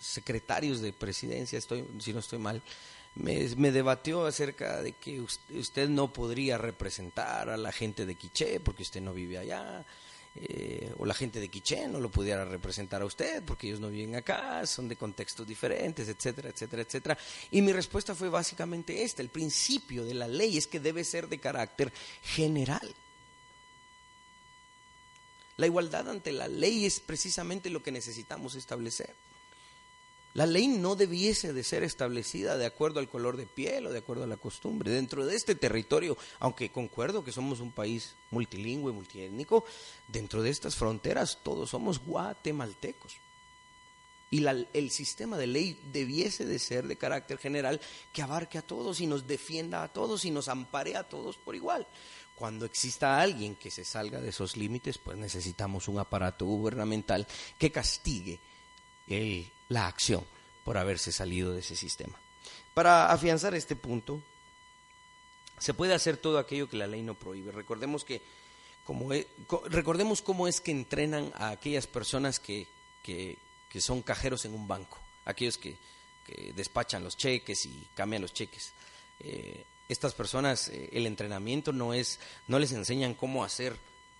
secretarios 0.00 0.80
de 0.80 0.92
presidencia, 0.92 1.58
estoy, 1.58 1.84
si 1.98 2.12
no 2.12 2.20
estoy 2.20 2.38
mal, 2.38 2.62
me, 3.16 3.72
debatió 3.72 4.24
acerca 4.24 4.82
de 4.82 4.92
que 4.92 5.20
usted, 5.20 5.88
no 5.88 6.12
podría 6.12 6.58
representar 6.58 7.48
a 7.50 7.56
la 7.56 7.72
gente 7.72 8.06
de 8.06 8.14
Quiché 8.14 8.60
porque 8.60 8.82
usted 8.82 9.00
no 9.00 9.12
vive 9.12 9.38
allá, 9.38 9.84
eh, 10.36 10.92
o 10.98 11.04
la 11.04 11.14
gente 11.14 11.40
de 11.40 11.48
Quiché 11.48 11.88
no 11.88 11.98
lo 11.98 12.08
pudiera 12.10 12.44
representar 12.44 13.02
a 13.02 13.04
usted 13.04 13.42
porque 13.42 13.66
ellos 13.66 13.80
no 13.80 13.90
viven 13.90 14.14
acá, 14.14 14.64
son 14.66 14.88
de 14.88 14.96
contextos 14.96 15.46
diferentes, 15.46 16.08
etcétera, 16.08 16.50
etcétera, 16.50 16.82
etcétera. 16.82 17.18
Y 17.50 17.62
mi 17.62 17.72
respuesta 17.72 18.14
fue 18.14 18.28
básicamente 18.28 19.02
esta, 19.02 19.22
el 19.22 19.28
principio 19.28 20.04
de 20.04 20.14
la 20.14 20.28
ley 20.28 20.56
es 20.56 20.66
que 20.66 20.80
debe 20.80 21.04
ser 21.04 21.28
de 21.28 21.38
carácter 21.38 21.92
general. 22.22 22.94
La 25.56 25.66
igualdad 25.66 26.08
ante 26.08 26.32
la 26.32 26.48
ley 26.48 26.86
es 26.86 27.00
precisamente 27.00 27.68
lo 27.68 27.82
que 27.82 27.92
necesitamos 27.92 28.54
establecer. 28.54 29.14
La 30.34 30.46
ley 30.46 30.68
no 30.68 30.94
debiese 30.94 31.52
de 31.52 31.64
ser 31.64 31.82
establecida 31.82 32.56
de 32.56 32.66
acuerdo 32.66 33.00
al 33.00 33.08
color 33.08 33.36
de 33.36 33.46
piel 33.46 33.86
o 33.86 33.92
de 33.92 33.98
acuerdo 33.98 34.24
a 34.24 34.28
la 34.28 34.36
costumbre. 34.36 34.92
Dentro 34.92 35.26
de 35.26 35.34
este 35.34 35.56
territorio, 35.56 36.16
aunque 36.38 36.70
concuerdo 36.70 37.24
que 37.24 37.32
somos 37.32 37.58
un 37.58 37.72
país 37.72 38.14
multilingüe, 38.30 38.92
multiétnico, 38.92 39.64
dentro 40.06 40.42
de 40.42 40.50
estas 40.50 40.76
fronteras 40.76 41.38
todos 41.42 41.70
somos 41.70 41.98
guatemaltecos. 41.98 43.16
Y 44.32 44.46
el 44.46 44.90
sistema 44.92 45.36
de 45.36 45.48
ley 45.48 45.80
debiese 45.92 46.46
de 46.46 46.60
ser 46.60 46.86
de 46.86 46.94
carácter 46.94 47.38
general 47.38 47.80
que 48.12 48.22
abarque 48.22 48.58
a 48.58 48.62
todos 48.62 49.00
y 49.00 49.08
nos 49.08 49.26
defienda 49.26 49.82
a 49.82 49.88
todos 49.88 50.24
y 50.24 50.30
nos 50.30 50.46
ampare 50.46 50.96
a 50.96 51.02
todos 51.02 51.36
por 51.36 51.56
igual. 51.56 51.84
Cuando 52.36 52.64
exista 52.64 53.20
alguien 53.20 53.56
que 53.56 53.72
se 53.72 53.84
salga 53.84 54.20
de 54.20 54.28
esos 54.28 54.56
límites, 54.56 54.98
pues 54.98 55.18
necesitamos 55.18 55.88
un 55.88 55.98
aparato 55.98 56.46
gubernamental 56.46 57.26
que 57.58 57.72
castigue 57.72 58.38
la 59.70 59.86
acción 59.86 60.26
por 60.64 60.76
haberse 60.76 61.10
salido 61.12 61.54
de 61.54 61.60
ese 61.60 61.76
sistema. 61.76 62.18
Para 62.74 63.10
afianzar 63.10 63.54
este 63.54 63.76
punto, 63.76 64.20
se 65.58 65.72
puede 65.72 65.94
hacer 65.94 66.18
todo 66.18 66.38
aquello 66.38 66.68
que 66.68 66.76
la 66.76 66.86
ley 66.86 67.02
no 67.02 67.14
prohíbe. 67.14 67.52
Recordemos 67.52 68.04
que 68.04 68.20
como 68.84 69.12
e, 69.12 69.26
recordemos 69.66 70.20
cómo 70.22 70.48
es 70.48 70.60
que 70.60 70.72
entrenan 70.72 71.32
a 71.34 71.50
aquellas 71.50 71.86
personas 71.86 72.40
que, 72.40 72.66
que, 73.02 73.36
son 73.80 74.02
cajeros 74.02 74.44
en 74.44 74.54
un 74.54 74.66
banco, 74.66 74.98
aquellos 75.24 75.56
que, 75.56 75.76
despachan 76.54 77.02
los 77.02 77.16
cheques 77.16 77.66
y 77.66 77.88
cambian 77.94 78.22
los 78.22 78.32
cheques. 78.32 78.72
Eh, 79.18 79.64
estas 79.88 80.14
personas, 80.14 80.68
eh, 80.68 80.88
el 80.92 81.06
entrenamiento 81.06 81.72
no 81.72 81.92
es, 81.92 82.20
no 82.46 82.60
les 82.60 82.70
enseñan 82.70 83.14
cómo 83.14 83.42
hacer, 83.42 83.76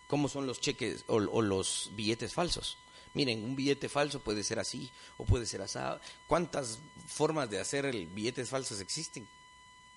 cómo 0.08 0.28
son 0.28 0.44
los 0.46 0.60
cheques 0.60 1.04
o 1.06 1.20
los 1.20 1.90
billetes 1.94 2.34
falsos. 2.34 2.78
Miren, 3.14 3.42
un 3.44 3.56
billete 3.56 3.88
falso 3.88 4.20
puede 4.20 4.44
ser 4.44 4.58
así 4.58 4.90
o 5.16 5.24
puede 5.24 5.46
ser 5.46 5.62
así. 5.62 5.78
¿Cuántas 6.26 6.78
formas 7.06 7.50
de 7.50 7.60
hacer 7.60 7.86
el 7.86 8.06
billetes 8.06 8.48
falsos 8.48 8.80
existen? 8.80 9.26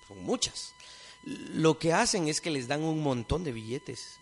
Son 0.08 0.24
muchas. 0.24 0.74
Lo 1.24 1.78
que 1.78 1.94
hacen 1.94 2.28
es 2.28 2.42
que 2.42 2.52
les 2.52 2.68
dan 2.68 2.82
un 2.82 3.02
montón 3.02 3.44
de 3.44 3.52
billetes 3.52 4.18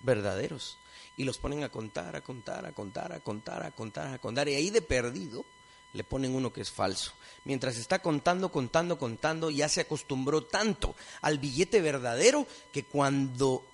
verdaderos 0.00 0.78
y 1.16 1.24
los 1.24 1.38
ponen 1.38 1.62
a 1.62 1.68
contar, 1.68 2.16
a 2.16 2.22
contar, 2.22 2.64
a 2.64 2.72
contar, 2.72 3.12
a 3.12 3.20
contar, 3.20 3.62
a 3.62 3.70
contar, 3.70 4.14
a 4.14 4.18
contar. 4.18 4.48
Y 4.48 4.54
ahí 4.54 4.70
de 4.70 4.82
perdido 4.82 5.44
le 5.92 6.02
ponen 6.04 6.34
uno 6.34 6.52
que 6.52 6.62
es 6.62 6.70
falso. 6.70 7.12
Mientras 7.44 7.76
está 7.76 8.00
contando, 8.00 8.50
contando, 8.50 8.98
contando, 8.98 9.50
ya 9.50 9.68
se 9.68 9.82
acostumbró 9.82 10.44
tanto 10.44 10.94
al 11.20 11.38
billete 11.38 11.80
verdadero 11.80 12.46
que 12.72 12.84
cuando 12.84 13.64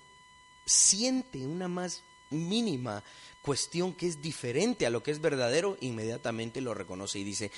siente 0.65 1.47
una 1.47 1.69
más 1.69 2.03
mínima 2.31 3.03
cuestión 3.47 3.95
que 3.95 4.09
es 4.09 4.21
diferente 4.21 4.87
a 4.87 4.91
lo 4.91 5.05
que 5.05 5.13
es 5.13 5.21
verdadero, 5.21 5.79
inmediatamente 5.81 6.61
lo 6.61 6.75
reconoce 6.75 7.21
y 7.21 7.25
dice, 7.25 7.53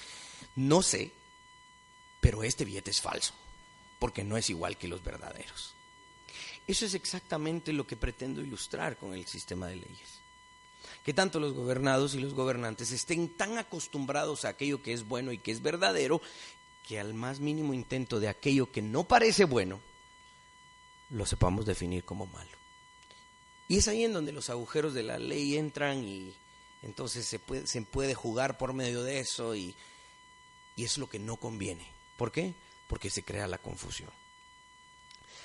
no 0.55 0.83
sé, 0.83 1.13
pero 2.21 2.43
este 2.43 2.67
billete 2.67 2.91
es 2.91 3.01
falso, 3.01 3.33
porque 3.99 4.23
no 4.23 4.37
es 4.37 4.51
igual 4.51 4.77
que 4.77 4.87
los 4.87 5.03
verdaderos. 5.03 5.75
Eso 6.67 6.85
es 6.85 6.93
exactamente 6.93 7.73
lo 7.73 7.87
que 7.87 7.97
pretendo 7.97 8.43
ilustrar 8.43 8.99
con 8.99 9.15
el 9.15 9.27
sistema 9.27 9.69
de 9.69 9.77
leyes. 9.77 10.21
Que 11.07 11.15
tanto 11.15 11.41
los 11.41 11.55
gobernados 11.55 12.15
y 12.15 12.21
los 12.21 12.35
gobernantes 12.35 12.93
estén 12.93 13.31
tan 13.31 13.57
acostumbrados 13.57 14.45
a 14.45 14.51
aquello 14.51 14.83
que 14.83 14.93
es 14.93 15.09
bueno 15.09 15.33
y 15.33 15.39
que 15.39 15.53
es 15.53 15.63
verdadero, 15.63 16.21
que 16.87 17.01
al 17.01 17.15
más 17.15 17.41
mínimo 17.41 17.73
intento 17.73 18.21
de 18.21 18.29
aquello 18.29 18.71
que 18.71 18.83
no 18.83 19.05
parece 19.05 19.47
bueno, 19.47 19.81
lo 21.09 21.25
sepamos 21.25 21.65
definir 21.65 22.05
como 22.05 22.27
malo. 22.27 22.58
Y 23.69 23.77
es 23.77 23.89
ahí 23.89 24.05
en 24.05 24.15
donde 24.15 24.33
los 24.33 24.51
agujeros 24.51 24.95
de 24.95 25.03
la 25.03 25.19
ley 25.19 25.57
entran 25.57 26.03
y 26.03 26.33
entonces 26.83 27.27
se 27.27 27.39
puede, 27.39 27.67
se 27.67 27.83
puede 27.83 28.15
jugar 28.15 28.57
por 28.57 28.73
medio 28.73 29.03
de 29.03 29.21
eso 29.21 29.55
y, 29.55 29.75
y 30.75 30.85
es 30.85 30.97
lo 30.97 31.09
que 31.09 31.19
no 31.19 31.37
conviene. 31.37 31.87
¿Por 32.17 32.33
qué? 32.33 32.55
Porque 32.89 33.11
se 33.11 33.23
crea 33.23 33.47
la 33.47 33.59
confusión. 33.59 34.11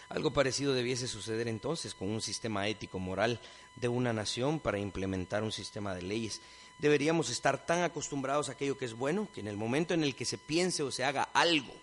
Algo 0.10 0.32
parecido 0.32 0.74
debiese 0.74 1.08
suceder 1.08 1.48
entonces 1.48 1.94
con 1.94 2.10
un 2.10 2.22
sistema 2.22 2.68
ético 2.68 3.00
moral 3.00 3.40
de 3.76 3.88
una 3.88 4.14
nación 4.14 4.60
para 4.60 4.80
implementar 4.80 5.44
un 5.44 5.52
sistema 5.52 5.94
de 5.96 6.04
leyes. 6.04 6.42
Deberíamos 6.80 7.30
estar 7.30 7.66
tan 7.66 7.84
acostumbrados 7.84 8.48
a 8.48 8.54
aquello 8.54 8.78
que 8.78 8.86
es 8.86 8.94
bueno 8.94 9.28
que 9.34 9.42
en 9.42 9.48
el 9.48 9.58
momento 9.58 9.94
en 9.94 10.04
el 10.04 10.16
que 10.16 10.26
se 10.26 10.38
piense 10.38 10.84
o 10.84 10.92
se 10.92 11.04
haga 11.04 11.24
algo 11.34 11.74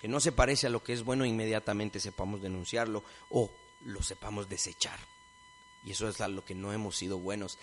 que 0.00 0.08
no 0.08 0.20
se 0.20 0.32
parece 0.32 0.66
a 0.66 0.70
lo 0.70 0.84
que 0.84 0.92
es 0.92 1.02
bueno, 1.02 1.24
inmediatamente 1.24 1.98
sepamos 1.98 2.42
denunciarlo 2.42 3.02
o 3.30 3.50
lo 3.86 4.02
sepamos 4.02 4.48
desechar. 4.48 4.98
Y 5.84 5.92
eso 5.92 6.08
es 6.08 6.20
a 6.20 6.28
lo 6.28 6.44
que 6.44 6.54
no 6.54 6.72
hemos 6.72 6.96
sido 6.96 7.18
buenos 7.18 7.58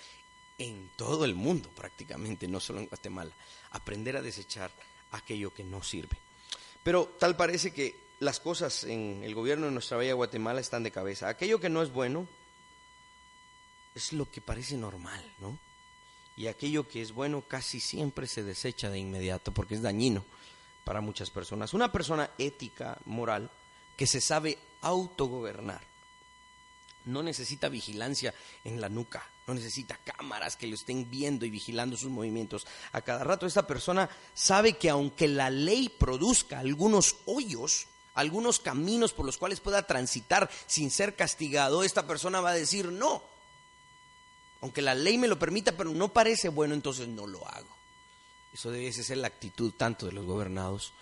en 0.57 0.89
todo 0.95 1.25
el 1.25 1.35
mundo 1.35 1.69
prácticamente, 1.69 2.47
no 2.47 2.59
solo 2.59 2.79
en 2.79 2.87
Guatemala. 2.87 3.31
Aprender 3.71 4.17
a 4.17 4.21
desechar 4.21 4.71
aquello 5.11 5.53
que 5.53 5.63
no 5.63 5.81
sirve. 5.81 6.17
Pero 6.83 7.05
tal 7.19 7.35
parece 7.35 7.73
que 7.73 7.95
las 8.19 8.39
cosas 8.39 8.83
en 8.83 9.23
el 9.23 9.33
gobierno 9.33 9.65
de 9.65 9.71
nuestra 9.71 9.97
bella 9.97 10.13
Guatemala 10.13 10.61
están 10.61 10.83
de 10.83 10.91
cabeza. 10.91 11.27
Aquello 11.27 11.59
que 11.59 11.69
no 11.69 11.81
es 11.81 11.91
bueno 11.91 12.27
es 13.95 14.13
lo 14.13 14.29
que 14.29 14.41
parece 14.41 14.77
normal, 14.77 15.23
¿no? 15.39 15.57
Y 16.37 16.47
aquello 16.47 16.87
que 16.87 17.01
es 17.01 17.11
bueno 17.11 17.41
casi 17.47 17.79
siempre 17.79 18.27
se 18.27 18.43
desecha 18.43 18.89
de 18.89 18.99
inmediato 18.99 19.51
porque 19.51 19.75
es 19.75 19.81
dañino 19.81 20.23
para 20.83 21.01
muchas 21.01 21.29
personas. 21.29 21.73
Una 21.73 21.91
persona 21.91 22.31
ética, 22.37 22.97
moral, 23.05 23.49
que 23.97 24.07
se 24.07 24.21
sabe 24.21 24.57
autogobernar, 24.81 25.81
no 27.05 27.23
necesita 27.23 27.69
vigilancia 27.69 28.33
en 28.63 28.81
la 28.81 28.89
nuca, 28.89 29.23
no 29.47 29.53
necesita 29.53 29.97
cámaras 29.97 30.55
que 30.55 30.67
lo 30.67 30.75
estén 30.75 31.09
viendo 31.09 31.45
y 31.45 31.49
vigilando 31.49 31.97
sus 31.97 32.09
movimientos. 32.09 32.67
A 32.91 33.01
cada 33.01 33.23
rato 33.23 33.45
esta 33.45 33.67
persona 33.67 34.09
sabe 34.33 34.73
que 34.73 34.89
aunque 34.89 35.27
la 35.27 35.49
ley 35.49 35.89
produzca 35.89 36.59
algunos 36.59 37.17
hoyos, 37.25 37.87
algunos 38.13 38.59
caminos 38.59 39.13
por 39.13 39.25
los 39.25 39.37
cuales 39.37 39.59
pueda 39.59 39.87
transitar 39.87 40.49
sin 40.67 40.91
ser 40.91 41.15
castigado, 41.15 41.83
esta 41.83 42.05
persona 42.05 42.41
va 42.41 42.51
a 42.51 42.55
decir 42.55 42.91
no. 42.91 43.23
Aunque 44.61 44.81
la 44.81 44.93
ley 44.93 45.17
me 45.17 45.27
lo 45.27 45.39
permita, 45.39 45.71
pero 45.71 45.89
no 45.91 46.09
parece 46.09 46.49
bueno, 46.49 46.73
entonces 46.73 47.07
no 47.07 47.25
lo 47.25 47.47
hago. 47.47 47.75
Eso 48.53 48.69
debe 48.69 48.91
ser 48.91 49.17
la 49.17 49.27
actitud 49.27 49.73
tanto 49.73 50.05
de 50.05 50.11
los 50.11 50.25
gobernados 50.25 50.93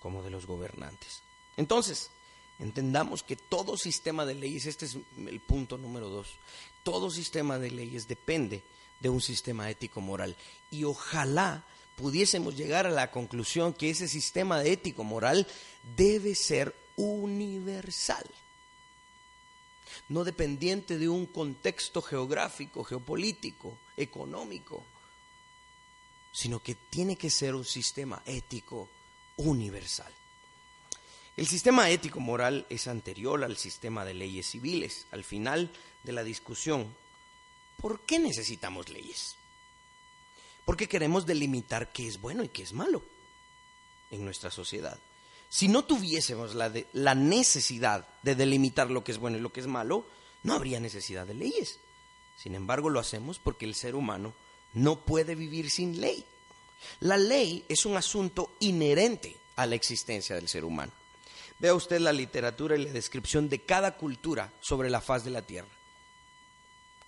como 0.00 0.22
de 0.22 0.30
los 0.30 0.46
gobernantes. 0.46 1.22
Entonces, 1.56 2.10
Entendamos 2.58 3.22
que 3.22 3.36
todo 3.36 3.76
sistema 3.76 4.24
de 4.24 4.34
leyes, 4.34 4.66
este 4.66 4.86
es 4.86 4.96
el 5.16 5.40
punto 5.40 5.76
número 5.76 6.08
dos, 6.08 6.36
todo 6.82 7.10
sistema 7.10 7.58
de 7.58 7.70
leyes 7.70 8.08
depende 8.08 8.62
de 9.00 9.08
un 9.10 9.20
sistema 9.20 9.70
ético-moral. 9.70 10.36
Y 10.70 10.84
ojalá 10.84 11.64
pudiésemos 11.96 12.56
llegar 12.56 12.86
a 12.86 12.90
la 12.90 13.10
conclusión 13.10 13.74
que 13.74 13.90
ese 13.90 14.08
sistema 14.08 14.64
ético-moral 14.64 15.46
debe 15.96 16.34
ser 16.34 16.74
universal, 16.96 18.24
no 20.08 20.24
dependiente 20.24 20.98
de 20.98 21.08
un 21.08 21.26
contexto 21.26 22.00
geográfico, 22.00 22.84
geopolítico, 22.84 23.76
económico, 23.96 24.82
sino 26.32 26.62
que 26.62 26.74
tiene 26.74 27.16
que 27.16 27.30
ser 27.30 27.54
un 27.54 27.64
sistema 27.64 28.22
ético 28.26 28.88
universal. 29.36 30.12
El 31.36 31.46
sistema 31.46 31.90
ético-moral 31.90 32.64
es 32.70 32.86
anterior 32.86 33.44
al 33.44 33.58
sistema 33.58 34.06
de 34.06 34.14
leyes 34.14 34.46
civiles. 34.46 35.06
Al 35.10 35.22
final 35.22 35.70
de 36.02 36.12
la 36.12 36.24
discusión, 36.24 36.94
¿por 37.76 38.00
qué 38.00 38.18
necesitamos 38.18 38.88
leyes? 38.88 39.36
Porque 40.64 40.88
queremos 40.88 41.26
delimitar 41.26 41.92
qué 41.92 42.08
es 42.08 42.20
bueno 42.22 42.42
y 42.42 42.48
qué 42.48 42.62
es 42.62 42.72
malo 42.72 43.02
en 44.10 44.24
nuestra 44.24 44.50
sociedad. 44.50 44.98
Si 45.50 45.68
no 45.68 45.84
tuviésemos 45.84 46.54
la, 46.54 46.72
la 46.94 47.14
necesidad 47.14 48.08
de 48.22 48.34
delimitar 48.34 48.90
lo 48.90 49.04
que 49.04 49.12
es 49.12 49.18
bueno 49.18 49.36
y 49.36 49.40
lo 49.40 49.52
que 49.52 49.60
es 49.60 49.66
malo, 49.66 50.06
no 50.42 50.54
habría 50.54 50.80
necesidad 50.80 51.26
de 51.26 51.34
leyes. 51.34 51.80
Sin 52.38 52.54
embargo, 52.54 52.88
lo 52.88 52.98
hacemos 52.98 53.38
porque 53.38 53.66
el 53.66 53.74
ser 53.74 53.94
humano 53.94 54.32
no 54.72 55.04
puede 55.04 55.34
vivir 55.34 55.70
sin 55.70 56.00
ley. 56.00 56.24
La 57.00 57.18
ley 57.18 57.64
es 57.68 57.84
un 57.84 57.96
asunto 57.96 58.56
inherente 58.60 59.36
a 59.56 59.66
la 59.66 59.74
existencia 59.74 60.34
del 60.34 60.48
ser 60.48 60.64
humano. 60.64 60.92
Vea 61.58 61.74
usted 61.74 62.00
la 62.00 62.12
literatura 62.12 62.76
y 62.76 62.84
la 62.84 62.92
descripción 62.92 63.48
de 63.48 63.62
cada 63.62 63.96
cultura 63.96 64.52
sobre 64.60 64.90
la 64.90 65.00
faz 65.00 65.24
de 65.24 65.30
la 65.30 65.42
tierra. 65.42 65.68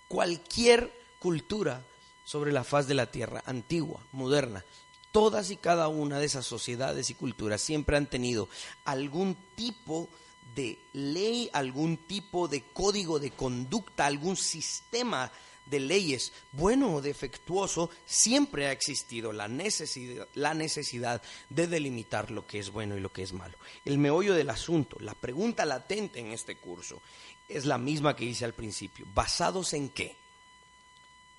Cualquier 0.07 0.91
cultura 1.19 1.83
sobre 2.25 2.51
la 2.51 2.63
faz 2.63 2.87
de 2.87 2.95
la 2.95 3.11
tierra, 3.11 3.43
antigua, 3.45 4.01
moderna, 4.11 4.63
todas 5.11 5.51
y 5.51 5.57
cada 5.57 5.87
una 5.87 6.19
de 6.19 6.25
esas 6.25 6.45
sociedades 6.45 7.09
y 7.09 7.15
culturas 7.15 7.61
siempre 7.61 7.97
han 7.97 8.07
tenido 8.07 8.49
algún 8.85 9.35
tipo 9.55 10.09
de 10.55 10.79
ley, 10.93 11.49
algún 11.53 11.97
tipo 11.97 12.47
de 12.47 12.63
código 12.73 13.19
de 13.19 13.31
conducta, 13.31 14.05
algún 14.05 14.35
sistema 14.35 15.31
de 15.69 15.79
leyes, 15.79 16.31
bueno 16.51 16.95
o 16.95 17.01
defectuoso, 17.01 17.89
siempre 18.05 18.67
ha 18.67 18.71
existido 18.71 19.31
la 19.31 19.47
necesidad, 19.47 20.27
la 20.35 20.53
necesidad 20.53 21.21
de 21.49 21.67
delimitar 21.67 22.31
lo 22.31 22.47
que 22.47 22.59
es 22.59 22.71
bueno 22.71 22.97
y 22.97 22.99
lo 22.99 23.11
que 23.11 23.23
es 23.23 23.33
malo. 23.33 23.57
El 23.85 23.97
meollo 23.97 24.33
del 24.33 24.49
asunto, 24.49 24.97
la 24.99 25.13
pregunta 25.13 25.65
latente 25.65 26.19
en 26.19 26.31
este 26.31 26.55
curso, 26.55 27.01
es 27.47 27.65
la 27.65 27.77
misma 27.77 28.15
que 28.15 28.25
hice 28.25 28.45
al 28.45 28.53
principio. 28.53 29.05
¿Basados 29.13 29.73
en 29.73 29.89
qué? 29.89 30.15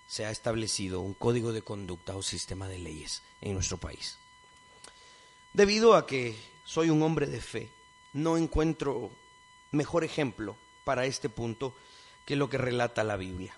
Se 0.09 0.26
ha 0.26 0.31
establecido 0.31 1.01
un 1.01 1.14
código 1.14 1.53
de 1.53 1.62
conducta 1.62 2.16
o 2.16 2.22
sistema 2.22 2.68
de 2.68 2.78
leyes 2.78 3.22
en 3.41 3.55
nuestro 3.55 3.78
país. 3.78 4.18
Debido 5.53 5.95
a 5.95 6.07
que 6.07 6.37
soy 6.64 6.91
un 6.91 7.03
hombre 7.03 7.26
de 7.26 7.41
fe, 7.41 7.68
no 8.12 8.37
encuentro 8.37 9.11
mejor 9.72 10.05
ejemplo 10.05 10.57
para 10.85 11.07
este 11.07 11.28
punto 11.28 11.74
que 12.24 12.37
lo 12.37 12.49
que 12.49 12.59
relata 12.59 13.05
la 13.05 13.16
Biblia. 13.16 13.57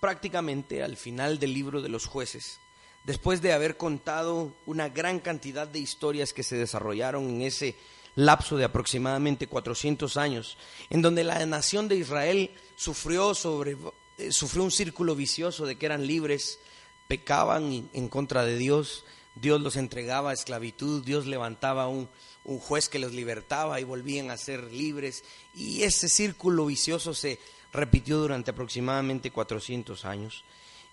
Prácticamente 0.00 0.82
al 0.82 0.96
final 0.96 1.38
del 1.38 1.54
libro 1.54 1.82
de 1.82 1.88
los 1.88 2.06
jueces, 2.06 2.60
después 3.04 3.40
de 3.40 3.52
haber 3.52 3.76
contado 3.76 4.54
una 4.66 4.88
gran 4.88 5.20
cantidad 5.20 5.66
de 5.66 5.78
historias 5.78 6.32
que 6.32 6.42
se 6.42 6.56
desarrollaron 6.56 7.28
en 7.30 7.42
ese 7.42 7.76
lapso 8.16 8.56
de 8.56 8.64
aproximadamente 8.64 9.46
400 9.46 10.16
años, 10.16 10.58
en 10.90 11.02
donde 11.02 11.22
la 11.22 11.44
nación 11.46 11.86
de 11.86 11.96
Israel 11.96 12.50
sufrió, 12.74 13.34
sobre, 13.34 13.76
eh, 14.18 14.32
sufrió 14.32 14.64
un 14.64 14.70
círculo 14.70 15.14
vicioso 15.14 15.66
de 15.66 15.76
que 15.76 15.86
eran 15.86 16.06
libres, 16.06 16.58
pecaban 17.06 17.88
en 17.92 18.08
contra 18.08 18.44
de 18.44 18.56
Dios, 18.56 19.04
Dios 19.36 19.60
los 19.60 19.76
entregaba 19.76 20.30
a 20.30 20.34
esclavitud, 20.34 21.04
Dios 21.04 21.26
levantaba 21.26 21.88
un, 21.88 22.08
un 22.44 22.58
juez 22.58 22.88
que 22.88 22.98
los 22.98 23.12
libertaba 23.12 23.80
y 23.80 23.84
volvían 23.84 24.30
a 24.30 24.38
ser 24.38 24.72
libres, 24.72 25.22
y 25.54 25.82
ese 25.82 26.08
círculo 26.08 26.66
vicioso 26.66 27.12
se 27.12 27.38
repitió 27.76 28.18
durante 28.18 28.50
aproximadamente 28.50 29.30
400 29.30 30.04
años. 30.04 30.44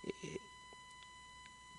Eh, 0.06 0.38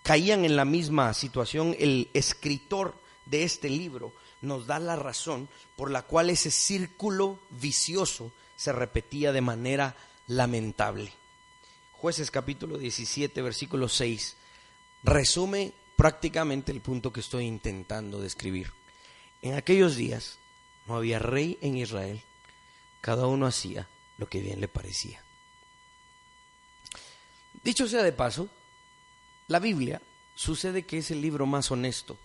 caían 0.03 0.45
en 0.45 0.57
la 0.57 0.65
misma 0.65 1.15
situación, 1.15 1.77
el 1.79 2.09
escritor 2.15 2.95
de 3.27 3.45
este 3.45 3.71
libro 3.71 4.13
nos 4.43 4.67
da 4.67 4.79
la 4.79 4.97
razón 4.97 5.49
por 5.77 5.91
la 5.91 6.03
cual 6.03 6.31
ese 6.31 6.51
círculo 6.51 7.39
vicioso 7.51 8.33
se 8.57 8.73
repetía 8.73 9.33
de 9.33 9.41
manera 9.41 9.97
lamentable. 10.27 11.13
Jueces 11.93 12.31
capítulo 12.31 12.77
17, 12.77 13.41
versículo 13.41 13.89
6, 13.89 14.37
resume 15.03 15.73
prácticamente 15.97 16.71
el 16.71 16.81
punto 16.81 17.13
que 17.13 17.21
estoy 17.21 17.47
intentando 17.47 18.21
describir. 18.21 18.73
En 19.41 19.55
aquellos 19.55 19.97
días 19.97 20.39
no 20.87 20.97
había 20.97 21.19
rey 21.19 21.59
en 21.63 21.79
Israel, 21.79 22.23
cada 23.01 23.27
uno 23.27 23.47
hacía 23.47 23.89
lo 24.19 24.29
que 24.29 24.41
bien 24.41 24.61
le 24.61 24.69
parecía. 24.69 25.23
Dicho 27.63 27.89
sea 27.89 28.03
de 28.03 28.13
paso, 28.13 28.49
la 29.49 29.59
Biblia 29.59 30.01
sucede 30.35 30.85
que 30.85 30.99
es 30.99 31.11
el 31.11 31.21
libro 31.21 31.47
más 31.47 31.71
honesto 31.71 32.19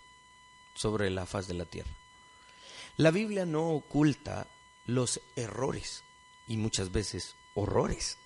sobre 0.73 1.09
la 1.09 1.25
faz 1.25 1.47
de 1.47 1.53
la 1.53 1.65
tierra. 1.65 1.91
La 2.97 3.11
Biblia 3.11 3.45
no 3.45 3.69
oculta 3.69 4.47
los 4.85 5.21
errores 5.35 6.03
y 6.47 6.57
muchas 6.57 6.91
veces 6.91 7.35
horrores 7.53 8.17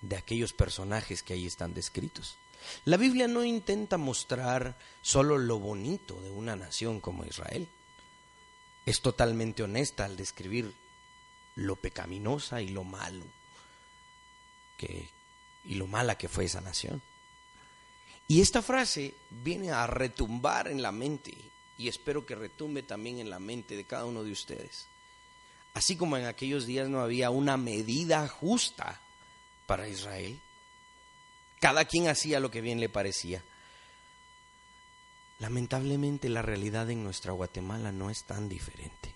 de 0.00 0.16
aquellos 0.16 0.52
personajes 0.52 1.22
que 1.22 1.34
ahí 1.34 1.46
están 1.46 1.74
descritos. 1.74 2.38
La 2.84 2.96
Biblia 2.96 3.28
no 3.28 3.44
intenta 3.44 3.98
mostrar 3.98 4.78
solo 5.02 5.38
lo 5.38 5.58
bonito 5.58 6.20
de 6.20 6.30
una 6.30 6.56
nación 6.56 7.00
como 7.00 7.24
Israel. 7.24 7.68
Es 8.86 9.00
totalmente 9.00 9.62
honesta 9.62 10.04
al 10.04 10.16
describir 10.16 10.72
lo 11.56 11.76
pecaminosa 11.76 12.62
y 12.62 12.68
lo 12.68 12.84
malo 12.84 13.24
que, 14.78 15.08
y 15.64 15.74
lo 15.74 15.86
mala 15.86 16.16
que 16.16 16.28
fue 16.28 16.44
esa 16.44 16.60
nación. 16.60 17.02
Y 18.28 18.40
esta 18.40 18.62
frase 18.62 19.14
viene 19.30 19.70
a 19.70 19.86
retumbar 19.86 20.68
en 20.68 20.82
la 20.82 20.92
mente 20.92 21.34
y 21.78 21.88
espero 21.88 22.24
que 22.24 22.34
retumbe 22.34 22.82
también 22.82 23.18
en 23.18 23.30
la 23.30 23.38
mente 23.38 23.76
de 23.76 23.84
cada 23.84 24.04
uno 24.04 24.24
de 24.24 24.32
ustedes. 24.32 24.86
Así 25.74 25.96
como 25.96 26.16
en 26.16 26.24
aquellos 26.24 26.66
días 26.66 26.88
no 26.88 27.00
había 27.00 27.30
una 27.30 27.56
medida 27.56 28.26
justa 28.28 29.00
para 29.66 29.88
Israel, 29.88 30.40
cada 31.60 31.84
quien 31.84 32.08
hacía 32.08 32.40
lo 32.40 32.50
que 32.50 32.60
bien 32.60 32.80
le 32.80 32.88
parecía. 32.88 33.42
Lamentablemente 35.38 36.28
la 36.28 36.42
realidad 36.42 36.90
en 36.90 37.04
nuestra 37.04 37.32
Guatemala 37.32 37.92
no 37.92 38.10
es 38.10 38.24
tan 38.24 38.48
diferente. 38.48 39.15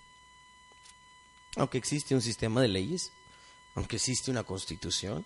Aunque 1.57 1.77
existe 1.77 2.15
un 2.15 2.21
sistema 2.21 2.61
de 2.61 2.67
leyes, 2.67 3.11
aunque 3.75 3.97
existe 3.97 4.31
una 4.31 4.43
constitución, 4.43 5.25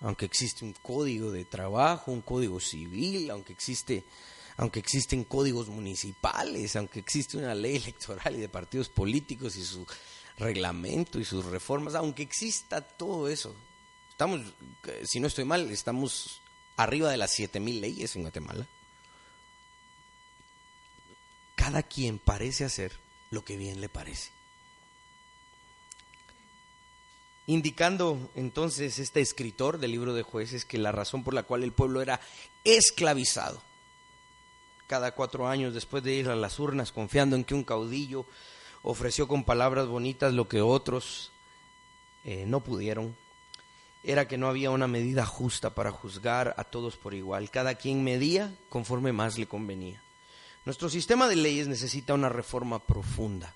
aunque 0.00 0.26
existe 0.26 0.64
un 0.64 0.72
código 0.74 1.30
de 1.30 1.44
trabajo, 1.44 2.12
un 2.12 2.22
código 2.22 2.60
civil, 2.60 3.30
aunque 3.30 3.52
existe 3.52 4.04
aunque 4.58 4.80
existen 4.80 5.24
códigos 5.24 5.68
municipales, 5.68 6.76
aunque 6.76 7.00
existe 7.00 7.36
una 7.36 7.54
ley 7.54 7.76
electoral 7.82 8.36
y 8.36 8.40
de 8.40 8.48
partidos 8.48 8.88
políticos 8.88 9.56
y 9.56 9.64
su 9.64 9.86
reglamento 10.38 11.18
y 11.18 11.24
sus 11.24 11.44
reformas, 11.44 11.94
aunque 11.94 12.22
exista 12.22 12.80
todo 12.80 13.28
eso, 13.28 13.54
estamos, 14.10 14.40
si 15.04 15.20
no 15.20 15.26
estoy 15.26 15.44
mal, 15.44 15.70
estamos 15.70 16.40
arriba 16.76 17.10
de 17.10 17.16
las 17.16 17.32
siete 17.32 17.60
mil 17.60 17.80
leyes 17.80 18.16
en 18.16 18.22
Guatemala. 18.22 18.66
Cada 21.54 21.82
quien 21.82 22.18
parece 22.18 22.64
hacer 22.64 22.92
lo 23.30 23.44
que 23.44 23.56
bien 23.56 23.80
le 23.80 23.88
parece. 23.88 24.35
Indicando 27.46 28.30
entonces 28.34 28.98
este 28.98 29.20
escritor 29.20 29.78
del 29.78 29.92
libro 29.92 30.14
de 30.14 30.22
jueces 30.22 30.64
que 30.64 30.78
la 30.78 30.92
razón 30.92 31.22
por 31.22 31.34
la 31.34 31.44
cual 31.44 31.62
el 31.62 31.72
pueblo 31.72 32.02
era 32.02 32.20
esclavizado 32.64 33.62
cada 34.86 35.12
cuatro 35.12 35.48
años 35.48 35.74
después 35.74 36.02
de 36.02 36.14
ir 36.14 36.28
a 36.28 36.36
las 36.36 36.58
urnas 36.58 36.92
confiando 36.92 37.36
en 37.36 37.44
que 37.44 37.54
un 37.54 37.64
caudillo 37.64 38.24
ofreció 38.82 39.26
con 39.26 39.44
palabras 39.44 39.88
bonitas 39.88 40.32
lo 40.32 40.48
que 40.48 40.60
otros 40.60 41.32
eh, 42.24 42.44
no 42.46 42.60
pudieron, 42.60 43.16
era 44.04 44.28
que 44.28 44.38
no 44.38 44.48
había 44.48 44.70
una 44.70 44.86
medida 44.86 45.26
justa 45.26 45.70
para 45.70 45.90
juzgar 45.90 46.54
a 46.56 46.64
todos 46.64 46.96
por 46.96 47.14
igual. 47.14 47.50
Cada 47.50 47.74
quien 47.74 48.04
medía 48.04 48.54
conforme 48.68 49.12
más 49.12 49.38
le 49.38 49.46
convenía. 49.46 50.00
Nuestro 50.64 50.88
sistema 50.88 51.28
de 51.28 51.36
leyes 51.36 51.66
necesita 51.66 52.14
una 52.14 52.28
reforma 52.28 52.78
profunda, 52.78 53.54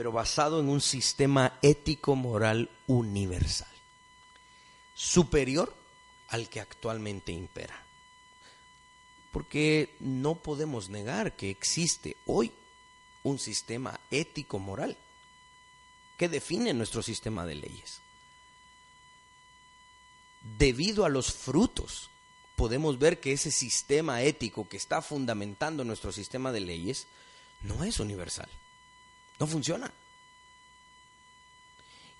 pero 0.00 0.12
basado 0.12 0.60
en 0.60 0.70
un 0.70 0.80
sistema 0.80 1.58
ético-moral 1.60 2.70
universal, 2.86 3.68
superior 4.94 5.76
al 6.28 6.48
que 6.48 6.58
actualmente 6.58 7.32
impera 7.32 7.84
porque 9.30 9.94
no 10.00 10.36
podemos 10.36 10.88
negar 10.88 11.36
que 11.36 11.50
existe 11.50 12.16
hoy 12.24 12.50
un 13.24 13.38
sistema 13.38 14.00
ético-moral 14.10 14.96
que 16.16 16.30
define 16.30 16.72
nuestro 16.72 17.02
sistema 17.02 17.44
de 17.44 17.56
leyes. 17.56 18.00
Debido 20.56 21.04
a 21.04 21.10
los 21.10 21.30
frutos, 21.30 22.08
podemos 22.56 22.98
ver 22.98 23.20
que 23.20 23.32
ese 23.32 23.50
sistema 23.50 24.22
ético 24.22 24.66
que 24.66 24.78
está 24.78 25.02
fundamentando 25.02 25.84
nuestro 25.84 26.10
sistema 26.10 26.52
de 26.52 26.60
leyes 26.60 27.06
no 27.60 27.84
es 27.84 28.00
universal, 28.00 28.48
no 29.40 29.46
funciona. 29.46 29.90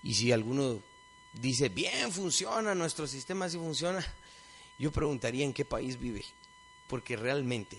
Y 0.02 0.14
si 0.14 0.32
alguno 0.32 0.80
dice, 1.34 1.68
bien 1.68 2.10
funciona, 2.10 2.74
nuestro 2.74 3.06
sistema 3.06 3.48
sí 3.48 3.58
funciona, 3.58 4.04
yo 4.78 4.90
preguntaría 4.90 5.44
en 5.44 5.52
qué 5.52 5.64
país 5.64 6.00
vive 6.00 6.24
porque 6.88 7.14
realmente 7.14 7.76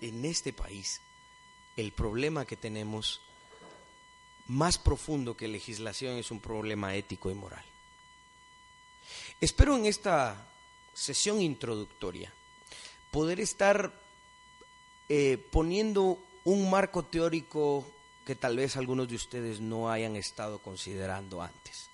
en 0.00 0.24
este 0.24 0.52
país 0.52 1.02
el 1.76 1.92
problema 1.92 2.46
que 2.46 2.56
tenemos 2.56 3.20
más 4.46 4.78
profundo 4.78 5.36
que 5.36 5.48
legislación 5.48 6.16
es 6.16 6.30
un 6.30 6.40
problema 6.40 6.94
ético 6.94 7.30
y 7.30 7.34
moral. 7.34 7.64
Espero 9.40 9.76
en 9.76 9.86
esta 9.86 10.46
sesión 10.94 11.40
introductoria 11.42 12.32
poder 13.10 13.40
estar 13.40 13.92
eh, 15.08 15.36
poniendo 15.50 16.18
un 16.44 16.70
marco 16.70 17.04
teórico 17.04 17.86
que 18.24 18.34
tal 18.34 18.56
vez 18.56 18.76
algunos 18.76 19.08
de 19.08 19.16
ustedes 19.16 19.60
no 19.60 19.90
hayan 19.90 20.16
estado 20.16 20.58
considerando 20.58 21.42
antes. 21.42 21.88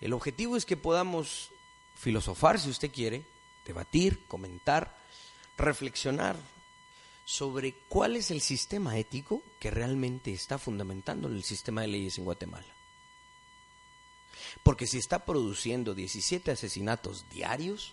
El 0.00 0.12
objetivo 0.12 0.56
es 0.56 0.64
que 0.64 0.76
podamos 0.76 1.50
filosofar, 1.94 2.58
si 2.58 2.70
usted 2.70 2.90
quiere, 2.90 3.24
debatir, 3.66 4.24
comentar, 4.26 4.96
reflexionar 5.56 6.36
sobre 7.24 7.74
cuál 7.88 8.16
es 8.16 8.30
el 8.30 8.40
sistema 8.40 8.98
ético 8.98 9.42
que 9.60 9.70
realmente 9.70 10.32
está 10.32 10.58
fundamentando 10.58 11.28
el 11.28 11.44
sistema 11.44 11.82
de 11.82 11.88
leyes 11.88 12.18
en 12.18 12.24
Guatemala. 12.24 12.66
Porque 14.62 14.86
si 14.86 14.98
está 14.98 15.24
produciendo 15.24 15.94
17 15.94 16.50
asesinatos 16.50 17.28
diarios, 17.30 17.92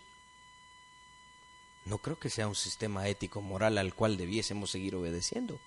no 1.86 2.00
creo 2.00 2.18
que 2.18 2.30
sea 2.30 2.48
un 2.48 2.56
sistema 2.56 3.08
ético 3.08 3.41
moral 3.41 3.78
al 3.78 3.93
cual 3.93 4.18
debiésemos 4.18 4.72
seguir 4.72 4.95
obedeciendo. 4.95 5.60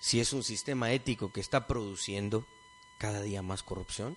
Si 0.00 0.18
es 0.18 0.32
un 0.32 0.42
sistema 0.42 0.92
ético 0.92 1.30
que 1.32 1.40
está 1.40 1.66
produciendo 1.66 2.44
cada 2.98 3.22
día 3.22 3.42
más 3.42 3.62
corrupción, 3.62 4.16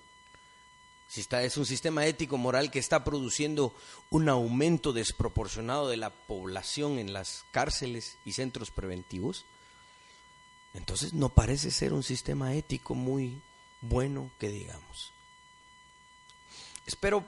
si 1.08 1.22
está, 1.22 1.44
es 1.44 1.58
un 1.58 1.66
sistema 1.66 2.08
ético 2.08 2.38
moral 2.38 2.72
que 2.72 2.80
está 2.80 3.04
produciendo 3.04 3.76
un 4.10 4.30
aumento 4.30 4.94
desproporcionado 4.94 5.88
de 5.90 5.98
la 5.98 6.10
población 6.10 6.98
en 6.98 7.14
las 7.14 7.46
cárceles 7.52 8.18
y 8.26 8.32
centros 8.32 8.72
preventivos, 8.72 9.46
entonces 10.74 11.14
no 11.14 11.30
parece 11.30 11.70
ser 11.70 11.94
un 11.94 12.02
sistema 12.02 12.56
ético 12.56 12.96
muy 12.96 13.40
bueno 13.82 14.32
que 14.40 14.50
digamos. 14.50 15.12
Espero, 16.88 17.24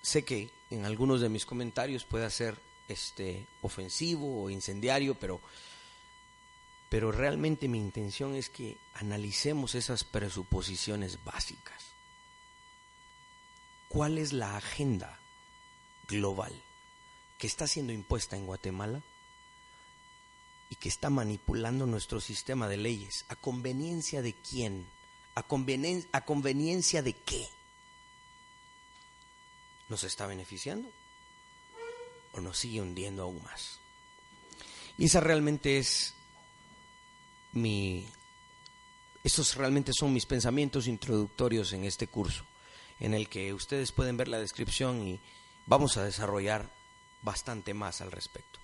sé 0.00 0.24
que 0.24 0.50
en 0.70 0.84
algunos 0.84 1.20
de 1.20 1.28
mis 1.28 1.44
comentarios 1.44 2.04
pueda 2.04 2.30
ser 2.30 2.56
este, 2.88 3.46
ofensivo 3.62 4.44
o 4.44 4.50
incendiario, 4.50 5.14
pero, 5.14 5.40
pero 6.88 7.12
realmente 7.12 7.68
mi 7.68 7.78
intención 7.78 8.34
es 8.34 8.48
que 8.48 8.78
analicemos 8.94 9.74
esas 9.74 10.04
presuposiciones 10.04 11.22
básicas. 11.24 11.84
¿Cuál 13.88 14.18
es 14.18 14.32
la 14.32 14.56
agenda 14.56 15.18
global 16.08 16.52
que 17.38 17.46
está 17.46 17.66
siendo 17.66 17.92
impuesta 17.92 18.36
en 18.36 18.46
Guatemala 18.46 19.02
y 20.70 20.76
que 20.76 20.88
está 20.88 21.10
manipulando 21.10 21.86
nuestro 21.86 22.20
sistema 22.20 22.68
de 22.68 22.78
leyes? 22.78 23.24
¿A 23.28 23.36
conveniencia 23.36 24.22
de 24.22 24.34
quién? 24.34 24.86
¿A, 25.34 25.42
conveniencia 25.42 27.02
de 27.02 27.12
qué? 27.12 27.48
¿Nos 29.88 30.04
está 30.04 30.26
beneficiando? 30.26 30.90
¿O 32.32 32.40
nos 32.40 32.58
sigue 32.58 32.80
hundiendo 32.80 33.22
aún 33.22 33.42
más? 33.42 33.78
Y 34.98 35.04
esa 35.06 35.20
realmente 35.20 35.78
es 35.78 36.14
mi... 37.52 38.06
Estos 39.24 39.56
realmente 39.56 39.92
son 39.92 40.12
mis 40.12 40.26
pensamientos 40.26 40.86
introductorios 40.86 41.72
en 41.72 41.84
este 41.84 42.06
curso, 42.06 42.44
en 43.00 43.14
el 43.14 43.28
que 43.28 43.52
ustedes 43.52 43.92
pueden 43.92 44.16
ver 44.16 44.28
la 44.28 44.38
descripción 44.38 45.06
y 45.06 45.20
vamos 45.66 45.96
a 45.96 46.04
desarrollar 46.04 46.70
bastante 47.22 47.74
más 47.74 48.00
al 48.00 48.12
respecto. 48.12 48.58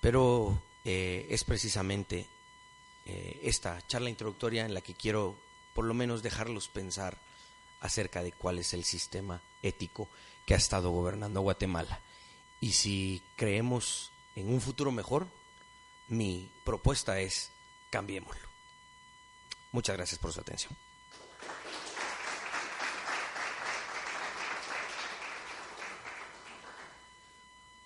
Pero 0.00 0.62
eh, 0.84 1.26
es 1.30 1.44
precisamente 1.44 2.26
eh, 3.04 3.40
esta 3.42 3.84
charla 3.86 4.08
introductoria 4.08 4.64
en 4.64 4.72
la 4.74 4.80
que 4.80 4.94
quiero 4.94 5.36
por 5.74 5.84
lo 5.84 5.94
menos 5.94 6.22
dejarlos 6.22 6.68
pensar 6.68 7.18
acerca 7.80 8.22
de 8.22 8.32
cuál 8.32 8.58
es 8.58 8.72
el 8.72 8.84
sistema 8.84 9.42
ético 9.62 10.08
que 10.46 10.54
ha 10.54 10.56
estado 10.56 10.90
gobernando 10.90 11.40
Guatemala. 11.40 12.00
Y 12.60 12.72
si 12.72 13.22
creemos 13.36 14.10
en 14.34 14.48
un 14.48 14.60
futuro 14.60 14.90
mejor, 14.90 15.26
mi 16.08 16.50
propuesta 16.64 17.20
es 17.20 17.50
cambiémoslo. 17.96 18.46
Muchas 19.72 19.96
gracias 19.96 20.18
por 20.18 20.30
su 20.30 20.38
atención. 20.38 20.76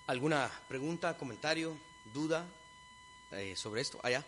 ¿Alguna 0.07 0.51
pregunta, 0.67 1.17
comentario, 1.17 1.77
duda 2.13 2.45
eh, 3.31 3.55
sobre 3.55 3.79
esto? 3.79 4.01
Allá. 4.03 4.25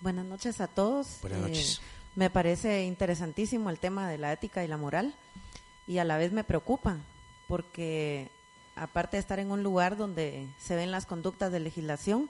Buenas 0.00 0.24
noches 0.24 0.60
a 0.60 0.66
todos. 0.66 1.18
Buenas 1.20 1.42
noches. 1.42 1.78
Eh, 1.78 1.97
me 2.18 2.30
parece 2.30 2.82
interesantísimo 2.82 3.70
el 3.70 3.78
tema 3.78 4.10
de 4.10 4.18
la 4.18 4.32
ética 4.32 4.64
y 4.64 4.66
la 4.66 4.76
moral 4.76 5.14
y 5.86 5.98
a 5.98 6.04
la 6.04 6.16
vez 6.16 6.32
me 6.32 6.42
preocupa 6.42 6.96
porque 7.46 8.28
aparte 8.74 9.16
de 9.16 9.20
estar 9.20 9.38
en 9.38 9.52
un 9.52 9.62
lugar 9.62 9.96
donde 9.96 10.48
se 10.58 10.74
ven 10.74 10.90
las 10.90 11.06
conductas 11.06 11.52
de 11.52 11.60
legislación, 11.60 12.28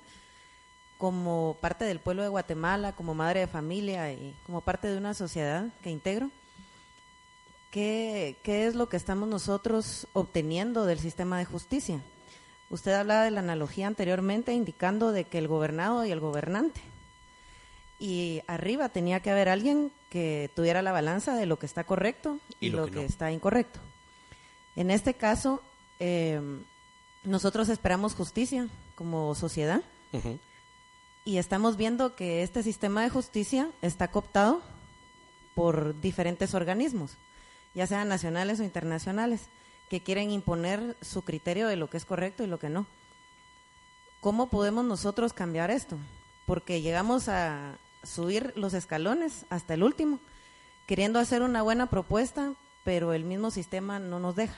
como 0.99 1.57
parte 1.63 1.87
del 1.87 2.01
pueblo 2.01 2.23
de 2.23 2.29
Guatemala, 2.29 2.93
como 2.93 3.15
madre 3.15 3.41
de 3.41 3.47
familia 3.47 4.13
y 4.13 4.35
como 4.45 4.61
parte 4.61 4.89
de 4.89 4.99
una 4.99 5.15
sociedad 5.15 5.65
que 5.83 5.89
integro, 5.89 6.31
¿qué, 7.71 8.37
qué 8.43 8.67
es 8.67 8.75
lo 8.75 8.91
que 8.91 8.99
estamos 8.99 9.27
nosotros 9.27 10.07
obteniendo 10.13 10.85
del 10.85 10.99
sistema 10.99 11.39
de 11.39 11.47
justicia? 11.47 12.03
Usted 12.69 12.93
hablaba 12.93 13.25
de 13.25 13.31
la 13.31 13.41
analogía 13.41 13.87
anteriormente 13.87 14.53
indicando 14.53 15.13
de 15.13 15.25
que 15.25 15.39
el 15.39 15.49
gobernado 15.49 16.05
y 16.05 16.11
el 16.11 16.21
gobernante 16.21 16.83
y 17.99 18.43
arriba 18.47 18.89
tenía 18.89 19.21
que 19.21 19.31
haber 19.31 19.49
alguien 19.49 19.91
que 20.11 20.51
tuviera 20.55 20.83
la 20.83 20.93
balanza 20.93 21.35
de 21.35 21.47
lo 21.47 21.59
que 21.59 21.67
está 21.67 21.85
correcto 21.85 22.39
y, 22.61 22.71
lo, 22.71 22.87
que, 22.87 23.05
está 23.05 23.33
incorrecto. 23.33 23.81
En 24.77 24.91
este 24.91 25.15
caso, 25.15 25.63
eh, 25.99 26.41
nosotros 27.25 27.69
esperamos 27.69 28.15
justicia 28.15 28.69
como 28.95 29.35
sociedad 29.35 29.83
y 31.25 31.39
estamos 31.39 31.77
viendo 31.77 32.15
que 32.15 32.43
este 32.43 32.63
sistema 32.63 33.03
de 33.03 33.11
justicia 33.11 33.69
está 33.83 34.09
cooptado 34.09 34.63
por 35.55 36.01
diferentes 36.01 36.55
organismos, 36.55 37.17
ya 37.75 37.87
sean 37.87 38.09
nacionales 38.09 38.61
o 38.61 38.65
internacionales, 38.65 39.49
que 39.91 40.01
quieren 40.03 40.31
imponer 40.31 40.97
su 41.03 41.23
criterio 41.23 41.67
de 41.67 41.77
lo 41.77 41.91
que 41.91 41.97
es 41.97 42.05
correcto 42.05 42.45
y 42.45 42.47
lo 42.47 42.59
que 42.59 42.69
no. 42.69 42.87
¿Cómo 44.21 44.49
podemos 44.49 44.85
nosotros 44.85 45.33
cambiar 45.33 45.71
esto? 45.71 45.97
Porque 46.47 46.81
llegamos 46.81 47.29
a, 47.29 47.77
subir 48.03 48.53
los 48.57 48.75
escalones 48.75 49.45
hasta 49.51 49.75
el 49.75 49.83
último, 49.83 50.21
queriendo 50.87 51.19
hacer 51.19 51.43
una 51.43 51.63
buena 51.63 51.91
propuesta, 51.91 52.55
pero 52.85 53.13
el 53.13 53.25
mismo 53.25 53.51
sistema 53.51 53.99
no 53.99 54.19
nos 54.19 54.37
deja. 54.37 54.57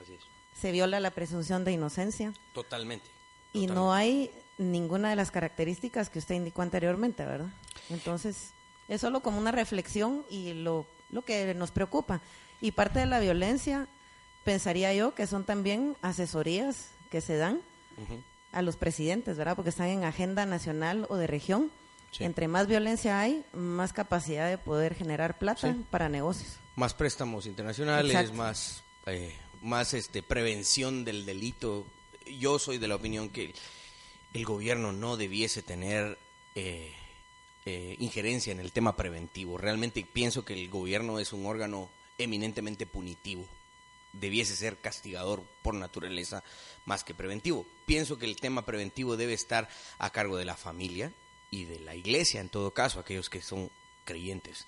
Así 0.00 0.14
es. 0.14 0.20
Se 0.58 0.72
viola 0.72 1.00
la 1.00 1.10
presunción 1.10 1.64
de 1.64 1.72
inocencia. 1.72 2.32
Totalmente. 2.52 3.06
Y 3.52 3.66
no 3.66 3.92
hay 3.92 4.30
ninguna 4.58 5.10
de 5.10 5.16
las 5.16 5.30
características 5.30 6.10
que 6.10 6.18
usted 6.18 6.34
indicó 6.34 6.62
anteriormente, 6.62 7.24
¿verdad? 7.24 7.48
Entonces, 7.88 8.52
es 8.88 9.00
solo 9.00 9.20
como 9.20 9.38
una 9.38 9.52
reflexión 9.52 10.24
y 10.28 10.52
lo, 10.52 10.86
lo 11.10 11.22
que 11.22 11.54
nos 11.54 11.70
preocupa. 11.70 12.20
Y 12.60 12.72
parte 12.72 13.00
de 13.00 13.06
la 13.06 13.20
violencia, 13.20 13.88
pensaría 14.44 14.92
yo, 14.92 15.14
que 15.14 15.26
son 15.26 15.44
también 15.44 15.96
asesorías 16.02 16.90
que 17.10 17.20
se 17.20 17.36
dan 17.36 17.60
a 18.52 18.62
los 18.62 18.76
presidentes, 18.76 19.36
¿verdad? 19.36 19.56
Porque 19.56 19.70
están 19.70 19.88
en 19.88 20.04
agenda 20.04 20.46
nacional 20.46 21.06
o 21.08 21.16
de 21.16 21.26
región 21.26 21.70
entre 22.18 22.48
más 22.48 22.66
violencia 22.66 23.20
hay, 23.20 23.44
más 23.52 23.92
capacidad 23.92 24.48
de 24.48 24.58
poder 24.58 24.94
generar 24.94 25.38
plata 25.38 25.76
para 25.90 26.08
negocios. 26.08 26.58
Más 26.76 26.94
préstamos 26.94 27.46
internacionales, 27.46 28.32
más, 28.32 28.82
eh, 29.06 29.34
más 29.62 29.94
este, 29.94 30.22
prevención 30.22 31.04
del 31.04 31.24
delito. 31.24 31.86
Yo 32.38 32.58
soy 32.58 32.78
de 32.78 32.88
la 32.88 32.96
opinión 32.96 33.30
que 33.30 33.54
el 34.34 34.44
gobierno 34.44 34.92
no 34.92 35.16
debiese 35.16 35.62
tener 35.62 36.18
eh, 36.54 36.92
eh, 37.66 37.96
injerencia 37.98 38.52
en 38.52 38.60
el 38.60 38.72
tema 38.72 38.96
preventivo. 38.96 39.58
Realmente 39.58 40.06
pienso 40.10 40.44
que 40.44 40.54
el 40.54 40.68
gobierno 40.68 41.18
es 41.18 41.32
un 41.32 41.46
órgano 41.46 41.90
eminentemente 42.18 42.86
punitivo. 42.86 43.46
Debiese 44.12 44.56
ser 44.56 44.76
castigador 44.78 45.42
por 45.62 45.74
naturaleza 45.74 46.42
más 46.84 47.04
que 47.04 47.14
preventivo. 47.14 47.66
Pienso 47.86 48.18
que 48.18 48.26
el 48.26 48.36
tema 48.36 48.66
preventivo 48.66 49.16
debe 49.16 49.34
estar 49.34 49.68
a 49.98 50.10
cargo 50.10 50.36
de 50.36 50.44
la 50.44 50.56
familia, 50.56 51.12
y 51.50 51.64
de 51.64 51.80
la 51.80 51.94
iglesia 51.94 52.40
en 52.40 52.48
todo 52.48 52.72
caso, 52.72 53.00
aquellos 53.00 53.28
que 53.28 53.42
son 53.42 53.70
creyentes. 54.04 54.66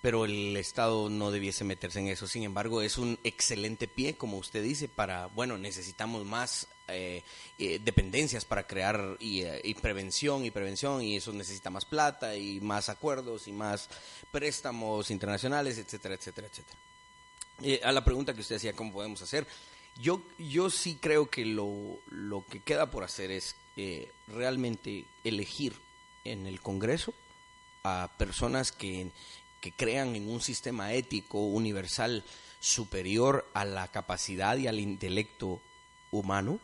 Pero 0.00 0.26
el 0.26 0.56
Estado 0.56 1.10
no 1.10 1.32
debiese 1.32 1.64
meterse 1.64 1.98
en 1.98 2.06
eso. 2.06 2.28
Sin 2.28 2.44
embargo, 2.44 2.82
es 2.82 2.98
un 2.98 3.18
excelente 3.24 3.88
pie, 3.88 4.14
como 4.14 4.38
usted 4.38 4.62
dice, 4.62 4.88
para, 4.88 5.26
bueno, 5.26 5.58
necesitamos 5.58 6.24
más 6.24 6.68
eh, 6.90 7.22
eh, 7.58 7.80
dependencias 7.84 8.44
para 8.44 8.66
crear 8.66 9.16
y, 9.20 9.42
eh, 9.42 9.60
y, 9.62 9.74
prevención 9.74 10.44
y 10.44 10.50
prevención 10.50 11.02
y 11.02 11.16
eso 11.16 11.32
necesita 11.34 11.68
más 11.68 11.84
plata 11.84 12.34
y 12.34 12.60
más 12.60 12.88
acuerdos 12.88 13.46
y 13.46 13.52
más 13.52 13.90
préstamos 14.30 15.10
internacionales, 15.10 15.76
etcétera, 15.76 16.14
etcétera, 16.14 16.48
etcétera. 16.48 17.86
a 17.86 17.92
la 17.92 18.04
pregunta 18.04 18.32
que 18.32 18.40
usted 18.40 18.56
hacía, 18.56 18.72
¿cómo 18.72 18.92
podemos 18.92 19.20
hacer? 19.20 19.46
Yo, 20.00 20.22
yo 20.38 20.70
sí 20.70 20.96
creo 20.98 21.28
que 21.28 21.44
lo, 21.44 21.98
lo 22.10 22.46
que 22.46 22.60
queda 22.60 22.90
por 22.90 23.04
hacer 23.04 23.32
es 23.32 23.56
realmente 24.28 25.04
elegir 25.24 25.74
en 26.32 26.46
el 26.46 26.60
Congreso 26.60 27.14
a 27.84 28.10
personas 28.18 28.72
que, 28.72 29.10
crean 29.76 30.16
en 30.16 30.30
un 30.30 30.40
sistema 30.40 30.94
ético 30.94 31.40
universal 31.40 32.24
superior 32.58 33.46
a 33.52 33.66
la 33.66 33.88
capacidad 33.88 34.56
y 34.56 34.66
al 34.66 34.80
intelecto 34.80 35.60
humano 36.10 36.58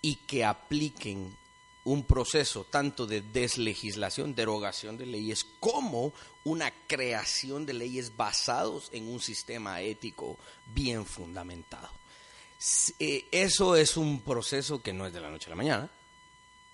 y 0.00 0.14
que 0.14 0.44
apliquen 0.44 1.36
un 1.84 2.04
proceso 2.04 2.64
tanto 2.64 3.06
de 3.06 3.20
deslegislación, 3.20 4.34
derogación 4.34 4.96
de 4.96 5.06
leyes, 5.06 5.44
como 5.58 6.12
una 6.44 6.72
creación 6.86 7.66
de 7.66 7.72
leyes 7.72 8.16
basados 8.16 8.90
en 8.92 9.08
un 9.08 9.20
sistema 9.20 9.80
ético 9.80 10.38
bien 10.72 11.04
fundamentado. 11.06 11.90
Eh, 12.98 13.26
eso 13.32 13.74
es 13.74 13.96
un 13.96 14.20
proceso 14.20 14.82
que 14.82 14.92
no 14.92 15.06
es 15.06 15.12
de 15.12 15.20
la 15.20 15.30
noche 15.30 15.46
a 15.46 15.50
la 15.50 15.56
mañana, 15.56 15.90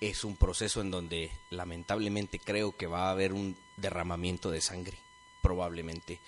es 0.00 0.24
un 0.24 0.36
proceso 0.36 0.80
en 0.80 0.90
donde 0.90 1.30
lamentablemente 1.50 2.38
creo 2.38 2.76
que 2.76 2.86
va 2.86 3.08
a 3.08 3.10
haber 3.10 3.32
un 3.32 3.56
derramamiento 3.76 4.50
de 4.50 4.60
sangre, 4.60 4.98
probablemente, 5.42 6.18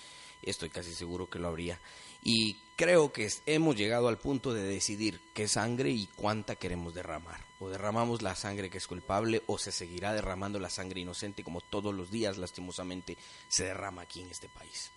estoy 0.42 0.70
casi 0.70 0.94
seguro 0.94 1.28
que 1.28 1.38
lo 1.38 1.48
habría. 1.48 1.78
Y 2.22 2.56
creo 2.76 3.12
que 3.12 3.30
hemos 3.46 3.76
llegado 3.76 4.08
al 4.08 4.18
punto 4.18 4.52
de 4.52 4.62
decidir 4.62 5.20
qué 5.34 5.48
sangre 5.48 5.90
y 5.90 6.06
cuánta 6.16 6.56
queremos 6.56 6.94
derramar. 6.94 7.40
O 7.60 7.68
derramamos 7.68 8.22
la 8.22 8.34
sangre 8.34 8.70
que 8.70 8.78
es 8.78 8.86
culpable 8.86 9.42
o 9.46 9.58
se 9.58 9.72
seguirá 9.72 10.12
derramando 10.12 10.58
la 10.58 10.70
sangre 10.70 11.00
inocente 11.00 11.44
como 11.44 11.60
todos 11.60 11.94
los 11.94 12.10
días 12.10 12.38
lastimosamente 12.38 13.16
se 13.48 13.64
derrama 13.64 14.02
aquí 14.02 14.20
en 14.20 14.30
este 14.30 14.48
país. 14.48 14.90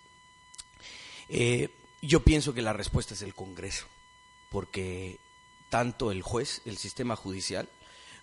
Eh, 1.30 1.70
yo 2.02 2.24
pienso 2.24 2.54
que 2.54 2.62
la 2.62 2.74
respuesta 2.74 3.14
es 3.14 3.22
el 3.22 3.34
Congreso, 3.34 3.86
porque 4.50 5.18
tanto 5.70 6.12
el 6.12 6.22
juez, 6.24 6.62
el 6.66 6.78
sistema 6.78 7.16
judicial, 7.16 7.70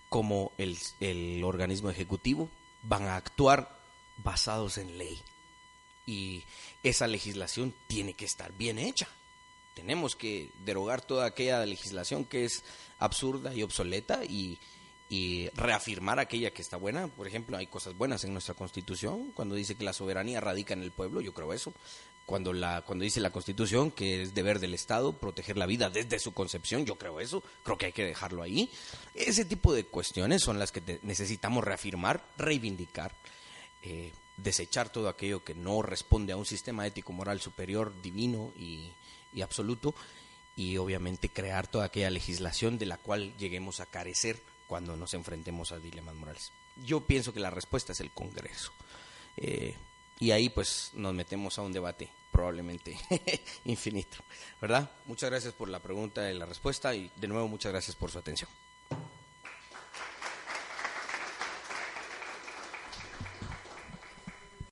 como 0.09 0.53
el, 0.59 0.79
el 1.01 1.43
organismo 1.45 1.91
ejecutivo 1.91 2.49
van 2.83 3.05
a 3.05 3.17
actuar 3.17 3.79
basados 4.19 4.79
en 4.79 4.99
ley. 4.99 5.21
Y 6.07 6.45
esa 6.83 7.07
legislación 7.07 7.75
tiene 7.87 8.15
que 8.15 8.25
estar 8.25 8.53
bien 8.53 8.79
hecha. 8.79 9.09
Tenemos 9.75 10.17
que 10.17 10.51
derogar 10.65 11.03
toda 11.03 11.27
aquella 11.27 11.65
legislación 11.65 12.25
que 12.25 12.45
es 12.45 12.65
absurda 12.99 13.55
y 13.55 13.63
obsoleta 13.63 14.25
y, 14.25 14.59
y 15.09 15.49
reafirmar 15.51 16.19
aquella 16.19 16.51
que 16.51 16.63
está 16.63 16.77
buena. 16.77 17.09
Por 17.09 17.27
ejemplo, 17.27 17.57
hay 17.57 17.67
cosas 17.67 17.97
buenas 17.97 18.25
en 18.25 18.33
nuestra 18.33 18.55
Constitución, 18.55 19.33
cuando 19.33 19.55
dice 19.55 19.75
que 19.75 19.85
la 19.85 19.93
soberanía 19.93 20.41
radica 20.41 20.75
en 20.75 20.83
el 20.83 20.91
pueblo, 20.91 21.21
yo 21.21 21.33
creo 21.33 21.53
eso. 21.53 21.73
Cuando, 22.29 22.53
la, 22.53 22.83
cuando 22.83 23.05
dice 23.05 23.21
la 23.21 23.31
Constitución 23.31 23.91
que 23.91 24.21
es 24.21 24.35
deber 24.35 24.59
del 24.59 24.75
Estado 24.75 25.15
proteger 25.15 25.57
la 25.57 25.65
vida 25.65 25.89
desde 25.89 26.19
su 26.19 26.35
concepción, 26.35 26.85
yo 26.85 26.97
creo 26.97 27.21
eso, 27.21 27.43
creo 27.63 27.79
que 27.79 27.87
hay 27.87 27.93
que 27.93 28.05
dejarlo 28.05 28.43
ahí. 28.43 28.71
Ese 29.15 29.47
tipo 29.47 29.73
de 29.73 29.85
cuestiones 29.85 30.43
son 30.43 30.59
las 30.59 30.71
que 30.71 31.01
necesitamos 31.05 31.65
reafirmar, 31.65 32.23
reivindicar, 32.37 33.15
eh, 33.83 34.13
desechar 34.37 34.91
todo 34.91 35.09
aquello 35.09 35.43
que 35.43 35.55
no 35.55 35.81
responde 35.81 36.35
a 36.35 36.37
un 36.37 36.45
sistema 36.45 36.87
ético-moral 36.87 37.41
superior, 37.41 37.95
divino 38.03 38.53
y, 38.59 38.91
y 39.33 39.41
absoluto, 39.41 39.95
y 40.55 40.77
obviamente 40.77 41.31
crear 41.31 41.67
toda 41.67 41.87
aquella 41.87 42.11
legislación 42.11 42.77
de 42.77 42.85
la 42.85 42.99
cual 42.99 43.35
lleguemos 43.39 43.81
a 43.81 43.87
carecer 43.87 44.39
cuando 44.67 44.99
nos 44.99 45.15
enfrentemos 45.15 45.73
a 45.73 45.79
dilemas 45.79 46.15
morales. 46.15 46.53
Yo 46.85 47.01
pienso 47.01 47.33
que 47.33 47.41
la 47.41 47.49
respuesta 47.49 47.93
es 47.93 48.01
el 48.01 48.11
Congreso. 48.11 48.71
Eh, 49.39 49.75
y 50.19 50.31
ahí 50.31 50.49
pues 50.49 50.91
nos 50.95 51.15
metemos 51.15 51.59
a 51.59 51.63
un 51.63 51.73
debate 51.73 52.11
probablemente 52.31 52.97
infinito, 53.65 54.19
¿verdad? 54.61 54.91
Muchas 55.07 55.31
gracias 55.31 55.55
por 55.55 55.69
la 55.69 55.81
pregunta 55.81 56.31
y 56.31 56.39
la 56.39 56.47
respuesta 56.47 56.95
y 56.95 57.11
de 57.17 57.29
nuevo 57.29 57.49
muchas 57.49 57.73
gracias 57.73 57.97
por 57.97 58.11
su 58.11 58.19
atención. 58.19 58.51